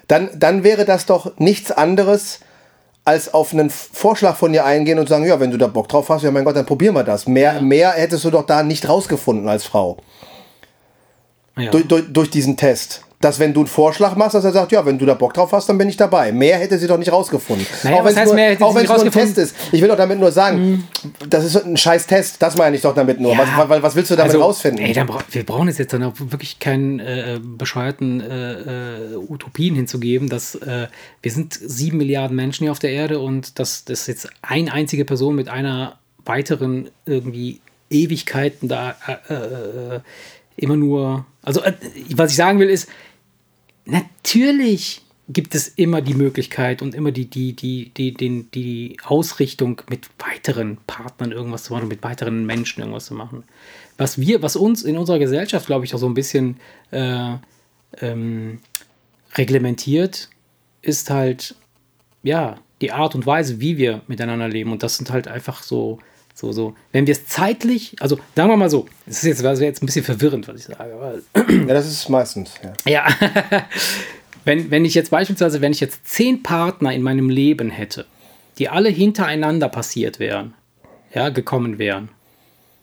Dann, 0.08 0.30
dann 0.34 0.64
wäre 0.64 0.84
das 0.84 1.06
doch 1.06 1.38
nichts 1.38 1.70
anderes, 1.70 2.40
als 3.04 3.32
auf 3.32 3.52
einen 3.52 3.70
Vorschlag 3.70 4.36
von 4.36 4.52
dir 4.52 4.64
eingehen 4.64 4.98
und 4.98 5.08
sagen, 5.08 5.24
ja, 5.26 5.40
wenn 5.40 5.50
du 5.50 5.56
da 5.56 5.66
Bock 5.66 5.88
drauf 5.88 6.08
hast, 6.10 6.22
ja 6.22 6.30
mein 6.30 6.44
Gott, 6.44 6.56
dann 6.56 6.66
probieren 6.66 6.94
wir 6.94 7.04
das. 7.04 7.26
Mehr, 7.26 7.60
mehr 7.60 7.92
hättest 7.92 8.24
du 8.24 8.30
doch 8.30 8.44
da 8.44 8.62
nicht 8.62 8.88
rausgefunden 8.88 9.48
als 9.48 9.64
Frau. 9.64 9.96
Ja. 11.56 11.70
Durch, 11.70 11.88
durch, 11.88 12.04
durch 12.12 12.30
diesen 12.30 12.56
Test. 12.56 13.04
Dass 13.20 13.38
wenn 13.38 13.52
du 13.52 13.60
einen 13.60 13.66
Vorschlag 13.66 14.16
machst, 14.16 14.34
dass 14.34 14.44
er 14.44 14.52
sagt, 14.52 14.72
ja, 14.72 14.86
wenn 14.86 14.98
du 14.98 15.04
da 15.04 15.12
Bock 15.12 15.34
drauf 15.34 15.52
hast, 15.52 15.68
dann 15.68 15.76
bin 15.76 15.90
ich 15.90 15.96
dabei. 15.98 16.32
Mehr 16.32 16.56
hätte 16.56 16.78
sie 16.78 16.86
doch 16.86 16.96
nicht 16.96 17.12
rausgefunden. 17.12 17.66
Naja, 17.82 17.96
auch 17.96 17.98
wenn 17.98 18.06
was 18.06 18.16
heißt 18.16 18.32
es 18.32 18.58
nur, 18.58 18.66
auch 18.66 18.74
wenn 18.74 18.84
es 18.84 18.88
nur 18.88 19.04
ein? 19.04 19.10
Test 19.10 19.36
ist. 19.36 19.56
Ich 19.72 19.82
will 19.82 19.88
doch 19.88 19.96
damit 19.98 20.18
nur 20.18 20.32
sagen, 20.32 20.88
das 21.28 21.44
ist 21.44 21.56
ein 21.56 21.76
scheiß 21.76 22.06
Test. 22.06 22.40
Das 22.40 22.56
meine 22.56 22.76
ich 22.76 22.82
doch 22.82 22.94
damit 22.94 23.20
nur. 23.20 23.32
Ja. 23.32 23.40
Was, 23.40 23.68
was, 23.68 23.82
was 23.82 23.94
willst 23.94 24.10
du 24.10 24.16
damit 24.16 24.32
Also, 24.32 24.42
rausfinden? 24.42 24.82
Ey, 24.82 24.94
bra 25.04 25.18
wir 25.30 25.44
brauchen 25.44 25.68
jetzt, 25.68 25.78
jetzt 25.78 25.92
dann 25.92 26.02
auch 26.02 26.14
wirklich 26.16 26.60
keinen 26.60 26.98
äh, 26.98 27.38
bescheuerten 27.42 28.22
äh, 28.22 28.52
äh, 28.52 29.16
Utopien 29.28 29.74
hinzugeben, 29.74 30.30
dass 30.30 30.54
äh, 30.54 30.86
wir 31.20 31.30
sind 31.30 31.52
sieben 31.52 31.98
Milliarden 31.98 32.34
Menschen 32.34 32.64
hier 32.64 32.72
auf 32.72 32.78
der 32.78 32.92
Erde 32.92 33.18
und 33.18 33.58
dass 33.58 33.84
das 33.84 34.06
jetzt 34.06 34.30
eine 34.40 34.72
einzige 34.72 35.04
Person 35.04 35.34
mit 35.34 35.50
einer 35.50 35.98
weiteren 36.24 36.88
irgendwie 37.04 37.60
Ewigkeiten 37.90 38.68
da 38.68 38.94
äh, 39.28 39.34
äh, 39.34 40.00
immer 40.56 40.76
nur. 40.76 41.26
Also, 41.42 41.60
was 42.14 42.30
ich 42.30 42.36
sagen 42.36 42.58
will, 42.60 42.68
ist, 42.70 42.88
natürlich 43.84 45.02
gibt 45.32 45.54
es 45.54 45.68
immer 45.68 46.00
die 46.00 46.14
Möglichkeit 46.14 46.82
und 46.82 46.94
immer 46.94 47.12
die, 47.12 47.26
die, 47.26 47.54
die, 47.54 47.90
die, 47.96 48.14
die, 48.14 48.46
die 48.52 48.96
Ausrichtung, 49.04 49.80
mit 49.88 50.08
weiteren 50.18 50.78
Partnern 50.86 51.30
irgendwas 51.30 51.64
zu 51.64 51.72
machen, 51.72 51.88
mit 51.88 52.02
weiteren 52.02 52.46
Menschen 52.46 52.80
irgendwas 52.80 53.06
zu 53.06 53.14
machen. 53.14 53.44
Was 53.96 54.18
wir, 54.18 54.42
was 54.42 54.56
uns 54.56 54.82
in 54.82 54.98
unserer 54.98 55.18
Gesellschaft, 55.18 55.66
glaube 55.66 55.84
ich, 55.84 55.94
auch 55.94 55.98
so 55.98 56.08
ein 56.08 56.14
bisschen 56.14 56.56
äh, 56.90 57.34
ähm, 58.00 58.58
reglementiert, 59.34 60.30
ist 60.82 61.10
halt, 61.10 61.54
ja, 62.22 62.58
die 62.80 62.92
Art 62.92 63.14
und 63.14 63.26
Weise, 63.26 63.60
wie 63.60 63.76
wir 63.76 64.02
miteinander 64.08 64.48
leben. 64.48 64.72
Und 64.72 64.82
das 64.82 64.96
sind 64.96 65.10
halt 65.10 65.28
einfach 65.28 65.62
so, 65.62 65.98
so, 66.34 66.52
so, 66.52 66.74
wenn 66.92 67.06
wir 67.06 67.12
es 67.12 67.26
zeitlich, 67.26 67.96
also 68.00 68.18
sagen 68.34 68.48
wir 68.50 68.56
mal 68.56 68.70
so, 68.70 68.86
es 69.06 69.18
ist 69.18 69.24
jetzt, 69.24 69.44
das 69.44 69.60
wäre 69.60 69.68
jetzt 69.68 69.82
ein 69.82 69.86
bisschen 69.86 70.04
verwirrend, 70.04 70.48
was 70.48 70.56
ich 70.56 70.64
sage, 70.64 71.22
Ja, 71.66 71.74
das 71.74 71.86
ist 71.86 72.08
meistens. 72.08 72.54
Ja. 72.86 72.90
ja. 72.90 73.08
wenn, 74.44 74.70
wenn 74.70 74.84
ich 74.84 74.94
jetzt 74.94 75.10
beispielsweise, 75.10 75.60
wenn 75.60 75.72
ich 75.72 75.80
jetzt 75.80 76.06
zehn 76.08 76.42
Partner 76.42 76.92
in 76.94 77.02
meinem 77.02 77.28
Leben 77.28 77.70
hätte, 77.70 78.06
die 78.58 78.68
alle 78.68 78.88
hintereinander 78.88 79.68
passiert 79.68 80.18
wären, 80.18 80.54
ja, 81.14 81.28
gekommen 81.28 81.78
wären. 81.78 82.08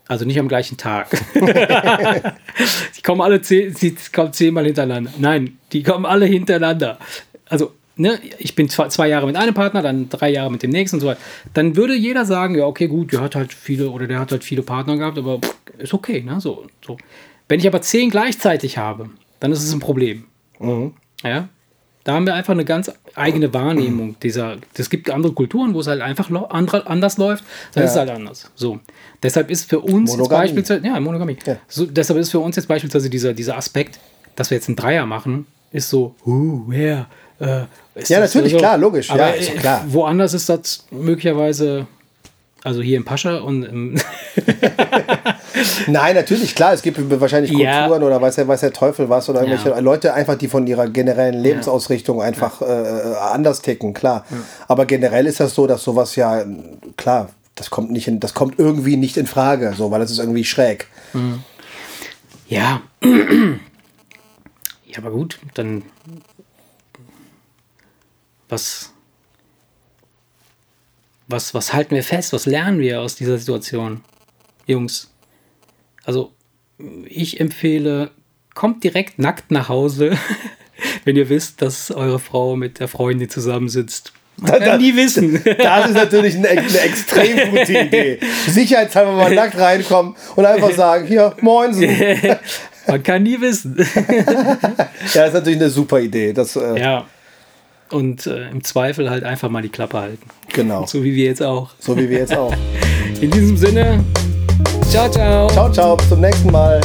Also 0.08 0.24
nicht 0.26 0.40
am 0.40 0.48
gleichen 0.48 0.78
Tag. 0.78 1.10
die 1.36 3.02
kommen 3.04 3.22
alle 3.22 3.42
zehn, 3.42 3.74
sie 3.76 3.96
kommen 4.14 4.32
zehnmal 4.32 4.66
hintereinander. 4.66 5.12
Nein, 5.18 5.58
die 5.74 5.84
kommen 5.84 6.06
alle 6.06 6.26
hintereinander. 6.26 6.98
Also, 7.46 7.74
ne, 7.98 8.20
ich 8.38 8.56
bin 8.56 8.70
zwei, 8.70 8.88
zwei 8.90 9.08
Jahre 9.08 9.26
mit 9.28 9.36
einem 9.36 9.54
Partner, 9.54 9.82
dann 9.82 10.10
drei 10.10 10.30
Jahre 10.32 10.52
mit 10.52 10.64
dem 10.64 10.72
nächsten 10.72 10.98
und 10.98 11.02
so 11.02 11.08
weiter. 11.08 11.20
Dann 11.54 11.76
würde 11.76 11.96
jeder 11.96 12.26
sagen, 12.26 12.56
ja, 12.56 12.66
okay, 12.66 12.88
gut, 12.88 13.14
der 13.14 13.22
hat 13.22 13.36
halt 13.36 13.54
viele 13.54 13.90
oder 13.90 14.08
der 14.08 14.20
hat 14.20 14.32
halt 14.32 14.44
viele 14.44 14.62
Partner 14.62 14.98
gehabt, 14.98 15.18
aber 15.18 15.40
pff, 15.40 15.56
ist 15.78 15.94
okay, 15.94 16.22
ne? 16.22 16.40
So, 16.42 16.66
so. 16.86 16.98
Wenn 17.50 17.60
ich 17.60 17.68
aber 17.68 17.82
zehn 17.82 18.10
gleichzeitig 18.10 18.78
habe, 18.78 19.10
dann 19.40 19.52
ist 19.52 19.64
es 19.64 19.72
ein 19.74 19.80
Problem. 19.80 20.26
Ja. 21.24 21.50
Da 22.04 22.14
haben 22.14 22.26
wir 22.26 22.36
einfach 22.36 22.54
eine 22.54 22.64
ganz 22.64 22.90
eigene 23.16 23.54
Wahrnehmung 23.54 24.16
dieser. 24.24 24.56
Es 24.78 24.90
gibt 24.90 25.10
andere 25.10 25.34
Kulturen, 25.34 25.74
wo 25.74 25.82
es 25.82 25.88
halt 25.88 26.02
einfach 26.02 26.30
andere, 26.50 26.88
anders 26.88 27.18
läuft. 27.18 27.44
Dann 27.74 27.84
ist 27.84 27.90
es 27.92 27.96
Ja. 27.98 28.02
halt 28.02 28.12
anders. 28.12 28.50
So. 28.56 28.80
Deshalb 29.22 29.52
ist 29.52 29.70
für 29.70 29.80
uns 29.82 30.16
beispielsweise. 30.30 30.86
Ja, 30.88 30.98
Monogamie. 31.02 31.36
Ja. 31.46 31.58
So, 31.68 31.86
deshalb 31.86 32.18
ist 32.20 32.32
für 32.32 32.40
uns 32.40 32.56
jetzt 32.56 32.68
beispielsweise 32.68 33.10
dieser, 33.10 33.34
dieser 33.34 33.58
Aspekt, 33.58 34.00
dass 34.38 34.50
wir 34.52 34.56
jetzt 34.56 34.70
einen 34.70 34.78
Dreier 34.78 35.06
machen, 35.06 35.48
ist 35.72 35.90
so, 35.90 36.16
uh, 36.26 36.62
wer? 36.68 37.08
Äh, 37.40 37.62
ist 37.96 38.10
Ja, 38.10 38.20
natürlich, 38.20 38.52
so? 38.54 38.58
klar, 38.58 38.78
logisch. 38.78 39.10
Aber 39.12 39.20
Ja, 39.20 39.30
ist 39.30 39.50
äh, 39.50 39.58
klar. 39.58 39.84
woanders 39.88 40.34
ist 40.34 40.50
das 40.50 40.86
möglicherweise. 40.92 41.88
Also 42.64 42.82
hier 42.82 42.98
im 42.98 43.06
Pascha 43.06 43.38
und 43.38 43.64
im 43.64 43.96
Nein, 45.88 46.16
natürlich, 46.16 46.54
klar, 46.56 46.74
es 46.74 46.82
gibt 46.82 46.98
wahrscheinlich 47.22 47.52
Ja. 47.52 47.82
Kulturen 47.88 48.04
oder 48.04 48.22
weiß 48.22 48.36
der, 48.36 48.48
weiß 48.48 48.62
der 48.62 48.74
Teufel 48.74 49.10
was 49.10 49.30
oder 49.30 49.42
irgendwelche 49.42 49.70
Ja. 49.70 49.80
Leute 49.80 50.14
einfach, 50.14 50.36
die 50.36 50.48
von 50.48 50.66
ihrer 50.68 50.88
generellen 50.88 51.40
Lebensausrichtung 51.42 52.22
einfach 52.22 52.62
äh, 52.62 52.66
anders 53.32 53.62
ticken, 53.62 53.94
klar. 53.94 54.26
Aber 54.68 54.86
generell 54.86 55.28
ist 55.28 55.40
das 55.40 55.54
so, 55.56 55.68
dass 55.68 55.84
sowas 55.84 56.16
ja, 56.16 56.44
klar, 56.98 57.30
das 57.56 57.70
kommt 57.70 57.92
nicht 57.92 58.08
in, 58.08 58.20
das 58.20 58.34
kommt 58.34 58.60
irgendwie 58.60 58.98
nicht 58.98 59.18
in 59.18 59.28
Frage, 59.28 59.74
so, 59.78 59.90
weil 59.92 60.00
das 60.00 60.12
ist 60.12 60.20
irgendwie 60.20 60.44
schräg. 60.44 60.88
Ja. 62.48 62.82
Ja, 64.88 65.00
aber 65.00 65.12
gut, 65.12 65.40
dann. 65.54 65.84
Was. 68.50 68.94
Was, 71.28 71.54
was 71.54 71.74
halten 71.74 71.94
wir 71.94 72.04
fest? 72.04 72.32
Was 72.32 72.46
lernen 72.46 72.80
wir 72.80 73.02
aus 73.02 73.16
dieser 73.16 73.38
Situation? 73.38 74.02
Jungs. 74.66 75.12
Also, 76.06 76.32
ich 77.06 77.42
empfehle, 77.42 78.12
kommt 78.54 78.84
direkt 78.86 79.20
nackt 79.20 79.52
nach 79.52 79.68
Hause, 79.68 80.18
wenn 81.04 81.18
ihr 81.18 81.28
wisst, 81.28 81.62
dass 81.62 81.92
eure 81.92 82.20
Frau 82.20 82.56
mit 82.56 82.80
der 82.80 82.88
Freundin 82.88 83.30
zusammensitzt. 83.30 84.14
Man 84.38 84.60
kann 84.60 84.80
nie 84.80 84.96
wissen. 84.96 85.42
Das 85.58 85.88
ist 85.88 85.96
natürlich 85.96 86.36
eine, 86.36 86.50
eine 86.50 86.80
extrem 86.80 87.50
gute 87.50 87.74
Idee. 87.74 88.20
Sicherheitshalber 88.48 89.14
mal 89.14 89.34
nackt 89.34 89.58
reinkommen 89.58 90.16
und 90.36 90.46
einfach 90.46 90.72
sagen, 90.72 91.08
hier, 91.08 91.36
moinsen. 91.42 91.90
Man 92.88 93.04
kann 93.04 93.24
nie 93.24 93.40
wissen. 93.42 93.76
Ja, 95.14 95.26
ist 95.26 95.34
natürlich 95.34 95.60
eine 95.60 95.70
super 95.70 96.00
Idee. 96.00 96.34
Das, 96.34 96.56
äh, 96.56 96.80
Ja. 96.80 97.06
Und 97.90 98.28
äh, 98.28 98.50
im 98.50 98.64
Zweifel 98.64 99.10
halt 99.10 99.24
einfach 99.24 99.50
mal 99.50 99.62
die 99.62 99.70
Klappe 99.70 99.98
halten. 99.98 100.28
Genau. 100.54 100.86
So 100.86 101.04
wie 101.04 101.16
wir 101.16 101.26
jetzt 101.26 101.42
auch. 101.42 101.72
So 101.80 101.96
wie 101.98 102.10
wir 102.10 102.18
jetzt 102.20 102.36
auch. 102.36 102.54
In 103.22 103.32
diesem 103.32 103.56
Sinne, 103.56 104.04
ciao, 104.90 105.10
ciao. 105.10 105.50
Ciao, 105.50 105.72
ciao, 105.72 105.96
bis 105.96 106.10
zum 106.10 106.20
nächsten 106.20 106.52
Mal. 106.52 106.82